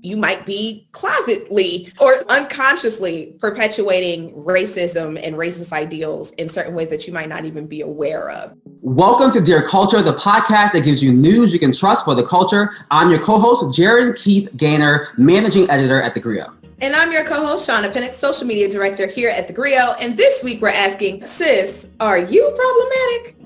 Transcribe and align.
you 0.00 0.16
might 0.16 0.44
be 0.44 0.86
closetly 0.92 1.92
or 2.00 2.22
unconsciously 2.30 3.34
perpetuating 3.38 4.32
racism 4.34 5.20
and 5.22 5.36
racist 5.36 5.72
ideals 5.72 6.30
in 6.32 6.48
certain 6.48 6.74
ways 6.74 6.90
that 6.90 7.06
you 7.06 7.12
might 7.12 7.28
not 7.28 7.44
even 7.44 7.66
be 7.66 7.80
aware 7.80 8.30
of. 8.30 8.56
Welcome 8.82 9.30
to 9.30 9.40
Dear 9.40 9.66
Culture, 9.66 10.02
the 10.02 10.14
podcast 10.14 10.72
that 10.72 10.84
gives 10.84 11.02
you 11.02 11.12
news 11.12 11.52
you 11.52 11.58
can 11.58 11.72
trust 11.72 12.04
for 12.04 12.14
the 12.14 12.24
culture. 12.24 12.72
I'm 12.90 13.10
your 13.10 13.20
co-host, 13.20 13.74
Jared 13.74 14.16
Keith 14.16 14.50
Gaynor, 14.56 15.08
managing 15.16 15.70
editor 15.70 16.02
at 16.02 16.14
The 16.14 16.20
Grio. 16.20 16.52
And 16.80 16.94
I'm 16.94 17.12
your 17.12 17.24
co-host, 17.24 17.68
Shauna 17.68 17.92
Pinnock, 17.92 18.12
social 18.12 18.46
media 18.46 18.68
director 18.68 19.06
here 19.06 19.30
at 19.30 19.46
The 19.46 19.54
Grio. 19.54 19.94
And 20.00 20.16
this 20.16 20.42
week 20.42 20.60
we're 20.60 20.68
asking, 20.68 21.24
sis, 21.24 21.88
are 22.00 22.18
you 22.18 22.42
problematic? 22.54 23.43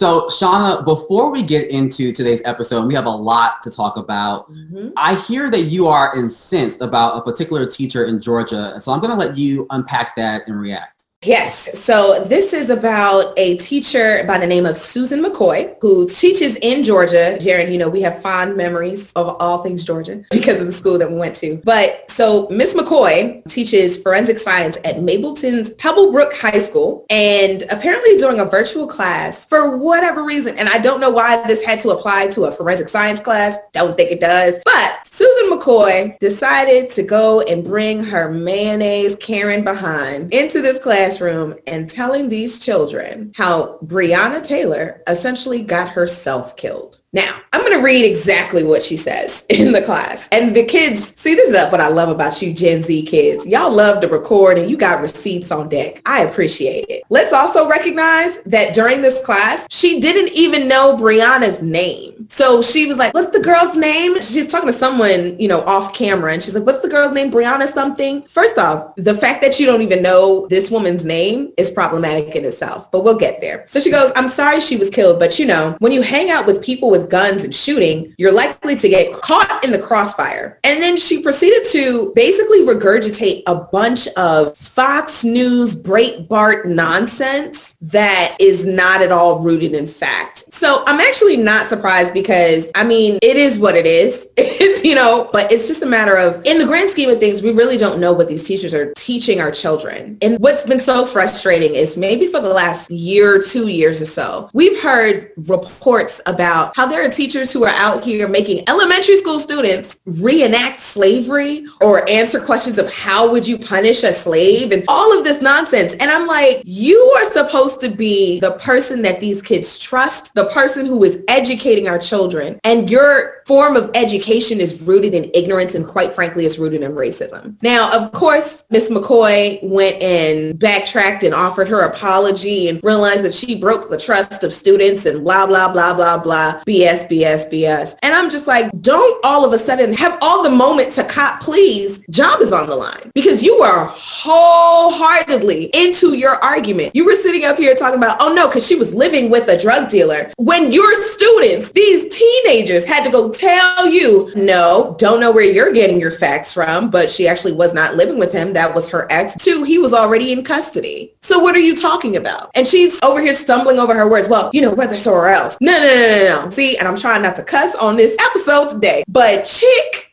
So, 0.00 0.28
Shauna, 0.28 0.82
before 0.82 1.30
we 1.30 1.42
get 1.42 1.68
into 1.68 2.10
today's 2.10 2.40
episode, 2.46 2.86
we 2.86 2.94
have 2.94 3.04
a 3.04 3.10
lot 3.10 3.62
to 3.64 3.70
talk 3.70 3.98
about. 3.98 4.50
Mm-hmm. 4.50 4.92
I 4.96 5.14
hear 5.14 5.50
that 5.50 5.64
you 5.64 5.88
are 5.88 6.16
incensed 6.16 6.80
about 6.80 7.18
a 7.18 7.20
particular 7.20 7.66
teacher 7.66 8.06
in 8.06 8.18
Georgia. 8.18 8.80
So 8.80 8.92
I'm 8.92 9.00
going 9.00 9.10
to 9.10 9.18
let 9.18 9.36
you 9.36 9.66
unpack 9.68 10.16
that 10.16 10.48
and 10.48 10.58
react. 10.58 10.99
Yes. 11.22 11.78
So 11.78 12.24
this 12.24 12.54
is 12.54 12.70
about 12.70 13.38
a 13.38 13.54
teacher 13.58 14.24
by 14.26 14.38
the 14.38 14.46
name 14.46 14.64
of 14.64 14.74
Susan 14.74 15.22
McCoy 15.22 15.76
who 15.82 16.08
teaches 16.08 16.56
in 16.62 16.82
Georgia. 16.82 17.36
Jared, 17.38 17.70
you 17.70 17.76
know, 17.76 17.90
we 17.90 18.00
have 18.00 18.22
fond 18.22 18.56
memories 18.56 19.12
of 19.12 19.36
all 19.38 19.62
things 19.62 19.84
Georgia 19.84 20.24
because 20.30 20.62
of 20.62 20.66
the 20.66 20.72
school 20.72 20.96
that 20.96 21.10
we 21.10 21.18
went 21.18 21.36
to. 21.36 21.60
But 21.62 22.10
so 22.10 22.48
Miss 22.48 22.72
McCoy 22.72 23.44
teaches 23.50 24.02
forensic 24.02 24.38
science 24.38 24.78
at 24.78 24.96
Mableton's 24.96 25.72
Pebblebrook 25.72 26.32
High 26.32 26.58
School. 26.58 27.04
And 27.10 27.64
apparently 27.70 28.16
during 28.16 28.40
a 28.40 28.46
virtual 28.46 28.86
class, 28.86 29.44
for 29.44 29.76
whatever 29.76 30.24
reason, 30.24 30.58
and 30.58 30.70
I 30.70 30.78
don't 30.78 31.00
know 31.00 31.10
why 31.10 31.46
this 31.46 31.62
had 31.62 31.80
to 31.80 31.90
apply 31.90 32.28
to 32.28 32.44
a 32.44 32.52
forensic 32.52 32.88
science 32.88 33.20
class. 33.20 33.58
Don't 33.72 33.94
think 33.94 34.10
it 34.10 34.20
does. 34.20 34.54
But 34.64 35.06
Susan 35.06 35.50
McCoy 35.50 36.18
decided 36.18 36.88
to 36.90 37.02
go 37.02 37.42
and 37.42 37.62
bring 37.62 38.02
her 38.02 38.30
mayonnaise 38.30 39.16
Karen 39.16 39.62
behind 39.62 40.32
into 40.32 40.62
this 40.62 40.78
class 40.78 41.09
classroom 41.10 41.56
and 41.66 41.90
telling 41.90 42.28
these 42.28 42.60
children 42.60 43.32
how 43.34 43.78
Breonna 43.84 44.40
Taylor 44.40 45.02
essentially 45.08 45.60
got 45.60 45.88
herself 45.88 46.56
killed. 46.56 46.99
Now, 47.12 47.40
I'm 47.52 47.62
going 47.62 47.76
to 47.76 47.82
read 47.82 48.04
exactly 48.04 48.62
what 48.62 48.84
she 48.84 48.96
says 48.96 49.44
in 49.50 49.72
the 49.72 49.82
class. 49.82 50.28
And 50.30 50.54
the 50.54 50.64
kids, 50.64 51.12
see, 51.20 51.34
this 51.34 51.48
is 51.48 51.72
what 51.72 51.80
I 51.80 51.88
love 51.88 52.08
about 52.08 52.40
you 52.40 52.52
Gen 52.52 52.84
Z 52.84 53.02
kids. 53.02 53.44
Y'all 53.46 53.72
love 53.72 54.00
to 54.02 54.08
record 54.08 54.58
and 54.58 54.70
you 54.70 54.76
got 54.76 55.02
receipts 55.02 55.50
on 55.50 55.68
deck. 55.68 56.00
I 56.06 56.22
appreciate 56.22 56.86
it. 56.88 57.02
Let's 57.10 57.32
also 57.32 57.68
recognize 57.68 58.38
that 58.42 58.74
during 58.74 59.02
this 59.02 59.24
class, 59.24 59.66
she 59.70 59.98
didn't 59.98 60.32
even 60.34 60.68
know 60.68 60.96
Breonna's 60.96 61.62
name. 61.62 62.28
So 62.28 62.62
she 62.62 62.86
was 62.86 62.96
like, 62.96 63.12
what's 63.12 63.36
the 63.36 63.42
girl's 63.42 63.76
name? 63.76 64.20
She's 64.20 64.46
talking 64.46 64.68
to 64.68 64.72
someone, 64.72 65.38
you 65.40 65.48
know, 65.48 65.62
off 65.62 65.92
camera. 65.92 66.32
And 66.32 66.40
she's 66.40 66.54
like, 66.54 66.64
what's 66.64 66.82
the 66.82 66.88
girl's 66.88 67.10
name? 67.10 67.32
Brianna 67.32 67.66
something? 67.66 68.22
First 68.22 68.56
off, 68.56 68.94
the 68.94 69.16
fact 69.16 69.42
that 69.42 69.58
you 69.58 69.66
don't 69.66 69.82
even 69.82 70.00
know 70.00 70.46
this 70.46 70.70
woman's 70.70 71.04
name 71.04 71.52
is 71.56 71.72
problematic 71.72 72.36
in 72.36 72.44
itself, 72.44 72.88
but 72.92 73.02
we'll 73.02 73.18
get 73.18 73.40
there. 73.40 73.64
So 73.66 73.80
she 73.80 73.90
goes, 73.90 74.12
I'm 74.14 74.28
sorry 74.28 74.60
she 74.60 74.76
was 74.76 74.90
killed, 74.90 75.18
but 75.18 75.40
you 75.40 75.46
know, 75.46 75.76
when 75.80 75.90
you 75.90 76.02
hang 76.02 76.30
out 76.30 76.46
with 76.46 76.62
people 76.62 76.88
with 76.88 76.99
with 77.00 77.10
guns 77.10 77.44
and 77.44 77.54
shooting, 77.54 78.14
you're 78.18 78.32
likely 78.32 78.76
to 78.76 78.88
get 78.88 79.12
caught 79.20 79.64
in 79.64 79.72
the 79.72 79.78
crossfire. 79.78 80.58
And 80.64 80.82
then 80.82 80.96
she 80.96 81.22
proceeded 81.22 81.66
to 81.70 82.12
basically 82.14 82.60
regurgitate 82.60 83.42
a 83.46 83.56
bunch 83.56 84.06
of 84.16 84.56
Fox 84.56 85.24
News 85.24 85.80
Breitbart 85.80 86.66
nonsense 86.66 87.76
that 87.82 88.36
is 88.38 88.66
not 88.66 89.00
at 89.00 89.10
all 89.10 89.40
rooted 89.40 89.74
in 89.74 89.86
fact. 89.86 90.52
So 90.52 90.82
I'm 90.86 91.00
actually 91.00 91.36
not 91.36 91.66
surprised 91.68 92.12
because 92.12 92.70
I 92.74 92.84
mean, 92.84 93.18
it 93.22 93.36
is 93.36 93.58
what 93.58 93.74
it 93.74 93.86
is. 93.86 94.26
You 94.82 94.94
know, 94.94 95.28
but 95.32 95.52
it's 95.52 95.68
just 95.68 95.82
a 95.82 95.86
matter 95.86 96.16
of 96.16 96.44
in 96.46 96.58
the 96.58 96.64
grand 96.64 96.90
scheme 96.90 97.10
of 97.10 97.18
things, 97.18 97.42
we 97.42 97.52
really 97.52 97.76
don't 97.76 98.00
know 98.00 98.12
what 98.12 98.28
these 98.28 98.46
teachers 98.46 98.72
are 98.72 98.92
teaching 98.94 99.40
our 99.40 99.50
children. 99.50 100.16
And 100.22 100.38
what's 100.38 100.64
been 100.64 100.78
so 100.78 101.04
frustrating 101.04 101.74
is 101.74 101.96
maybe 101.96 102.26
for 102.26 102.40
the 102.40 102.48
last 102.48 102.90
year, 102.90 103.42
two 103.42 103.68
years 103.68 104.00
or 104.00 104.06
so, 104.06 104.48
we've 104.52 104.80
heard 104.80 105.32
reports 105.48 106.20
about 106.26 106.74
how 106.76 106.86
there 106.90 107.06
are 107.06 107.08
teachers 107.08 107.52
who 107.52 107.64
are 107.64 107.74
out 107.76 108.04
here 108.04 108.28
making 108.28 108.68
elementary 108.68 109.16
school 109.16 109.38
students 109.38 109.98
reenact 110.04 110.80
slavery 110.80 111.64
or 111.80 112.08
answer 112.08 112.40
questions 112.40 112.78
of 112.78 112.92
how 112.92 113.30
would 113.30 113.46
you 113.46 113.58
punish 113.58 114.02
a 114.02 114.12
slave 114.12 114.72
and 114.72 114.84
all 114.88 115.16
of 115.16 115.24
this 115.24 115.40
nonsense. 115.40 115.94
And 115.94 116.10
I'm 116.10 116.26
like, 116.26 116.62
you 116.64 116.98
are 117.18 117.24
supposed 117.24 117.80
to 117.82 117.88
be 117.88 118.40
the 118.40 118.52
person 118.52 119.02
that 119.02 119.20
these 119.20 119.40
kids 119.40 119.78
trust, 119.78 120.34
the 120.34 120.46
person 120.46 120.84
who 120.86 121.02
is 121.04 121.22
educating 121.28 121.88
our 121.88 121.98
children. 121.98 122.58
And 122.64 122.90
your 122.90 123.42
form 123.46 123.76
of 123.76 123.90
education 123.94 124.60
is 124.60 124.82
rooted 124.82 125.14
in 125.14 125.30
ignorance 125.34 125.74
and 125.74 125.86
quite 125.86 126.12
frankly 126.12 126.44
is 126.44 126.58
rooted 126.58 126.82
in 126.82 126.92
racism. 126.92 127.56
Now, 127.62 127.90
of 127.96 128.12
course, 128.12 128.64
Miss 128.70 128.90
McCoy 128.90 129.62
went 129.62 130.02
and 130.02 130.58
backtracked 130.58 131.22
and 131.22 131.34
offered 131.34 131.68
her 131.68 131.82
apology 131.82 132.68
and 132.68 132.80
realized 132.82 133.24
that 133.24 133.34
she 133.34 133.58
broke 133.58 133.90
the 133.90 133.98
trust 133.98 134.44
of 134.44 134.52
students 134.52 135.06
and 135.06 135.24
blah, 135.24 135.46
blah, 135.46 135.72
blah, 135.72 135.94
blah, 135.94 136.18
blah. 136.18 136.62
BS, 136.80 137.10
BS, 137.10 137.50
BS. 137.50 137.98
And 138.02 138.14
I'm 138.14 138.30
just 138.30 138.46
like, 138.46 138.70
don't 138.80 139.22
all 139.22 139.44
of 139.44 139.52
a 139.52 139.58
sudden 139.58 139.92
have 139.92 140.16
all 140.22 140.42
the 140.42 140.50
moment 140.50 140.92
to 140.92 141.04
cop 141.04 141.42
please. 141.42 142.02
Job 142.08 142.40
is 142.40 142.52
on 142.52 142.68
the 142.68 142.76
line 142.76 143.12
because 143.14 143.42
you 143.42 143.60
were 143.60 143.90
wholeheartedly 143.92 145.70
into 145.74 146.14
your 146.14 146.42
argument. 146.42 146.96
You 146.96 147.04
were 147.04 147.16
sitting 147.16 147.44
up 147.44 147.58
here 147.58 147.74
talking 147.74 147.98
about, 147.98 148.16
oh 148.20 148.32
no, 148.32 148.48
because 148.48 148.66
she 148.66 148.76
was 148.76 148.94
living 148.94 149.28
with 149.28 149.48
a 149.48 149.58
drug 149.58 149.90
dealer. 149.90 150.32
When 150.38 150.72
your 150.72 150.94
students, 150.94 151.70
these 151.72 152.16
teenagers 152.16 152.86
had 152.86 153.04
to 153.04 153.10
go 153.10 153.30
tell 153.30 153.86
you, 153.86 154.32
no, 154.34 154.96
don't 154.98 155.20
know 155.20 155.32
where 155.32 155.44
you're 155.44 155.72
getting 155.72 156.00
your 156.00 156.10
facts 156.10 156.54
from, 156.54 156.90
but 156.90 157.10
she 157.10 157.28
actually 157.28 157.52
was 157.52 157.74
not 157.74 157.94
living 157.94 158.18
with 158.18 158.32
him. 158.32 158.54
That 158.54 158.74
was 158.74 158.88
her 158.88 159.06
ex. 159.10 159.36
Two, 159.36 159.64
he 159.64 159.78
was 159.78 159.92
already 159.92 160.32
in 160.32 160.42
custody. 160.44 161.12
So 161.20 161.38
what 161.38 161.54
are 161.54 161.60
you 161.60 161.76
talking 161.76 162.16
about? 162.16 162.50
And 162.54 162.66
she's 162.66 163.02
over 163.02 163.20
here 163.20 163.34
stumbling 163.34 163.78
over 163.78 163.94
her 163.94 164.08
words. 164.08 164.28
Well, 164.28 164.50
you 164.54 164.62
know, 164.62 164.72
whether 164.72 164.96
somewhere 164.96 165.28
else. 165.28 165.58
No, 165.60 165.76
no, 165.76 165.84
no, 165.84 166.24
no, 166.24 166.44
no. 166.44 166.50
See, 166.50 166.69
and 166.78 166.86
I'm 166.86 166.96
trying 166.96 167.22
not 167.22 167.36
to 167.36 167.42
cuss 167.42 167.74
on 167.74 167.96
this 167.96 168.16
episode 168.20 168.70
today, 168.70 169.04
but 169.08 169.44
chick, 169.44 170.10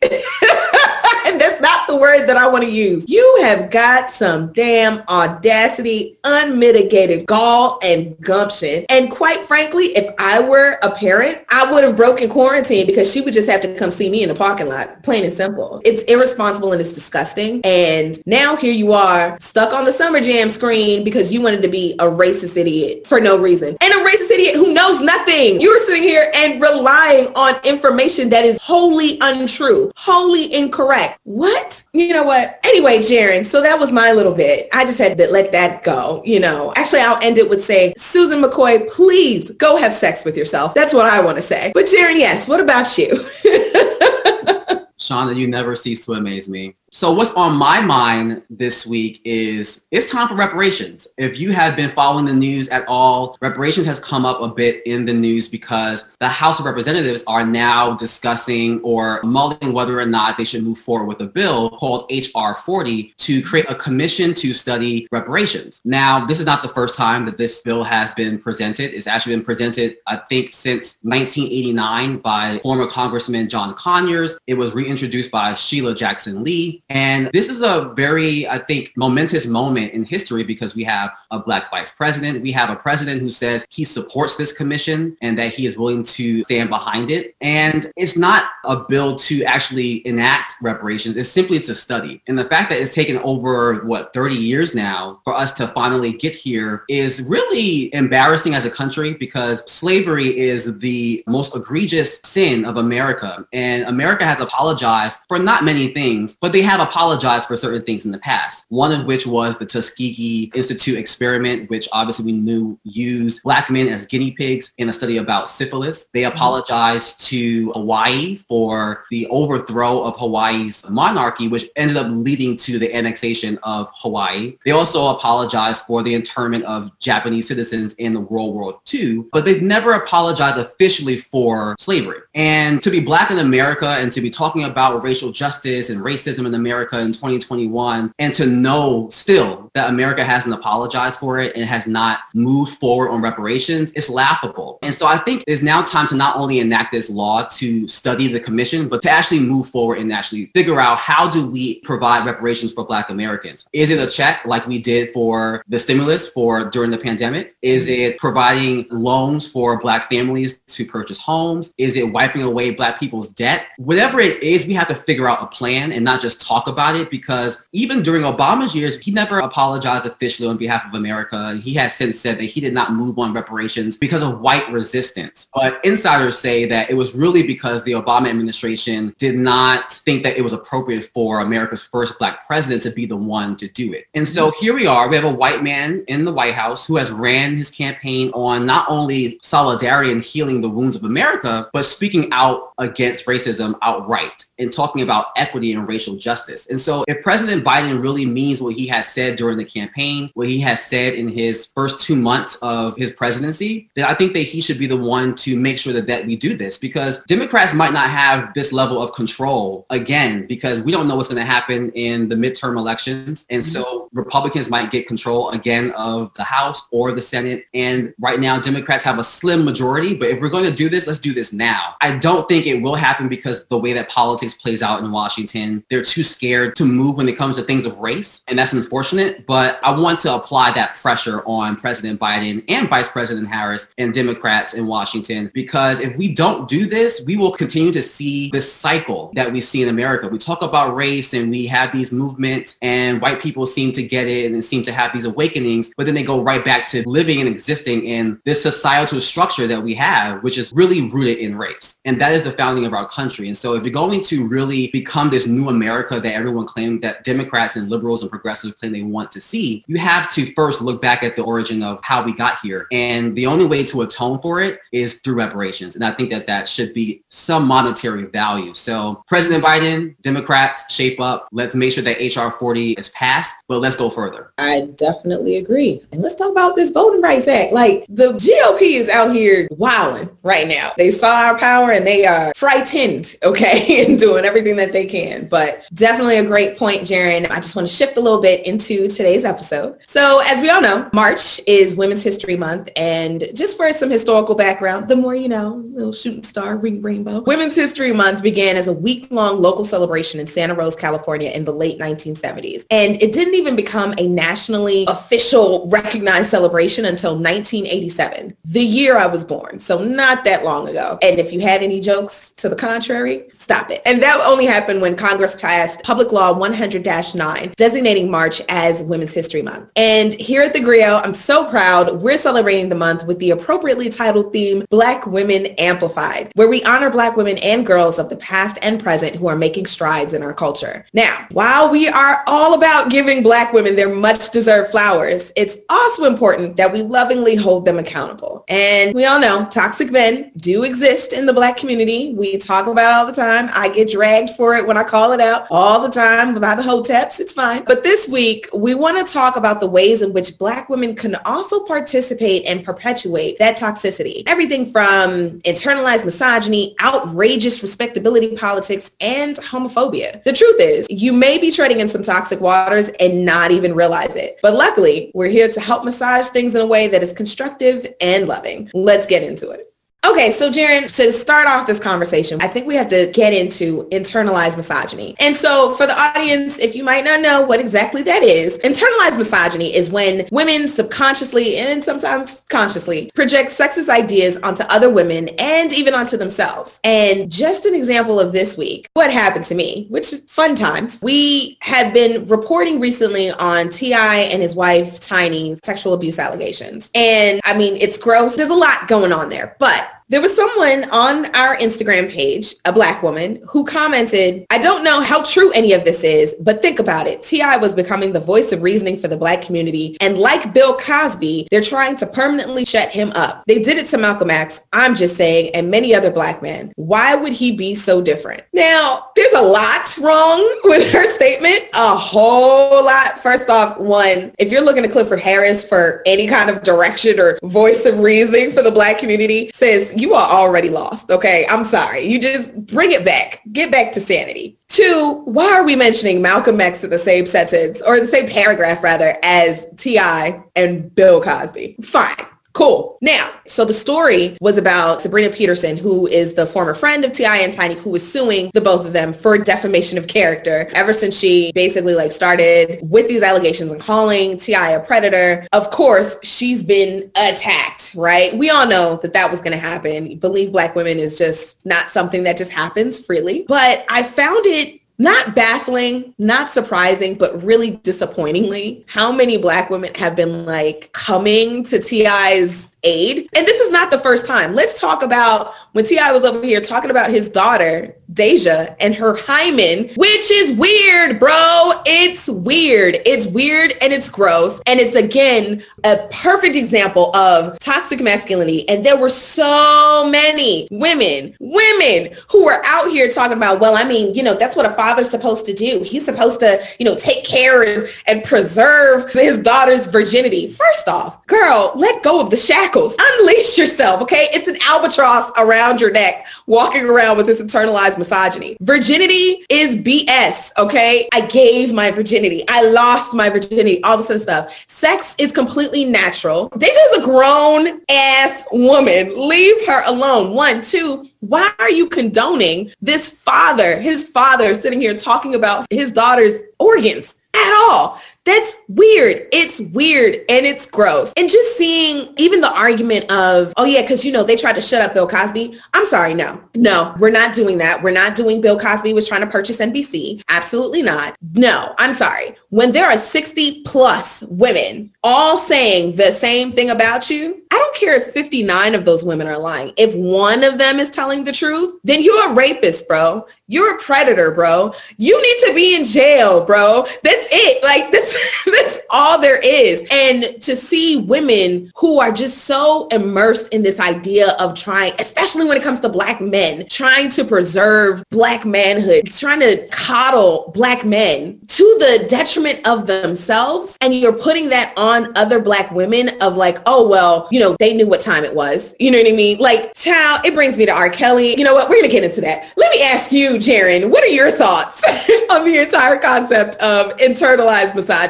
not 1.67 1.85
the 1.85 1.97
word 1.97 2.27
that 2.27 2.37
I 2.37 2.47
want 2.47 2.63
to 2.63 2.71
use. 2.71 3.03
You 3.09 3.39
have 3.41 3.69
got 3.69 4.09
some 4.09 4.53
damn 4.53 5.03
audacity, 5.09 6.17
unmitigated 6.23 7.25
gall 7.25 7.77
and 7.83 8.17
gumption. 8.21 8.85
And 8.87 9.11
quite 9.11 9.41
frankly, 9.41 9.87
if 9.87 10.13
I 10.17 10.39
were 10.39 10.79
a 10.81 10.91
parent, 10.91 11.39
I 11.49 11.69
would 11.69 11.83
have 11.83 11.97
broken 11.97 12.29
quarantine 12.29 12.87
because 12.87 13.11
she 13.11 13.19
would 13.19 13.33
just 13.33 13.49
have 13.49 13.59
to 13.61 13.75
come 13.75 13.91
see 13.91 14.09
me 14.09 14.23
in 14.23 14.29
the 14.29 14.35
parking 14.35 14.69
lot, 14.69 15.03
plain 15.03 15.25
and 15.25 15.33
simple. 15.33 15.81
It's 15.83 16.03
irresponsible 16.03 16.71
and 16.71 16.79
it's 16.79 16.93
disgusting. 16.93 17.59
And 17.65 18.17
now 18.25 18.55
here 18.55 18.73
you 18.73 18.93
are 18.93 19.37
stuck 19.41 19.73
on 19.73 19.83
the 19.83 19.91
summer 19.91 20.21
jam 20.21 20.49
screen 20.49 21.03
because 21.03 21.33
you 21.33 21.41
wanted 21.41 21.61
to 21.63 21.67
be 21.67 21.95
a 21.99 22.05
racist 22.05 22.55
idiot 22.55 23.05
for 23.05 23.19
no 23.19 23.37
reason. 23.37 23.75
And 23.81 23.93
a 23.93 24.09
racist 24.09 24.31
idiot 24.31 24.55
who 24.55 24.73
knows 24.73 25.01
nothing. 25.01 25.59
You 25.59 25.73
were 25.73 25.79
sitting 25.79 26.03
here 26.03 26.31
and 26.33 26.61
relying 26.61 27.27
on 27.35 27.55
information 27.65 28.29
that 28.29 28.45
is 28.45 28.57
wholly 28.61 29.17
untrue, 29.21 29.91
wholly 29.97 30.53
incorrect. 30.53 31.19
What? 31.23 31.56
You 31.93 32.13
know 32.13 32.23
what? 32.23 32.59
Anyway, 32.63 33.01
Gerren, 33.01 33.43
so 33.43 33.61
that 33.61 33.79
was 33.79 33.91
my 33.91 34.11
little 34.11 34.33
bit. 34.33 34.67
I 34.73 34.85
just 34.85 34.99
had 34.99 35.17
to 35.17 35.27
let 35.29 35.51
that 35.51 35.83
go, 35.83 36.21
you 36.25 36.39
know. 36.39 36.73
Actually, 36.75 37.01
I'll 37.01 37.21
end 37.23 37.37
it 37.37 37.49
with 37.49 37.63
saying, 37.63 37.93
Susan 37.97 38.41
McCoy, 38.41 38.89
please 38.91 39.51
go 39.51 39.77
have 39.77 39.93
sex 39.93 40.23
with 40.25 40.37
yourself. 40.37 40.73
That's 40.73 40.93
what 40.93 41.05
I 41.07 41.23
want 41.23 41.37
to 41.37 41.41
say. 41.41 41.71
But 41.73 41.87
Gerren, 41.87 42.17
yes, 42.17 42.47
what 42.47 42.59
about 42.59 42.97
you? 42.97 43.07
Shauna, 44.99 45.35
you 45.35 45.47
never 45.47 45.75
cease 45.75 46.05
to 46.05 46.13
amaze 46.13 46.49
me. 46.49 46.75
So 46.91 47.11
what's 47.11 47.33
on 47.33 47.57
my 47.57 47.81
mind 47.81 48.43
this 48.49 48.87
week 48.87 49.19
is 49.25 49.85
it's 49.91 50.09
time 50.09 50.29
for 50.29 50.35
reparations. 50.35 51.05
If 51.17 51.37
you 51.37 51.51
have 51.51 51.75
been 51.75 51.89
following 51.91 52.23
the 52.23 52.33
news 52.33 52.69
at 52.69 52.85
all, 52.87 53.37
reparations 53.41 53.85
has 53.85 53.99
come 53.99 54.25
up 54.25 54.41
a 54.41 54.47
bit 54.47 54.83
in 54.85 55.05
the 55.05 55.13
news 55.13 55.49
because 55.49 56.09
the 56.19 56.29
House 56.29 56.59
of 56.59 56.65
Representatives 56.65 57.25
are 57.27 57.45
now 57.45 57.93
discussing 57.95 58.79
or 58.81 59.21
mulling 59.23 59.73
whether 59.73 59.99
or 59.99 60.05
not 60.05 60.37
they 60.37 60.45
should 60.45 60.63
move 60.63 60.77
forward 60.79 61.07
with 61.07 61.19
a 61.19 61.25
bill 61.25 61.71
called 61.71 62.09
HR 62.09 62.53
40 62.53 63.13
to 63.17 63.41
create 63.41 63.69
a 63.69 63.75
commission 63.75 64.33
to 64.35 64.53
study 64.53 65.09
reparations. 65.11 65.81
Now, 65.83 66.25
this 66.25 66.39
is 66.39 66.45
not 66.45 66.63
the 66.63 66.69
first 66.69 66.95
time 66.95 67.25
that 67.25 67.37
this 67.37 67.61
bill 67.63 67.83
has 67.83 68.13
been 68.13 68.39
presented. 68.39 68.93
It's 68.93 69.07
actually 69.07 69.35
been 69.35 69.45
presented, 69.45 69.97
I 70.07 70.15
think, 70.15 70.53
since 70.53 70.99
1989 71.01 72.19
by 72.19 72.59
former 72.63 72.87
Congressman 72.87 73.49
John 73.49 73.73
Conyers. 73.75 74.39
It 74.47 74.53
was 74.53 74.73
reintroduced 74.73 75.31
by 75.31 75.53
Sheila 75.53 75.93
Jackson 75.93 76.45
Lee 76.45 76.76
And 76.89 77.29
this 77.33 77.49
is 77.49 77.61
a 77.61 77.93
very, 77.95 78.47
I 78.47 78.59
think, 78.59 78.93
momentous 78.95 79.45
moment 79.45 79.93
in 79.93 80.05
history 80.05 80.43
because 80.43 80.75
we 80.75 80.83
have 80.83 81.11
a 81.31 81.39
black 81.39 81.69
vice 81.71 81.95
president. 81.95 82.41
We 82.41 82.51
have 82.53 82.69
a 82.69 82.75
president 82.75 83.21
who 83.21 83.29
says 83.29 83.65
he 83.69 83.83
supports 83.83 84.37
this 84.37 84.51
commission 84.51 85.17
and 85.21 85.37
that 85.37 85.53
he 85.53 85.65
is 85.65 85.77
willing 85.77 86.03
to 86.03 86.43
stand 86.43 86.69
behind 86.69 87.09
it. 87.09 87.35
And 87.41 87.91
it's 87.95 88.17
not 88.17 88.45
a 88.65 88.77
bill 88.77 89.15
to 89.17 89.43
actually 89.43 90.05
enact 90.07 90.53
reparations. 90.61 91.15
It's 91.15 91.29
simply 91.29 91.59
to 91.59 91.75
study. 91.75 92.21
And 92.27 92.37
the 92.37 92.45
fact 92.45 92.69
that 92.69 92.79
it's 92.79 92.93
taken 92.93 93.17
over, 93.19 93.85
what, 93.85 94.13
30 94.13 94.35
years 94.35 94.73
now 94.73 95.19
for 95.23 95.33
us 95.33 95.51
to 95.53 95.67
finally 95.69 96.13
get 96.13 96.35
here 96.35 96.83
is 96.89 97.21
really 97.23 97.93
embarrassing 97.93 98.53
as 98.53 98.65
a 98.65 98.69
country 98.69 99.13
because 99.13 99.69
slavery 99.71 100.37
is 100.37 100.77
the 100.79 101.23
most 101.27 101.55
egregious 101.55 102.19
sin 102.23 102.65
of 102.65 102.77
America. 102.77 103.45
And 103.53 103.83
America 103.83 104.25
has 104.25 104.39
apologized 104.39 105.19
for 105.27 105.39
not 105.39 105.63
many 105.63 105.87
things, 105.87 106.37
but 106.39 106.53
they 106.53 106.61
have 106.67 106.81
apologized 106.81 107.47
for 107.47 107.55
certain 107.55 107.81
things 107.81 108.05
in 108.05 108.11
the 108.11 108.19
past. 108.19 108.65
One 108.69 108.91
of 108.91 109.05
which 109.05 109.25
was 109.25 109.57
the 109.57 109.65
Tuskegee 109.65 110.51
Institute 110.53 110.97
experiment, 110.97 111.69
which 111.69 111.87
obviously 111.93 112.25
we 112.25 112.37
knew 112.37 112.77
used 112.83 113.41
black 113.43 113.69
men 113.69 113.87
as 113.87 114.05
guinea 114.05 114.31
pigs 114.31 114.73
in 114.77 114.89
a 114.89 114.93
study 114.93 115.17
about 115.17 115.47
syphilis. 115.47 116.09
They 116.13 116.23
mm-hmm. 116.23 116.35
apologized 116.35 117.21
to 117.29 117.71
Hawaii 117.71 118.37
for 118.49 119.05
the 119.11 119.27
overthrow 119.27 120.03
of 120.03 120.17
Hawaii's 120.17 120.87
monarchy, 120.89 121.47
which 121.47 121.69
ended 121.77 121.95
up 121.95 122.07
leading 122.09 122.57
to 122.57 122.77
the 122.79 122.93
annexation 122.93 123.57
of 123.63 123.89
Hawaii. 123.95 124.57
They 124.65 124.71
also 124.71 125.07
apologized 125.07 125.85
for 125.85 126.03
the 126.03 126.13
internment 126.13 126.65
of 126.65 126.91
Japanese 126.99 127.47
citizens 127.47 127.93
in 127.93 128.13
the 128.13 128.19
World 128.19 128.53
War 128.53 128.79
II, 128.93 129.23
but 129.31 129.45
they've 129.45 129.61
never 129.61 129.93
apologized 129.93 130.57
officially 130.57 131.17
for 131.17 131.75
slavery. 131.79 132.19
And 132.35 132.81
to 132.81 132.91
be 132.91 132.99
black 132.99 133.31
in 133.31 133.39
America 133.39 133.87
and 133.87 134.11
to 134.11 134.21
be 134.21 134.29
talking 134.29 134.65
about 134.65 135.01
racial 135.01 135.31
justice 135.31 135.89
and 135.89 136.01
racism 136.01 136.45
in 136.45 136.53
America 136.57 136.99
in 136.99 137.11
2021 137.13 138.13
and 138.19 138.33
to 138.33 138.45
know 138.45 139.09
still 139.09 139.71
that 139.73 139.89
America 139.89 140.23
hasn't 140.23 140.53
apologized 140.53 141.19
for 141.19 141.39
it 141.39 141.55
and 141.55 141.65
has 141.65 141.87
not 141.87 142.19
moved 142.33 142.77
forward 142.79 143.09
on 143.09 143.21
reparations, 143.21 143.91
it's 143.95 144.09
laughable. 144.09 144.79
And 144.81 144.93
so 144.93 145.07
I 145.07 145.17
think 145.17 145.43
it's 145.47 145.61
now 145.61 145.81
time 145.81 146.07
to 146.07 146.15
not 146.15 146.35
only 146.35 146.59
enact 146.59 146.91
this 146.91 147.09
law 147.09 147.43
to 147.43 147.87
study 147.87 148.27
the 148.27 148.39
commission, 148.39 148.89
but 148.89 149.01
to 149.03 149.09
actually 149.09 149.39
move 149.39 149.69
forward 149.69 149.99
and 149.99 150.11
actually 150.11 150.47
figure 150.47 150.79
out 150.79 150.97
how 150.97 151.29
do 151.29 151.45
we 151.45 151.79
provide 151.81 152.25
reparations 152.25 152.73
for 152.73 152.85
black 152.85 153.09
Americans? 153.09 153.65
Is 153.73 153.89
it 153.89 153.99
a 153.99 154.09
check 154.09 154.45
like 154.45 154.67
we 154.67 154.79
did 154.79 155.13
for 155.13 155.63
the 155.67 155.79
stimulus 155.79 156.27
for 156.27 156.69
during 156.69 156.91
the 156.91 156.97
pandemic? 156.97 157.55
Is 157.61 157.87
it 157.87 158.17
providing 158.17 158.87
loans 158.89 159.47
for 159.49 159.79
black 159.79 160.09
families 160.09 160.59
to 160.67 160.85
purchase 160.85 161.19
homes? 161.19 161.73
Is 161.77 161.95
it 161.97 162.11
wiping 162.11 162.41
away 162.41 162.71
black 162.71 162.99
people's 162.99 163.29
debt? 163.29 163.67
Whatever 163.77 164.19
it 164.19 164.41
is, 164.41 164.65
we 164.65 164.73
have 164.73 164.87
to 164.87 164.95
figure 164.95 165.29
out 165.29 165.43
a 165.43 165.47
plan 165.47 165.91
and 165.91 166.03
not 166.03 166.21
just 166.21 166.41
talk 166.47 166.67
about 166.67 166.95
it 166.95 167.09
because 167.09 167.63
even 167.71 168.01
during 168.01 168.23
Obama's 168.23 168.75
years, 168.75 168.97
he 168.97 169.11
never 169.11 169.39
apologized 169.39 170.05
officially 170.05 170.47
on 170.47 170.57
behalf 170.57 170.85
of 170.87 170.93
America. 170.93 171.55
He 171.57 171.73
has 171.75 171.93
since 171.93 172.19
said 172.19 172.37
that 172.37 172.45
he 172.45 172.61
did 172.61 172.73
not 172.73 172.93
move 172.93 173.19
on 173.19 173.33
reparations 173.33 173.97
because 173.97 174.21
of 174.21 174.39
white 174.39 174.69
resistance. 174.71 175.47
But 175.53 175.83
insiders 175.83 176.37
say 176.37 176.65
that 176.65 176.89
it 176.89 176.93
was 176.93 177.15
really 177.15 177.43
because 177.43 177.83
the 177.83 177.93
Obama 177.93 178.29
administration 178.29 179.13
did 179.17 179.35
not 179.35 179.93
think 179.93 180.23
that 180.23 180.37
it 180.37 180.41
was 180.41 180.53
appropriate 180.53 181.09
for 181.13 181.39
America's 181.39 181.83
first 181.83 182.17
black 182.19 182.47
president 182.47 182.83
to 182.83 182.91
be 182.91 183.05
the 183.05 183.17
one 183.17 183.55
to 183.57 183.67
do 183.67 183.93
it. 183.93 184.07
And 184.13 184.27
so 184.27 184.51
here 184.51 184.73
we 184.73 184.87
are. 184.87 185.09
We 185.09 185.15
have 185.15 185.25
a 185.25 185.31
white 185.31 185.63
man 185.63 186.03
in 186.07 186.25
the 186.25 186.33
White 186.33 186.53
House 186.53 186.87
who 186.87 186.95
has 186.95 187.11
ran 187.11 187.57
his 187.57 187.69
campaign 187.69 188.31
on 188.31 188.65
not 188.65 188.89
only 188.89 189.39
solidarity 189.41 190.11
and 190.11 190.23
healing 190.23 190.61
the 190.61 190.69
wounds 190.69 190.95
of 190.95 191.03
America, 191.03 191.69
but 191.73 191.83
speaking 191.83 192.29
out 192.31 192.73
against 192.77 193.25
racism 193.25 193.75
outright 193.81 194.45
and 194.59 194.71
talking 194.71 195.01
about 195.01 195.27
equity 195.35 195.73
and 195.73 195.87
racial 195.87 196.15
justice. 196.15 196.36
And 196.69 196.79
so 196.79 197.03
if 197.07 197.21
President 197.23 197.63
Biden 197.63 198.01
really 198.01 198.25
means 198.25 198.61
what 198.61 198.75
he 198.75 198.87
has 198.87 199.07
said 199.07 199.35
during 199.35 199.57
the 199.57 199.65
campaign, 199.65 200.29
what 200.33 200.47
he 200.47 200.59
has 200.59 200.83
said 200.83 201.13
in 201.13 201.27
his 201.27 201.65
first 201.65 202.01
two 202.01 202.15
months 202.15 202.55
of 202.61 202.95
his 202.97 203.11
presidency, 203.11 203.89
then 203.95 204.05
I 204.05 204.13
think 204.13 204.33
that 204.33 204.41
he 204.41 204.61
should 204.61 204.79
be 204.79 204.87
the 204.87 204.97
one 204.97 205.35
to 205.35 205.57
make 205.57 205.77
sure 205.77 205.93
that, 205.93 206.07
that 206.07 206.25
we 206.25 206.35
do 206.35 206.55
this 206.55 206.77
because 206.77 207.23
Democrats 207.23 207.73
might 207.73 207.93
not 207.93 208.09
have 208.09 208.53
this 208.53 208.71
level 208.71 209.01
of 209.01 209.13
control 209.13 209.85
again, 209.89 210.45
because 210.47 210.79
we 210.79 210.91
don't 210.91 211.07
know 211.07 211.15
what's 211.15 211.27
going 211.27 211.41
to 211.41 211.45
happen 211.45 211.91
in 211.91 212.29
the 212.29 212.35
midterm 212.35 212.77
elections. 212.77 213.45
And 213.49 213.65
so 213.65 213.83
mm-hmm. 213.83 214.17
Republicans 214.17 214.69
might 214.69 214.91
get 214.91 215.07
control 215.07 215.49
again 215.51 215.91
of 215.91 216.33
the 216.35 216.43
House 216.43 216.87
or 216.91 217.11
the 217.11 217.21
Senate. 217.21 217.65
And 217.73 218.13
right 218.19 218.39
now, 218.39 218.59
Democrats 218.59 219.03
have 219.03 219.19
a 219.19 219.23
slim 219.23 219.65
majority. 219.65 220.15
But 220.15 220.29
if 220.29 220.41
we're 220.41 220.49
going 220.49 220.65
to 220.65 220.75
do 220.75 220.89
this, 220.89 221.07
let's 221.07 221.19
do 221.19 221.33
this 221.33 221.53
now. 221.53 221.95
I 222.01 222.17
don't 222.17 222.47
think 222.47 222.65
it 222.65 222.81
will 222.81 222.95
happen 222.95 223.27
because 223.27 223.65
the 223.67 223.77
way 223.77 223.93
that 223.93 224.09
politics 224.09 224.53
plays 224.53 224.81
out 224.81 225.01
in 225.01 225.11
Washington, 225.11 225.83
they're 225.89 226.03
too 226.03 226.23
scared 226.27 226.75
to 226.75 226.85
move 226.85 227.15
when 227.15 227.29
it 227.29 227.37
comes 227.37 227.57
to 227.57 227.63
things 227.63 227.85
of 227.85 227.97
race. 227.99 228.43
And 228.47 228.57
that's 228.57 228.73
unfortunate. 228.73 229.45
But 229.45 229.79
I 229.83 229.91
want 229.97 230.19
to 230.21 230.35
apply 230.35 230.71
that 230.73 230.95
pressure 230.95 231.41
on 231.45 231.75
President 231.75 232.19
Biden 232.19 232.63
and 232.67 232.89
Vice 232.89 233.07
President 233.07 233.47
Harris 233.47 233.93
and 233.97 234.13
Democrats 234.13 234.73
in 234.73 234.87
Washington 234.87 235.51
because 235.53 235.99
if 235.99 236.15
we 236.17 236.33
don't 236.33 236.67
do 236.67 236.85
this, 236.85 237.23
we 237.25 237.35
will 237.35 237.51
continue 237.51 237.91
to 237.91 238.01
see 238.01 238.49
this 238.51 238.71
cycle 238.71 239.31
that 239.35 239.51
we 239.51 239.61
see 239.61 239.81
in 239.83 239.89
America. 239.89 240.27
We 240.27 240.37
talk 240.37 240.61
about 240.61 240.95
race 240.95 241.33
and 241.33 241.49
we 241.49 241.67
have 241.67 241.91
these 241.91 242.11
movements 242.11 242.77
and 242.81 243.21
white 243.21 243.41
people 243.41 243.65
seem 243.65 243.91
to 243.93 244.03
get 244.03 244.27
it 244.27 244.51
and 244.51 244.63
seem 244.63 244.83
to 244.83 244.91
have 244.91 245.13
these 245.13 245.25
awakenings, 245.25 245.91
but 245.97 246.05
then 246.05 246.15
they 246.15 246.23
go 246.23 246.41
right 246.41 246.63
back 246.63 246.87
to 246.87 247.07
living 247.07 247.39
and 247.39 247.49
existing 247.49 248.05
in 248.05 248.39
this 248.45 248.61
societal 248.61 249.19
structure 249.19 249.67
that 249.67 249.81
we 249.81 249.93
have, 249.95 250.43
which 250.43 250.57
is 250.57 250.71
really 250.73 251.01
rooted 251.09 251.37
in 251.37 251.57
race. 251.57 251.99
And 252.05 252.19
that 252.21 252.31
is 252.31 252.43
the 252.43 252.51
founding 252.51 252.85
of 252.85 252.93
our 252.93 253.07
country. 253.07 253.47
And 253.47 253.57
so 253.57 253.75
if 253.75 253.83
you're 253.83 253.93
going 253.93 254.23
to 254.23 254.47
really 254.47 254.87
become 254.89 255.29
this 255.29 255.47
new 255.47 255.69
America 255.69 256.16
that 256.19 256.33
everyone 256.33 256.65
claimed 256.65 257.01
that 257.03 257.23
Democrats 257.23 257.75
and 257.75 257.89
liberals 257.89 258.21
and 258.21 258.31
progressives 258.31 258.73
claim 258.79 258.91
they 258.91 259.01
want 259.01 259.31
to 259.31 259.41
see, 259.41 259.83
you 259.87 259.97
have 259.97 260.31
to 260.33 260.53
first 260.53 260.81
look 260.81 261.01
back 261.01 261.23
at 261.23 261.35
the 261.35 261.43
origin 261.43 261.83
of 261.83 261.99
how 262.03 262.23
we 262.23 262.33
got 262.33 262.59
here. 262.61 262.87
And 262.91 263.35
the 263.35 263.47
only 263.47 263.65
way 263.65 263.83
to 263.85 264.01
atone 264.01 264.39
for 264.41 264.61
it 264.61 264.79
is 264.91 265.19
through 265.21 265.35
reparations. 265.35 265.95
And 265.95 266.03
I 266.03 266.11
think 266.11 266.29
that 266.31 266.47
that 266.47 266.67
should 266.67 266.93
be 266.93 267.23
some 267.29 267.67
monetary 267.67 268.25
value. 268.25 268.73
So 268.73 269.23
President 269.27 269.63
Biden, 269.63 270.15
Democrats, 270.21 270.93
shape 270.93 271.19
up. 271.19 271.47
Let's 271.51 271.75
make 271.75 271.93
sure 271.93 272.03
that 272.03 272.19
HR 272.19 272.51
40 272.51 272.93
is 272.93 273.09
passed, 273.09 273.55
but 273.67 273.79
let's 273.79 273.95
go 273.95 274.09
further. 274.09 274.51
I 274.57 274.81
definitely 274.95 275.57
agree. 275.57 276.01
And 276.11 276.21
let's 276.21 276.35
talk 276.35 276.51
about 276.51 276.75
this 276.75 276.89
Voting 276.89 277.21
Rights 277.21 277.47
Act. 277.47 277.73
Like 277.73 278.05
the 278.09 278.33
GOP 278.33 278.81
is 278.81 279.09
out 279.09 279.33
here 279.33 279.67
wilding 279.71 280.29
right 280.43 280.67
now. 280.67 280.91
They 280.97 281.11
saw 281.11 281.47
our 281.47 281.57
power 281.57 281.91
and 281.91 282.05
they 282.05 282.25
are 282.25 282.53
frightened, 282.55 283.35
okay, 283.43 284.05
and 284.05 284.17
doing 284.17 284.45
everything 284.45 284.75
that 284.77 284.93
they 284.93 285.05
can. 285.05 285.47
But 285.47 285.85
definitely 285.97 286.37
a 286.37 286.43
great 286.43 286.77
point, 286.77 287.05
Gerren. 287.05 287.45
I 287.47 287.55
just 287.55 287.75
want 287.75 287.87
to 287.87 287.93
shift 287.93 288.17
a 288.17 288.21
little 288.21 288.41
bit 288.41 288.65
into 288.65 289.07
today's 289.07 289.43
episode. 289.43 289.97
So 290.05 290.41
as 290.45 290.61
we 290.61 290.69
all 290.69 290.81
know, 290.81 291.09
March 291.13 291.59
is 291.67 291.95
Women's 291.95 292.23
History 292.23 292.55
Month. 292.55 292.89
And 292.95 293.49
just 293.53 293.75
for 293.75 293.91
some 293.91 294.09
historical 294.09 294.55
background, 294.55 295.07
the 295.07 295.15
more 295.15 295.35
you 295.35 295.49
know, 295.49 295.83
little 295.91 296.13
shooting 296.13 296.43
star, 296.43 296.77
ring 296.77 297.01
rainbow. 297.01 297.41
Women's 297.41 297.75
History 297.75 298.13
Month 298.13 298.43
began 298.43 298.77
as 298.77 298.87
a 298.87 298.93
week-long 298.93 299.59
local 299.59 299.83
celebration 299.83 300.39
in 300.39 300.47
Santa 300.47 300.73
Rosa, 300.73 300.97
California 300.97 301.49
in 301.49 301.65
the 301.65 301.73
late 301.73 301.99
1970s. 301.99 302.85
And 302.91 303.21
it 303.21 303.31
didn't 303.31 303.55
even 303.55 303.75
become 303.75 304.13
a 304.17 304.27
nationally 304.27 305.05
official 305.07 305.87
recognized 305.89 306.49
celebration 306.49 307.05
until 307.05 307.31
1987, 307.31 308.55
the 308.65 308.83
year 308.83 309.17
I 309.17 309.25
was 309.25 309.43
born. 309.43 309.79
So 309.79 310.03
not 310.03 310.45
that 310.45 310.63
long 310.63 310.87
ago. 310.87 311.17
And 311.21 311.39
if 311.39 311.51
you 311.51 311.59
had 311.59 311.81
any 311.81 311.99
jokes 311.99 312.51
to 312.53 312.69
the 312.69 312.75
contrary, 312.75 313.45
stop 313.53 313.89
it. 313.89 314.01
And 314.05 314.21
that 314.21 314.39
only 314.45 314.65
happened 314.65 315.01
when 315.01 315.15
Congress 315.15 315.55
passed 315.55 315.86
Public 316.03 316.31
Law 316.31 316.53
100-9, 316.53 317.75
designating 317.75 318.29
March 318.29 318.61
as 318.69 319.03
Women's 319.03 319.33
History 319.33 319.61
Month. 319.61 319.91
And 319.95 320.33
here 320.33 320.61
at 320.61 320.73
the 320.73 320.79
Grio, 320.79 321.17
I'm 321.17 321.33
so 321.33 321.69
proud 321.69 322.21
we're 322.21 322.37
celebrating 322.37 322.89
the 322.89 322.95
month 322.95 323.25
with 323.25 323.39
the 323.39 323.51
appropriately 323.51 324.09
titled 324.09 324.51
theme, 324.51 324.85
Black 324.89 325.25
Women 325.25 325.67
Amplified, 325.77 326.51
where 326.55 326.69
we 326.69 326.83
honor 326.83 327.09
Black 327.09 327.37
women 327.37 327.57
and 327.59 327.85
girls 327.85 328.19
of 328.19 328.29
the 328.29 328.37
past 328.37 328.77
and 328.81 329.01
present 329.01 329.35
who 329.35 329.47
are 329.47 329.55
making 329.55 329.85
strides 329.85 330.33
in 330.33 330.43
our 330.43 330.53
culture. 330.53 331.05
Now, 331.13 331.47
while 331.51 331.89
we 331.89 332.07
are 332.07 332.43
all 332.47 332.73
about 332.73 333.09
giving 333.09 333.43
Black 333.43 333.73
women 333.73 333.95
their 333.95 334.13
much 334.13 334.49
deserved 334.51 334.91
flowers, 334.91 335.53
it's 335.55 335.77
also 335.89 336.25
important 336.25 336.75
that 336.77 336.91
we 336.91 337.01
lovingly 337.01 337.55
hold 337.55 337.85
them 337.85 337.99
accountable. 337.99 338.65
And 338.67 339.13
we 339.13 339.25
all 339.25 339.39
know 339.39 339.67
toxic 339.71 340.11
men 340.11 340.51
do 340.57 340.83
exist 340.83 341.33
in 341.33 341.45
the 341.45 341.53
Black 341.53 341.77
community. 341.77 342.33
We 342.33 342.57
talk 342.57 342.87
about 342.87 343.11
it 343.11 343.15
all 343.15 343.25
the 343.25 343.33
time. 343.33 343.69
I 343.73 343.89
get 343.89 344.09
dragged 344.09 344.51
for 344.51 344.75
it 344.75 344.85
when 344.85 344.97
I 344.97 345.03
call 345.03 345.31
it 345.33 345.41
out 345.41 345.67
all 345.77 345.99
the 345.99 346.09
time 346.09 346.57
about 346.57 346.75
the 346.77 346.83
hoteps. 346.83 347.39
It's 347.39 347.53
fine. 347.53 347.83
But 347.85 348.01
this 348.01 348.27
week, 348.27 348.67
we 348.73 348.95
want 348.95 349.23
to 349.23 349.31
talk 349.31 349.57
about 349.57 349.79
the 349.79 349.87
ways 349.87 350.23
in 350.23 350.33
which 350.33 350.57
Black 350.57 350.89
women 350.89 351.15
can 351.15 351.35
also 351.45 351.83
participate 351.85 352.65
and 352.65 352.83
perpetuate 352.83 353.59
that 353.59 353.77
toxicity. 353.77 354.41
Everything 354.47 354.87
from 354.87 355.59
internalized 355.59 356.25
misogyny, 356.25 356.95
outrageous 356.99 357.83
respectability 357.83 358.55
politics, 358.55 359.11
and 359.21 359.57
homophobia. 359.57 360.43
The 360.45 360.53
truth 360.53 360.77
is, 360.79 361.05
you 361.11 361.31
may 361.31 361.59
be 361.59 361.69
treading 361.69 361.99
in 361.99 362.09
some 362.09 362.23
toxic 362.23 362.59
waters 362.59 363.09
and 363.19 363.45
not 363.45 363.69
even 363.69 363.93
realize 363.93 364.35
it. 364.35 364.57
But 364.63 364.73
luckily, 364.73 365.31
we're 365.35 365.49
here 365.49 365.69
to 365.71 365.79
help 365.79 366.03
massage 366.03 366.47
things 366.47 366.73
in 366.73 366.81
a 366.81 366.87
way 366.87 367.07
that 367.07 367.21
is 367.21 367.33
constructive 367.33 368.07
and 368.19 368.47
loving. 368.47 368.89
Let's 368.95 369.27
get 369.27 369.43
into 369.43 369.69
it. 369.69 369.93
Okay, 370.27 370.51
so 370.51 370.69
Gerren, 370.69 371.07
to 371.07 371.31
start 371.31 371.69
off 371.69 371.87
this 371.87 372.01
conversation, 372.01 372.59
I 372.61 372.67
think 372.67 372.85
we 372.85 372.95
have 372.95 373.07
to 373.07 373.31
get 373.33 373.53
into 373.53 374.03
internalized 374.11 374.75
misogyny. 374.75 375.37
And 375.39 375.55
so 375.55 375.93
for 375.93 376.05
the 376.05 376.13
audience, 376.13 376.77
if 376.79 376.95
you 376.95 377.03
might 377.03 377.23
not 377.23 377.39
know 377.39 377.61
what 377.61 377.79
exactly 377.79 378.23
that 378.23 378.43
is, 378.43 378.77
internalized 378.79 379.37
misogyny 379.37 379.95
is 379.95 380.09
when 380.09 380.45
women 380.51 380.89
subconsciously 380.89 381.77
and 381.77 382.03
sometimes 382.03 382.65
consciously 382.69 383.31
project 383.35 383.69
sexist 383.69 384.09
ideas 384.09 384.57
onto 384.57 384.83
other 384.89 385.09
women 385.09 385.47
and 385.59 385.93
even 385.93 386.13
onto 386.13 386.35
themselves. 386.35 386.99
And 387.05 387.49
just 387.49 387.85
an 387.85 387.95
example 387.95 388.37
of 388.37 388.51
this 388.51 388.77
week, 388.77 389.07
what 389.13 389.31
happened 389.31 389.63
to 389.65 389.75
me, 389.75 390.07
which 390.09 390.33
is 390.33 390.41
fun 390.41 390.75
times. 390.75 391.19
We 391.21 391.77
have 391.81 392.13
been 392.13 392.45
reporting 392.47 392.99
recently 392.99 393.51
on 393.51 393.87
T.I. 393.87 394.35
and 394.35 394.61
his 394.61 394.75
wife 394.75 395.21
Tiny's 395.21 395.79
sexual 395.85 396.13
abuse 396.13 396.37
allegations. 396.37 397.11
And 397.15 397.61
I 397.63 397.77
mean, 397.77 397.95
it's 397.95 398.17
gross. 398.17 398.57
There's 398.57 398.69
a 398.69 398.75
lot 398.75 399.07
going 399.07 399.31
on 399.31 399.47
there, 399.47 399.77
but 399.79 400.15
there 400.29 400.41
was 400.41 400.53
someone 400.53 401.09
on 401.11 401.45
our 401.55 401.77
Instagram 401.77 402.29
page, 402.29 402.75
a 402.83 402.91
black 402.91 403.23
woman, 403.23 403.61
who 403.65 403.85
commented, 403.85 404.65
I 404.69 404.77
don't 404.77 405.01
know 405.01 405.21
how 405.21 405.41
true 405.41 405.71
any 405.71 405.93
of 405.93 406.03
this 406.03 406.21
is, 406.21 406.53
but 406.59 406.81
think 406.81 406.99
about 406.99 407.27
it. 407.27 407.43
T.I. 407.43 407.77
was 407.77 407.95
becoming 407.95 408.33
the 408.33 408.39
voice 408.41 408.73
of 408.73 408.81
reasoning 408.81 409.17
for 409.17 409.29
the 409.29 409.37
black 409.37 409.61
community. 409.61 410.17
And 410.19 410.37
like 410.37 410.73
Bill 410.73 410.97
Cosby, 410.97 411.69
they're 411.71 411.79
trying 411.79 412.17
to 412.17 412.27
permanently 412.27 412.83
shut 412.83 413.09
him 413.09 413.31
up. 413.35 413.63
They 413.67 413.79
did 413.79 413.97
it 413.97 414.07
to 414.07 414.17
Malcolm 414.17 414.49
X, 414.49 414.81
I'm 414.91 415.15
just 415.15 415.37
saying, 415.37 415.71
and 415.73 415.89
many 415.89 416.13
other 416.13 416.29
black 416.29 416.61
men. 416.61 416.91
Why 416.97 417.33
would 417.33 417.53
he 417.53 417.71
be 417.71 417.95
so 417.95 418.21
different? 418.21 418.63
Now, 418.73 419.29
there's 419.37 419.53
a 419.53 419.61
lot 419.61 420.17
wrong 420.17 420.79
with 420.83 421.09
her 421.13 421.27
statement. 421.27 421.83
A 421.93 422.17
whole 422.17 423.05
lot. 423.05 423.39
First 423.39 423.69
off, 423.69 423.97
one, 423.97 424.51
if 424.59 424.73
you're 424.73 424.83
looking 424.83 425.03
to 425.03 425.09
Clifford 425.09 425.39
Harris 425.39 425.87
for 425.87 426.21
any 426.25 426.47
kind 426.47 426.69
of 426.69 426.83
direction 426.83 427.39
or 427.39 427.57
voice 427.63 428.05
of 428.05 428.19
reasoning 428.19 428.71
for 428.71 428.83
the 428.83 428.91
black 428.91 429.19
community, 429.19 429.71
says 429.73 430.13
you 430.19 430.33
are 430.33 430.49
already 430.49 430.89
lost. 430.89 431.31
Okay. 431.31 431.65
I'm 431.69 431.85
sorry. 431.85 432.25
You 432.25 432.39
just 432.39 432.73
bring 432.87 433.11
it 433.11 433.23
back. 433.23 433.61
Get 433.71 433.91
back 433.91 434.11
to 434.13 434.21
sanity. 434.21 434.77
Two, 434.87 435.41
why 435.45 435.73
are 435.73 435.83
we 435.85 435.95
mentioning 435.95 436.41
Malcolm 436.41 436.79
X 436.79 437.03
in 437.03 437.09
the 437.09 437.19
same 437.19 437.45
sentence 437.45 438.01
or 438.01 438.19
the 438.19 438.25
same 438.25 438.47
paragraph 438.47 439.03
rather 439.03 439.37
as 439.43 439.85
T.I. 439.97 440.63
and 440.75 441.13
Bill 441.13 441.41
Cosby? 441.41 441.97
Fine. 442.03 442.45
Cool. 442.77 443.17
Now, 443.21 443.49
so 443.65 443.85
the 443.85 443.93
story 443.93 444.55
was 444.61 444.77
about 444.77 445.23
Sabrina 445.23 445.49
Peterson, 445.49 445.97
who 445.97 446.27
is 446.27 446.53
the 446.53 446.67
former 446.67 446.93
friend 446.93 447.25
of 447.25 447.31
T.I. 447.31 447.57
and 447.57 447.73
Tiny, 447.73 447.95
who 447.95 448.11
was 448.11 448.31
suing 448.31 448.69
the 448.75 448.81
both 448.81 449.03
of 449.03 449.13
them 449.13 449.33
for 449.33 449.57
defamation 449.57 450.15
of 450.15 450.27
character 450.27 450.87
ever 450.93 451.11
since 451.11 451.35
she 451.35 451.71
basically 451.73 452.13
like 452.13 452.31
started 452.31 452.99
with 453.01 453.27
these 453.29 453.41
allegations 453.41 453.91
and 453.91 453.99
calling 453.99 454.57
T.I. 454.57 454.91
a 454.91 455.03
predator. 455.03 455.65
Of 455.73 455.89
course, 455.89 456.37
she's 456.43 456.83
been 456.83 457.31
attacked, 457.35 458.13
right? 458.15 458.55
We 458.55 458.69
all 458.69 458.85
know 458.85 459.17
that 459.23 459.33
that 459.33 459.49
was 459.49 459.59
going 459.59 459.71
to 459.71 459.79
happen. 459.79 460.37
Believe 460.37 460.71
black 460.71 460.95
women 460.95 461.17
is 461.17 461.35
just 461.35 461.83
not 461.83 462.11
something 462.11 462.43
that 462.43 462.57
just 462.57 462.71
happens 462.71 463.19
freely. 463.19 463.65
But 463.67 464.05
I 464.07 464.21
found 464.21 464.67
it 464.67 465.01
not 465.17 465.55
baffling, 465.55 466.33
not 466.37 466.69
surprising, 466.69 467.35
but 467.35 467.63
really 467.63 467.91
disappointingly, 467.97 469.03
how 469.07 469.31
many 469.31 469.57
black 469.57 469.89
women 469.89 470.13
have 470.15 470.35
been 470.35 470.65
like 470.65 471.11
coming 471.13 471.83
to 471.83 471.99
T.I.'s 471.99 472.95
aid. 473.03 473.49
And 473.55 473.65
this 473.65 473.79
is 473.79 473.91
not 473.91 474.11
the 474.11 474.19
first 474.19 474.45
time. 474.45 474.73
Let's 474.73 474.99
talk 474.99 475.21
about 475.23 475.73
when 475.93 476.05
T.I. 476.05 476.31
was 476.31 476.45
over 476.45 476.63
here 476.63 476.81
talking 476.81 477.11
about 477.11 477.29
his 477.29 477.47
daughter, 477.47 478.15
Deyjah, 478.33 478.95
and 478.99 479.15
her 479.15 479.35
hymen, 479.35 480.09
which 480.15 480.51
is 480.51 480.73
weird, 480.73 481.39
bro. 481.39 481.93
It's 482.05 482.49
weird. 482.49 483.19
It's 483.25 483.47
weird 483.47 483.93
and 484.01 484.11
it's 484.11 484.29
gross. 484.29 484.81
And 484.85 484.99
it's 484.99 485.15
again 485.15 485.83
a 486.03 486.27
perfect 486.31 486.75
example 486.75 487.35
of 487.35 487.77
toxic 487.79 488.19
masculinity. 488.19 488.87
And 488.89 489.05
there 489.05 489.17
were 489.17 489.29
so 489.29 490.27
many 490.29 490.87
women, 490.91 491.55
women 491.59 492.35
who 492.49 492.65
were 492.65 492.81
out 492.85 493.09
here 493.09 493.29
talking 493.29 493.57
about, 493.57 493.79
well, 493.79 493.95
I 493.95 494.03
mean, 494.07 494.33
you 494.33 494.43
know, 494.43 494.55
that's 494.55 494.75
what 494.75 494.85
a 494.85 494.93
father's 494.93 495.29
supposed 495.29 495.65
to 495.67 495.73
do. 495.73 496.01
He's 496.03 496.25
supposed 496.25 496.59
to, 496.61 496.83
you 496.99 497.05
know, 497.05 497.15
take 497.15 497.45
care 497.45 497.83
and, 497.83 498.09
and 498.25 498.43
preserve 498.43 499.31
his 499.31 499.59
daughter's 499.59 500.07
virginity. 500.07 500.67
First 500.67 501.07
off, 501.07 501.45
girl, 501.47 501.91
let 501.95 502.23
go 502.23 502.41
of 502.41 502.49
the 502.49 502.57
shackles 502.57 502.86
shackles. 502.87 503.15
Unleash 503.19 503.77
yourself, 503.77 504.21
okay? 504.21 504.47
It's 504.53 504.67
an 504.67 504.77
albatross 504.85 505.51
around 505.57 505.99
your 505.99 506.11
neck, 506.11 506.47
walking 506.65 507.05
around 507.05 507.37
with 507.37 507.45
this 507.45 507.61
internalized 507.61 508.17
misogyny. 508.17 508.77
Virginity 508.81 509.65
is 509.69 509.97
BS, 509.97 510.71
okay? 510.77 511.27
I 511.33 511.41
gave 511.41 511.93
my 511.93 512.11
virginity. 512.11 512.63
I 512.69 512.83
lost 512.89 513.33
my 513.33 513.49
virginity, 513.49 514.01
all 514.03 514.17
this 514.17 514.29
other 514.29 514.39
stuff. 514.39 514.85
Sex 514.87 515.35
is 515.37 515.51
completely 515.51 516.05
natural. 516.05 516.69
Deyjah 516.71 517.13
is 517.13 517.17
a 517.19 517.23
grown 517.23 518.01
ass 518.09 518.63
woman. 518.71 519.49
Leave 519.49 519.85
her 519.87 520.03
alone. 520.05 520.53
One, 520.53 520.81
two, 520.81 521.25
why 521.41 521.69
are 521.79 521.91
you 521.91 522.07
condoning 522.09 522.91
this 523.01 523.29
father, 523.29 523.99
his 523.99 524.23
father 524.23 524.73
sitting 524.73 525.01
here 525.01 525.15
talking 525.15 525.55
about 525.55 525.85
his 525.89 526.11
daughter's 526.11 526.61
organs? 526.79 527.35
at 527.57 527.73
all. 527.89 528.21
That's 528.47 528.75
weird. 528.87 529.45
It's 529.51 529.81
weird 529.81 530.35
and 530.47 530.65
it's 530.65 530.89
gross. 530.89 531.33
And 531.35 531.49
just 531.49 531.77
seeing 531.77 532.33
even 532.37 532.61
the 532.61 532.73
argument 532.73 533.29
of, 533.29 533.73
oh 533.75 533.83
yeah, 533.83 534.01
because 534.03 534.23
you 534.23 534.31
know, 534.31 534.41
they 534.41 534.55
tried 534.55 534.75
to 534.75 534.81
shut 534.81 535.01
up 535.01 535.13
Bill 535.13 535.27
Cosby. 535.27 535.77
I'm 535.93 536.05
sorry, 536.05 536.33
no. 536.33 536.63
No, 536.73 537.13
we're 537.19 537.29
not 537.29 537.53
doing 537.53 537.77
that. 537.79 538.01
We're 538.01 538.11
not 538.11 538.35
doing 538.35 538.61
Bill 538.61 538.79
Cosby 538.79 539.11
was 539.11 539.27
trying 539.27 539.41
to 539.41 539.47
purchase 539.47 539.79
NBC. 539.79 540.43
Absolutely 540.47 541.01
not. 541.01 541.35
No, 541.55 541.93
I'm 541.97 542.13
sorry. 542.13 542.55
When 542.69 542.93
there 542.93 543.05
are 543.05 543.17
60 543.17 543.83
plus 543.83 544.43
women 544.43 545.11
all 545.25 545.57
saying 545.57 546.15
the 546.15 546.31
same 546.31 546.71
thing 546.71 546.89
about 546.89 547.29
you, 547.29 547.61
I 547.69 547.77
don't 547.77 547.95
care 547.95 548.15
if 548.15 548.31
59 548.31 548.95
of 548.95 549.03
those 549.03 549.25
women 549.25 549.47
are 549.47 549.57
lying. 549.57 549.91
If 549.97 550.15
one 550.15 550.63
of 550.63 550.77
them 550.77 550.99
is 550.99 551.09
telling 551.09 551.43
the 551.43 551.51
truth, 551.51 551.99
then 552.05 552.23
you're 552.23 552.49
a 552.49 552.53
rapist, 552.53 553.09
bro. 553.09 553.45
You're 553.67 553.97
a 553.97 553.99
predator, 553.99 554.51
bro. 554.51 554.93
You 555.17 555.41
need 555.41 555.67
to 555.67 555.73
be 555.75 555.95
in 555.95 556.05
jail, 556.05 556.63
bro. 556.63 557.03
That's 557.23 557.47
it. 557.51 557.83
Like 557.83 558.11
that's 558.11 558.36
that's 558.65 558.99
all 559.09 559.39
there 559.39 559.59
is. 559.59 560.07
And 560.11 560.61
to 560.61 560.75
see 560.75 561.17
women 561.17 561.91
who 561.95 562.19
are 562.19 562.31
just 562.31 562.59
so 562.65 563.07
immersed 563.07 563.73
in 563.73 563.83
this 563.83 563.99
idea 563.99 564.51
of 564.59 564.75
trying, 564.75 565.13
especially 565.19 565.65
when 565.65 565.77
it 565.77 565.83
comes 565.83 565.99
to 566.01 566.09
black 566.09 566.41
men, 566.41 566.85
trying 566.89 567.29
to 567.29 567.45
preserve 567.45 568.23
black 568.29 568.65
manhood, 568.65 569.31
trying 569.31 569.59
to 569.61 569.87
coddle 569.91 570.71
black 570.73 571.05
men 571.05 571.59
to 571.67 571.83
the 571.99 572.25
detriment 572.27 572.85
of 572.87 573.07
themselves. 573.07 573.97
And 574.01 574.13
you're 574.13 574.37
putting 574.37 574.69
that 574.69 574.93
on 574.97 575.35
other 575.37 575.61
black 575.61 575.91
women 575.91 576.29
of 576.41 576.57
like, 576.57 576.77
oh, 576.85 577.07
well, 577.07 577.47
you 577.51 577.59
know, 577.59 577.75
they 577.79 577.93
knew 577.93 578.07
what 578.07 578.21
time 578.21 578.43
it 578.43 578.53
was. 578.53 578.95
You 578.99 579.11
know 579.11 579.17
what 579.17 579.27
I 579.27 579.35
mean? 579.35 579.57
Like, 579.59 579.93
child, 579.93 580.45
it 580.45 580.53
brings 580.53 580.77
me 580.77 580.85
to 580.85 580.91
R. 580.91 581.09
Kelly. 581.09 581.57
You 581.57 581.63
know 581.63 581.73
what? 581.73 581.89
We're 581.89 581.95
going 581.95 582.09
to 582.09 582.11
get 582.11 582.23
into 582.23 582.41
that. 582.41 582.71
Let 582.75 582.91
me 582.91 583.01
ask 583.03 583.31
you, 583.31 583.57
Gerren, 583.57 584.09
what 584.09 584.23
are 584.23 584.27
your 584.27 584.51
thoughts 584.51 585.03
on 585.49 585.65
the 585.65 585.77
entire 585.81 586.17
concept 586.17 586.75
of 586.77 587.15
internalized 587.17 587.95
misogyny? 587.95 588.26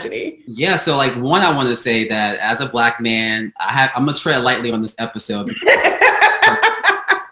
Yeah, 0.47 0.75
so 0.75 0.97
like 0.97 1.15
one, 1.15 1.41
I 1.41 1.55
want 1.55 1.69
to 1.69 1.75
say 1.75 2.07
that 2.07 2.39
as 2.39 2.61
a 2.61 2.67
black 2.67 2.99
man, 3.01 3.53
I 3.59 3.73
have 3.73 3.91
I'm 3.95 4.05
gonna 4.05 4.17
tread 4.17 4.43
lightly 4.43 4.71
on 4.71 4.81
this 4.81 4.95
episode. 4.99 5.49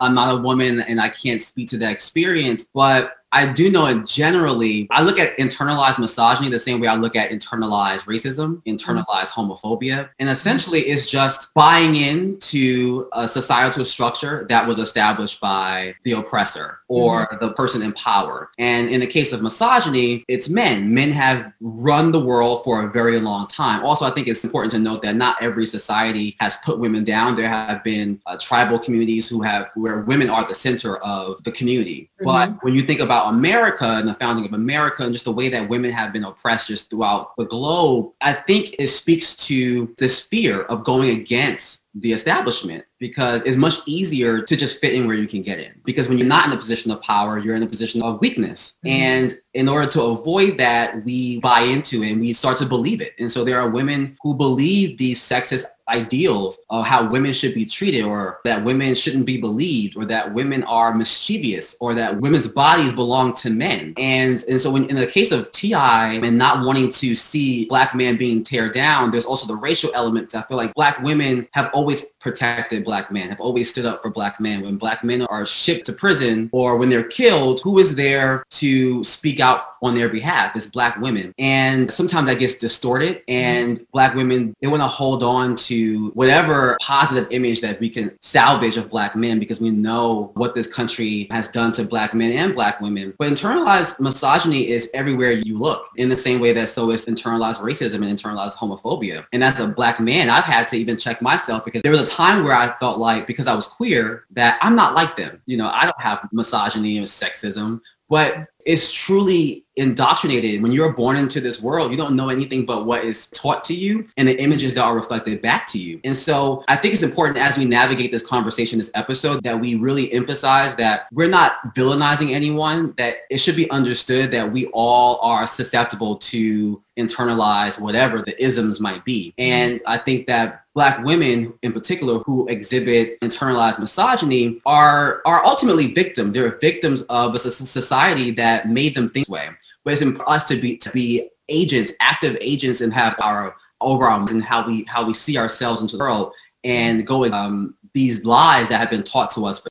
I'm 0.01 0.13
not 0.13 0.33
a 0.33 0.37
woman 0.37 0.81
and 0.81 0.99
I 0.99 1.09
can't 1.09 1.41
speak 1.41 1.69
to 1.69 1.77
that 1.79 1.91
experience, 1.91 2.69
but 2.73 3.17
I 3.35 3.51
do 3.51 3.69
know 3.69 3.85
it 3.87 4.05
generally, 4.05 4.87
I 4.89 5.03
look 5.03 5.19
at 5.19 5.37
internalized 5.37 5.99
misogyny 5.99 6.49
the 6.49 6.57
same 6.57 6.79
way 6.79 6.87
I 6.87 6.95
look 6.95 7.17
at 7.17 7.31
internalized 7.31 8.05
racism, 8.05 8.63
internalized 8.63 9.31
homophobia. 9.31 10.09
And 10.19 10.29
essentially 10.29 10.79
it's 10.83 11.05
just 11.05 11.53
buying 11.53 11.95
into 11.95 13.09
a 13.11 13.27
societal 13.27 13.83
structure 13.83 14.45
that 14.47 14.65
was 14.65 14.79
established 14.79 15.41
by 15.41 15.95
the 16.03 16.13
oppressor 16.13 16.79
or 16.87 17.27
mm-hmm. 17.27 17.45
the 17.45 17.51
person 17.51 17.81
in 17.81 17.91
power. 17.91 18.51
And 18.57 18.89
in 18.89 19.01
the 19.01 19.07
case 19.07 19.33
of 19.33 19.41
misogyny, 19.41 20.23
it's 20.29 20.47
men. 20.47 20.93
Men 20.93 21.11
have 21.11 21.51
run 21.59 22.13
the 22.13 22.21
world 22.21 22.63
for 22.63 22.85
a 22.85 22.91
very 22.91 23.19
long 23.19 23.47
time. 23.47 23.83
Also, 23.83 24.05
I 24.05 24.11
think 24.11 24.29
it's 24.29 24.45
important 24.45 24.71
to 24.71 24.79
note 24.79 25.01
that 25.01 25.15
not 25.15 25.41
every 25.41 25.65
society 25.65 26.37
has 26.39 26.55
put 26.63 26.79
women 26.79 27.03
down. 27.03 27.35
There 27.35 27.49
have 27.49 27.83
been 27.83 28.21
uh, 28.25 28.37
tribal 28.39 28.79
communities 28.79 29.27
who 29.27 29.41
have 29.41 29.71
where 29.75 29.99
women 29.99 30.29
are 30.29 30.47
the 30.47 30.53
center 30.53 30.97
of 30.97 31.43
the 31.43 31.51
community. 31.51 32.09
Mm-hmm. 32.21 32.25
But 32.25 32.63
when 32.63 32.75
you 32.75 32.83
think 32.83 33.01
about 33.01 33.24
America 33.29 33.85
and 33.85 34.07
the 34.07 34.13
founding 34.15 34.45
of 34.45 34.53
America 34.53 35.03
and 35.03 35.13
just 35.13 35.25
the 35.25 35.31
way 35.31 35.49
that 35.49 35.69
women 35.69 35.91
have 35.91 36.13
been 36.13 36.23
oppressed 36.23 36.67
just 36.67 36.89
throughout 36.89 37.35
the 37.37 37.45
globe, 37.45 38.11
I 38.21 38.33
think 38.33 38.75
it 38.79 38.87
speaks 38.87 39.35
to 39.47 39.93
this 39.97 40.25
fear 40.25 40.61
of 40.63 40.83
going 40.83 41.09
against 41.17 41.83
the 41.93 42.13
establishment 42.13 42.85
because 42.99 43.41
it's 43.43 43.57
much 43.57 43.75
easier 43.85 44.41
to 44.41 44.55
just 44.55 44.79
fit 44.79 44.93
in 44.93 45.07
where 45.07 45.15
you 45.15 45.27
can 45.27 45.41
get 45.41 45.59
in. 45.59 45.73
Because 45.83 46.07
when 46.07 46.17
you're 46.17 46.27
not 46.27 46.47
in 46.47 46.53
a 46.53 46.57
position 46.57 46.91
of 46.91 47.01
power, 47.01 47.37
you're 47.39 47.55
in 47.55 47.63
a 47.63 47.67
position 47.67 48.01
of 48.01 48.21
weakness. 48.21 48.77
Mm-hmm. 48.85 48.87
And 48.87 49.39
in 49.53 49.69
order 49.69 49.89
to 49.91 50.03
avoid 50.03 50.57
that, 50.57 51.03
we 51.03 51.39
buy 51.39 51.61
into 51.61 52.03
it 52.03 52.11
and 52.11 52.21
we 52.21 52.33
start 52.33 52.57
to 52.57 52.65
believe 52.65 53.01
it. 53.01 53.13
And 53.19 53.31
so 53.31 53.43
there 53.43 53.59
are 53.59 53.69
women 53.69 54.17
who 54.21 54.35
believe 54.35 54.97
these 54.97 55.21
sexist 55.21 55.65
ideals 55.87 56.59
of 56.69 56.85
how 56.85 57.07
women 57.07 57.31
should 57.31 57.53
be 57.53 57.65
treated 57.65 58.03
or 58.03 58.39
that 58.43 58.63
women 58.63 58.95
shouldn't 58.95 59.25
be 59.25 59.37
believed 59.37 59.95
or 59.95 60.05
that 60.05 60.33
women 60.33 60.63
are 60.63 60.95
mischievous 60.95 61.77
or 61.79 61.93
that 61.93 62.19
women's 62.19 62.47
bodies 62.47 62.91
belong 62.91 63.33
to 63.35 63.51
men. 63.51 63.93
And, 63.97 64.43
and 64.49 64.59
so 64.59 64.71
when, 64.71 64.89
in 64.89 64.95
the 64.95 65.05
case 65.05 65.31
of 65.31 65.51
T.I. 65.51 66.13
and 66.13 66.37
not 66.37 66.65
wanting 66.65 66.89
to 66.91 67.13
see 67.13 67.65
black 67.65 67.93
men 67.93 68.17
being 68.17 68.43
tear 68.43 68.71
down, 68.71 69.11
there's 69.11 69.25
also 69.25 69.45
the 69.45 69.55
racial 69.55 69.91
element. 69.93 70.33
I 70.33 70.41
feel 70.43 70.57
like 70.57 70.73
black 70.73 71.01
women 71.01 71.47
have 71.51 71.69
always 71.73 72.03
protected 72.25 72.83
black 72.83 73.11
men, 73.11 73.29
have 73.29 73.39
always 73.39 73.69
stood 73.69 73.85
up 73.85 74.01
for 74.01 74.09
black 74.09 74.39
men. 74.39 74.63
When 74.63 74.77
black 74.77 75.03
men 75.03 75.21
are 75.21 75.45
shipped 75.45 75.85
to 75.85 75.93
prison 75.93 76.49
or 76.51 76.75
when 76.75 76.89
they're 76.89 77.03
killed, 77.03 77.61
who 77.63 77.77
is 77.77 77.95
there 77.95 78.43
to 78.49 79.03
speak 79.03 79.39
out 79.39 79.75
on 79.83 79.93
their 79.93 80.09
behalf? 80.09 80.55
It's 80.55 80.65
black 80.65 80.99
women. 80.99 81.35
And 81.37 81.93
sometimes 81.93 82.25
that 82.25 82.39
gets 82.39 82.57
distorted 82.57 83.21
and 83.27 83.75
mm-hmm. 83.75 83.83
black 83.93 84.15
women, 84.15 84.55
they 84.59 84.65
want 84.65 84.81
to 84.81 84.87
hold 84.87 85.21
on 85.21 85.55
to 85.67 86.09
whatever 86.15 86.77
positive 86.81 87.27
image 87.29 87.61
that 87.61 87.79
we 87.79 87.91
can 87.91 88.17
salvage 88.21 88.77
of 88.77 88.89
black 88.89 89.15
men 89.15 89.37
because 89.37 89.61
we 89.61 89.69
know 89.69 90.31
what 90.33 90.55
this 90.55 90.65
country 90.65 91.27
has 91.29 91.47
done 91.49 91.73
to 91.73 91.83
black 91.83 92.15
men 92.15 92.31
and 92.31 92.55
black 92.55 92.81
women. 92.81 93.13
But 93.19 93.29
internalized 93.29 93.99
misogyny 93.99 94.67
is 94.69 94.89
everywhere 94.95 95.31
you 95.31 95.59
look 95.59 95.89
in 95.95 96.09
the 96.09 96.17
same 96.17 96.39
way 96.39 96.53
that 96.53 96.69
so 96.69 96.89
is 96.89 97.05
internalized 97.05 97.57
racism 97.57 98.03
and 98.03 98.17
internalized 98.17 98.55
homophobia. 98.55 99.27
And 99.31 99.43
as 99.43 99.59
a 99.59 99.67
black 99.67 99.99
man, 99.99 100.31
I've 100.31 100.43
had 100.43 100.67
to 100.69 100.77
even 100.77 100.97
check 100.97 101.21
myself 101.21 101.63
because 101.63 101.83
there 101.83 101.91
was 101.91 102.09
a 102.09 102.14
time 102.15 102.43
where 102.43 102.53
I 102.53 102.75
felt 102.79 102.97
like 102.97 103.27
because 103.27 103.47
I 103.47 103.55
was 103.55 103.67
queer 103.67 104.25
that 104.31 104.57
I'm 104.61 104.75
not 104.75 104.95
like 104.95 105.17
them. 105.17 105.41
You 105.45 105.57
know, 105.57 105.69
I 105.69 105.83
don't 105.83 106.01
have 106.01 106.27
misogyny 106.31 106.97
or 106.99 107.03
sexism, 107.03 107.81
but 108.09 108.47
it's 108.65 108.91
truly 108.91 109.63
indoctrinated. 109.77 110.61
When 110.61 110.71
you're 110.71 110.93
born 110.93 111.17
into 111.17 111.39
this 111.39 111.61
world 111.61 111.91
you 111.91 111.97
don't 111.97 112.15
know 112.15 112.29
anything 112.29 112.65
but 112.65 112.85
what 112.85 113.03
is 113.03 113.29
taught 113.31 113.63
to 113.65 113.73
you 113.73 114.05
and 114.17 114.27
the 114.27 114.39
images 114.41 114.73
that 114.73 114.83
are 114.83 114.95
reflected 114.95 115.41
back 115.41 115.67
to 115.67 115.79
you. 115.79 115.99
And 116.03 116.15
so 116.15 116.63
i 116.67 116.75
think 116.75 116.93
it's 116.93 117.03
important 117.03 117.37
as 117.37 117.57
we 117.57 117.65
navigate 117.65 118.11
this 118.11 118.25
conversation 118.25 118.79
this 118.79 118.91
episode 118.95 119.43
that 119.43 119.59
we 119.59 119.75
really 119.75 120.11
emphasize 120.13 120.75
that 120.75 121.07
we're 121.11 121.29
not 121.29 121.75
villainizing 121.75 122.31
anyone 122.31 122.93
that 122.97 123.17
it 123.29 123.37
should 123.37 123.55
be 123.55 123.69
understood 123.69 124.31
that 124.31 124.51
we 124.51 124.67
all 124.67 125.19
are 125.21 125.45
susceptible 125.45 126.15
to 126.17 126.81
internalize 126.97 127.79
whatever 127.79 128.21
the 128.21 128.41
isms 128.41 128.79
might 128.79 129.03
be. 129.03 129.33
And 129.37 129.81
i 129.85 129.97
think 129.97 130.27
that 130.27 130.65
black 130.75 131.03
women 131.03 131.53
in 131.63 131.71
particular 131.71 132.19
who 132.19 132.47
exhibit 132.47 133.19
internalized 133.21 133.79
misogyny 133.79 134.61
are 134.65 135.21
are 135.25 135.43
ultimately 135.45 135.93
victims. 135.93 136.33
They're 136.33 136.57
victims 136.59 137.01
of 137.03 137.33
a 137.33 137.39
society 137.39 138.31
that 138.31 138.54
that 138.55 138.69
made 138.69 138.95
them 138.95 139.09
think 139.09 139.27
this 139.27 139.31
way. 139.31 139.49
But 139.83 139.93
it's 139.93 140.01
important 140.01 140.27
for 140.27 140.33
us 140.33 140.47
to 140.47 140.55
be 140.55 140.77
to 140.77 140.89
be 140.91 141.29
agents, 141.49 141.91
active 141.99 142.37
agents, 142.41 142.81
and 142.81 142.93
have 142.93 143.15
our 143.21 143.55
over 143.81 144.05
our 144.05 144.19
and 144.29 144.43
how 144.43 144.65
we 144.65 144.83
how 144.85 145.05
we 145.05 145.13
see 145.13 145.37
ourselves 145.37 145.81
into 145.81 145.97
the 145.97 146.03
world 146.03 146.31
and 146.63 147.05
going 147.05 147.33
um, 147.33 147.75
these 147.93 148.25
lies 148.25 148.69
that 148.69 148.79
have 148.79 148.89
been 148.89 149.03
taught 149.03 149.31
to 149.31 149.45
us 149.45 149.59
for 149.59 149.69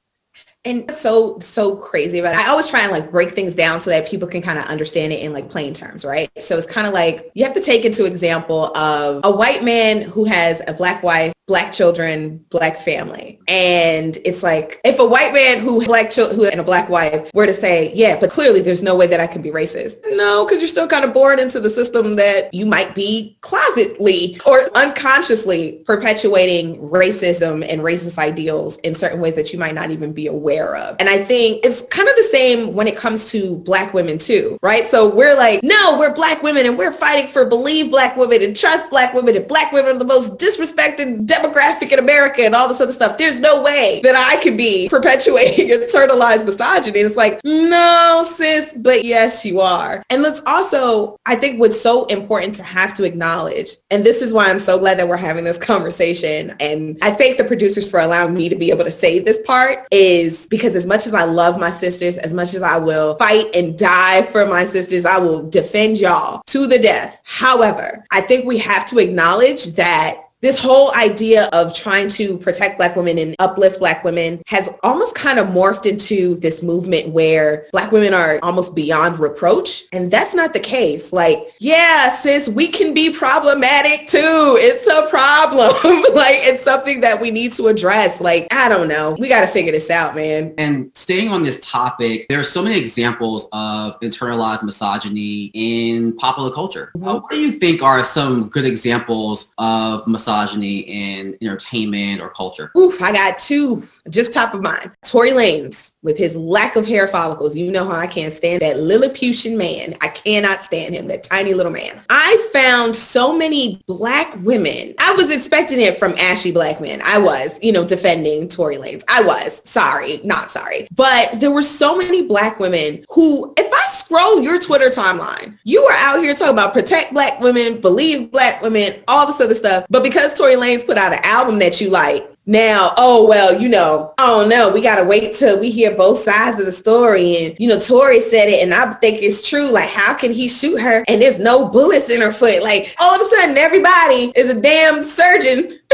and 0.66 0.90
so 0.90 1.38
so 1.40 1.76
crazy 1.76 2.20
about 2.20 2.34
it. 2.34 2.40
I 2.40 2.48
always 2.48 2.68
try 2.70 2.80
and 2.80 2.90
like 2.90 3.10
break 3.10 3.32
things 3.32 3.54
down 3.54 3.80
so 3.80 3.90
that 3.90 4.08
people 4.08 4.26
can 4.26 4.40
kind 4.40 4.58
of 4.58 4.64
understand 4.64 5.12
it 5.12 5.20
in 5.20 5.34
like 5.34 5.50
plain 5.50 5.74
terms, 5.74 6.06
right? 6.06 6.30
So 6.42 6.56
it's 6.56 6.66
kind 6.66 6.86
of 6.86 6.94
like 6.94 7.30
you 7.34 7.44
have 7.44 7.52
to 7.54 7.60
take 7.60 7.84
into 7.84 8.06
example 8.06 8.74
of 8.74 9.20
a 9.24 9.30
white 9.30 9.62
man 9.62 10.00
who 10.00 10.24
has 10.24 10.62
a 10.66 10.72
black 10.72 11.02
wife 11.02 11.33
black 11.46 11.72
children, 11.72 12.44
black 12.48 12.78
family. 12.78 13.38
And 13.48 14.16
it's 14.24 14.42
like 14.42 14.80
if 14.84 14.98
a 14.98 15.06
white 15.06 15.34
man 15.34 15.58
who 15.58 15.84
black 15.84 16.10
children 16.10 16.38
who 16.38 16.46
and 16.46 16.60
a 16.60 16.64
black 16.64 16.88
wife 16.88 17.30
were 17.34 17.46
to 17.46 17.52
say, 17.52 17.92
yeah, 17.94 18.18
but 18.18 18.30
clearly 18.30 18.62
there's 18.62 18.82
no 18.82 18.96
way 18.96 19.06
that 19.06 19.20
I 19.20 19.26
can 19.26 19.42
be 19.42 19.50
racist. 19.50 19.96
No, 20.06 20.44
because 20.44 20.62
you're 20.62 20.68
still 20.68 20.88
kind 20.88 21.04
of 21.04 21.12
born 21.12 21.38
into 21.38 21.60
the 21.60 21.68
system 21.68 22.16
that 22.16 22.52
you 22.54 22.64
might 22.64 22.94
be 22.94 23.36
closetly 23.42 24.40
or 24.46 24.68
unconsciously 24.74 25.82
perpetuating 25.84 26.78
racism 26.78 27.66
and 27.68 27.82
racist 27.82 28.18
ideals 28.18 28.78
in 28.78 28.94
certain 28.94 29.20
ways 29.20 29.34
that 29.34 29.52
you 29.52 29.58
might 29.58 29.74
not 29.74 29.90
even 29.90 30.12
be 30.12 30.26
aware 30.26 30.76
of. 30.76 30.96
And 30.98 31.10
I 31.10 31.18
think 31.18 31.64
it's 31.64 31.82
kind 31.82 32.08
of 32.08 32.16
the 32.16 32.28
same 32.30 32.72
when 32.72 32.88
it 32.88 32.96
comes 32.96 33.30
to 33.32 33.56
black 33.58 33.92
women 33.92 34.16
too, 34.16 34.58
right? 34.62 34.86
So 34.86 35.14
we're 35.14 35.36
like, 35.36 35.62
no, 35.62 35.98
we're 35.98 36.14
black 36.14 36.42
women 36.42 36.64
and 36.64 36.78
we're 36.78 36.92
fighting 36.92 37.28
for 37.28 37.44
believe 37.44 37.90
black 37.90 38.16
women 38.16 38.42
and 38.42 38.56
trust 38.56 38.88
black 38.88 39.12
women 39.12 39.36
and 39.36 39.46
black 39.46 39.72
women 39.72 39.96
are 39.96 39.98
the 39.98 40.04
most 40.06 40.38
disrespected 40.38 41.26
demographic 41.34 41.92
in 41.92 41.98
America 41.98 42.42
and 42.42 42.54
all 42.54 42.68
this 42.68 42.80
other 42.80 42.92
stuff. 42.92 43.18
There's 43.18 43.40
no 43.40 43.62
way 43.62 44.00
that 44.02 44.14
I 44.16 44.40
could 44.42 44.56
be 44.56 44.88
perpetuating 44.90 45.68
internalized 45.80 46.44
misogyny. 46.44 47.00
It's 47.00 47.16
like, 47.16 47.40
no, 47.44 48.22
sis, 48.26 48.72
but 48.74 49.04
yes, 49.04 49.44
you 49.44 49.60
are. 49.60 50.02
And 50.10 50.22
let's 50.22 50.40
also, 50.46 51.16
I 51.26 51.36
think 51.36 51.60
what's 51.60 51.80
so 51.80 52.06
important 52.06 52.54
to 52.56 52.62
have 52.62 52.94
to 52.94 53.04
acknowledge, 53.04 53.76
and 53.90 54.04
this 54.04 54.22
is 54.22 54.32
why 54.32 54.48
I'm 54.48 54.58
so 54.58 54.78
glad 54.78 54.98
that 54.98 55.08
we're 55.08 55.16
having 55.16 55.44
this 55.44 55.58
conversation. 55.58 56.54
And 56.60 56.98
I 57.02 57.10
thank 57.12 57.38
the 57.38 57.44
producers 57.44 57.88
for 57.88 58.00
allowing 58.00 58.34
me 58.34 58.48
to 58.48 58.56
be 58.56 58.70
able 58.70 58.84
to 58.84 58.90
say 58.90 59.18
this 59.18 59.40
part 59.42 59.86
is 59.90 60.46
because 60.46 60.74
as 60.74 60.86
much 60.86 61.06
as 61.06 61.14
I 61.14 61.24
love 61.24 61.58
my 61.58 61.70
sisters, 61.70 62.16
as 62.16 62.32
much 62.32 62.54
as 62.54 62.62
I 62.62 62.78
will 62.78 63.16
fight 63.16 63.54
and 63.54 63.78
die 63.78 64.22
for 64.22 64.46
my 64.46 64.64
sisters, 64.64 65.04
I 65.04 65.18
will 65.18 65.48
defend 65.48 65.98
y'all 65.98 66.42
to 66.46 66.66
the 66.66 66.78
death. 66.78 67.20
However, 67.24 68.04
I 68.10 68.20
think 68.20 68.44
we 68.44 68.58
have 68.58 68.86
to 68.86 68.98
acknowledge 68.98 69.66
that 69.72 70.23
this 70.44 70.58
whole 70.58 70.94
idea 70.94 71.48
of 71.54 71.74
trying 71.74 72.06
to 72.06 72.36
protect 72.36 72.76
black 72.76 72.96
women 72.96 73.16
and 73.18 73.34
uplift 73.38 73.78
black 73.78 74.04
women 74.04 74.42
has 74.46 74.68
almost 74.82 75.14
kind 75.14 75.38
of 75.38 75.46
morphed 75.46 75.86
into 75.86 76.34
this 76.36 76.62
movement 76.62 77.08
where 77.08 77.66
black 77.72 77.90
women 77.90 78.12
are 78.12 78.38
almost 78.42 78.74
beyond 78.74 79.18
reproach. 79.18 79.84
And 79.90 80.10
that's 80.10 80.34
not 80.34 80.52
the 80.52 80.60
case. 80.60 81.14
Like, 81.14 81.38
yeah, 81.60 82.10
sis, 82.10 82.50
we 82.50 82.68
can 82.68 82.92
be 82.92 83.10
problematic 83.10 84.06
too. 84.06 84.58
It's 84.60 84.86
a 84.86 85.08
problem. 85.08 85.72
like 86.14 86.36
it's 86.40 86.62
something 86.62 87.00
that 87.00 87.18
we 87.18 87.30
need 87.30 87.52
to 87.52 87.68
address. 87.68 88.20
Like, 88.20 88.46
I 88.52 88.68
don't 88.68 88.88
know. 88.88 89.16
We 89.18 89.30
got 89.30 89.40
to 89.40 89.46
figure 89.46 89.72
this 89.72 89.88
out, 89.88 90.14
man. 90.14 90.52
And 90.58 90.90
staying 90.94 91.30
on 91.30 91.42
this 91.42 91.58
topic, 91.60 92.26
there 92.28 92.38
are 92.38 92.44
so 92.44 92.62
many 92.62 92.78
examples 92.78 93.48
of 93.52 93.98
internalized 94.00 94.62
misogyny 94.62 95.50
in 95.54 96.14
popular 96.18 96.50
culture. 96.50 96.92
Mm-hmm. 96.94 97.08
Uh, 97.08 97.14
what 97.20 97.30
do 97.30 97.38
you 97.38 97.52
think 97.52 97.82
are 97.82 98.04
some 98.04 98.50
good 98.50 98.66
examples 98.66 99.54
of 99.56 100.06
misogyny? 100.06 100.33
Misogyny 100.34 100.78
in 100.80 101.36
entertainment 101.40 102.20
or 102.20 102.30
culture? 102.30 102.70
Oof, 102.76 103.02
I 103.02 103.12
got 103.12 103.38
two 103.38 103.86
just 104.10 104.32
top 104.32 104.54
of 104.54 104.62
mind. 104.62 104.90
Tory 105.04 105.30
Lanez 105.30 105.92
with 106.02 106.18
his 106.18 106.36
lack 106.36 106.76
of 106.76 106.86
hair 106.86 107.08
follicles. 107.08 107.56
You 107.56 107.70
know 107.70 107.84
how 107.84 107.96
I 107.96 108.06
can't 108.06 108.32
stand 108.32 108.60
that 108.62 108.78
Lilliputian 108.78 109.56
man. 109.56 109.96
I 110.00 110.08
cannot 110.08 110.64
stand 110.64 110.94
him, 110.94 111.08
that 111.08 111.24
tiny 111.24 111.54
little 111.54 111.72
man. 111.72 112.02
I 112.10 112.48
found 112.52 112.94
so 112.94 113.36
many 113.36 113.82
black 113.86 114.36
women. 114.42 114.94
I 114.98 115.12
was 115.14 115.30
expecting 115.30 115.80
it 115.80 115.96
from 115.96 116.12
ashy 116.14 116.52
black 116.52 116.80
men. 116.80 117.00
I 117.02 117.18
was, 117.18 117.58
you 117.62 117.72
know, 117.72 117.84
defending 117.84 118.48
Tory 118.48 118.76
Lanez. 118.76 119.02
I 119.08 119.22
was. 119.22 119.62
Sorry, 119.64 120.20
not 120.24 120.50
sorry. 120.50 120.88
But 120.94 121.40
there 121.40 121.50
were 121.50 121.62
so 121.62 121.96
many 121.96 122.26
black 122.26 122.58
women 122.58 123.04
who, 123.10 123.52
if 123.56 123.72
I 123.72 123.84
scroll 124.14 124.40
your 124.42 124.60
Twitter 124.60 124.90
timeline, 124.90 125.58
you 125.64 125.82
are 125.82 125.96
out 125.98 126.22
here 126.22 126.34
talking 126.34 126.52
about 126.52 126.72
protect 126.72 127.12
black 127.12 127.40
women, 127.40 127.80
believe 127.80 128.30
black 128.30 128.62
women, 128.62 129.02
all 129.08 129.26
this 129.26 129.40
other 129.40 129.54
stuff. 129.54 129.84
But 129.90 130.04
because 130.04 130.32
Tory 130.34 130.54
Lanez 130.54 130.86
put 130.86 130.98
out 130.98 131.12
an 131.12 131.18
album 131.24 131.58
that 131.58 131.80
you 131.80 131.90
like, 131.90 132.24
now, 132.46 132.92
oh 132.96 133.26
well, 133.26 133.60
you 133.60 133.68
know, 133.68 134.14
oh 134.18 134.46
don't. 134.46 134.72
We 134.72 134.82
gotta 134.82 135.02
wait 135.02 135.34
till 135.34 135.58
we 135.58 135.70
hear 135.70 135.96
both 135.96 136.18
sides 136.18 136.60
of 136.60 136.66
the 136.66 136.72
story. 136.72 137.38
And 137.38 137.56
you 137.58 137.66
know, 137.66 137.78
Tory 137.78 138.20
said 138.20 138.48
it, 138.48 138.62
and 138.62 138.72
I 138.72 138.92
think 138.94 139.22
it's 139.22 139.48
true. 139.48 139.70
Like, 139.70 139.88
how 139.88 140.14
can 140.14 140.30
he 140.30 140.46
shoot 140.46 140.78
her 140.78 141.04
and 141.08 141.22
there's 141.22 141.40
no 141.40 141.68
bullets 141.68 142.10
in 142.10 142.20
her 142.20 142.32
foot? 142.32 142.62
Like, 142.62 142.94
all 143.00 143.14
of 143.14 143.20
a 143.20 143.24
sudden, 143.24 143.56
everybody 143.56 144.30
is 144.36 144.50
a 144.50 144.60
damn 144.60 145.02
surgeon 145.02 145.58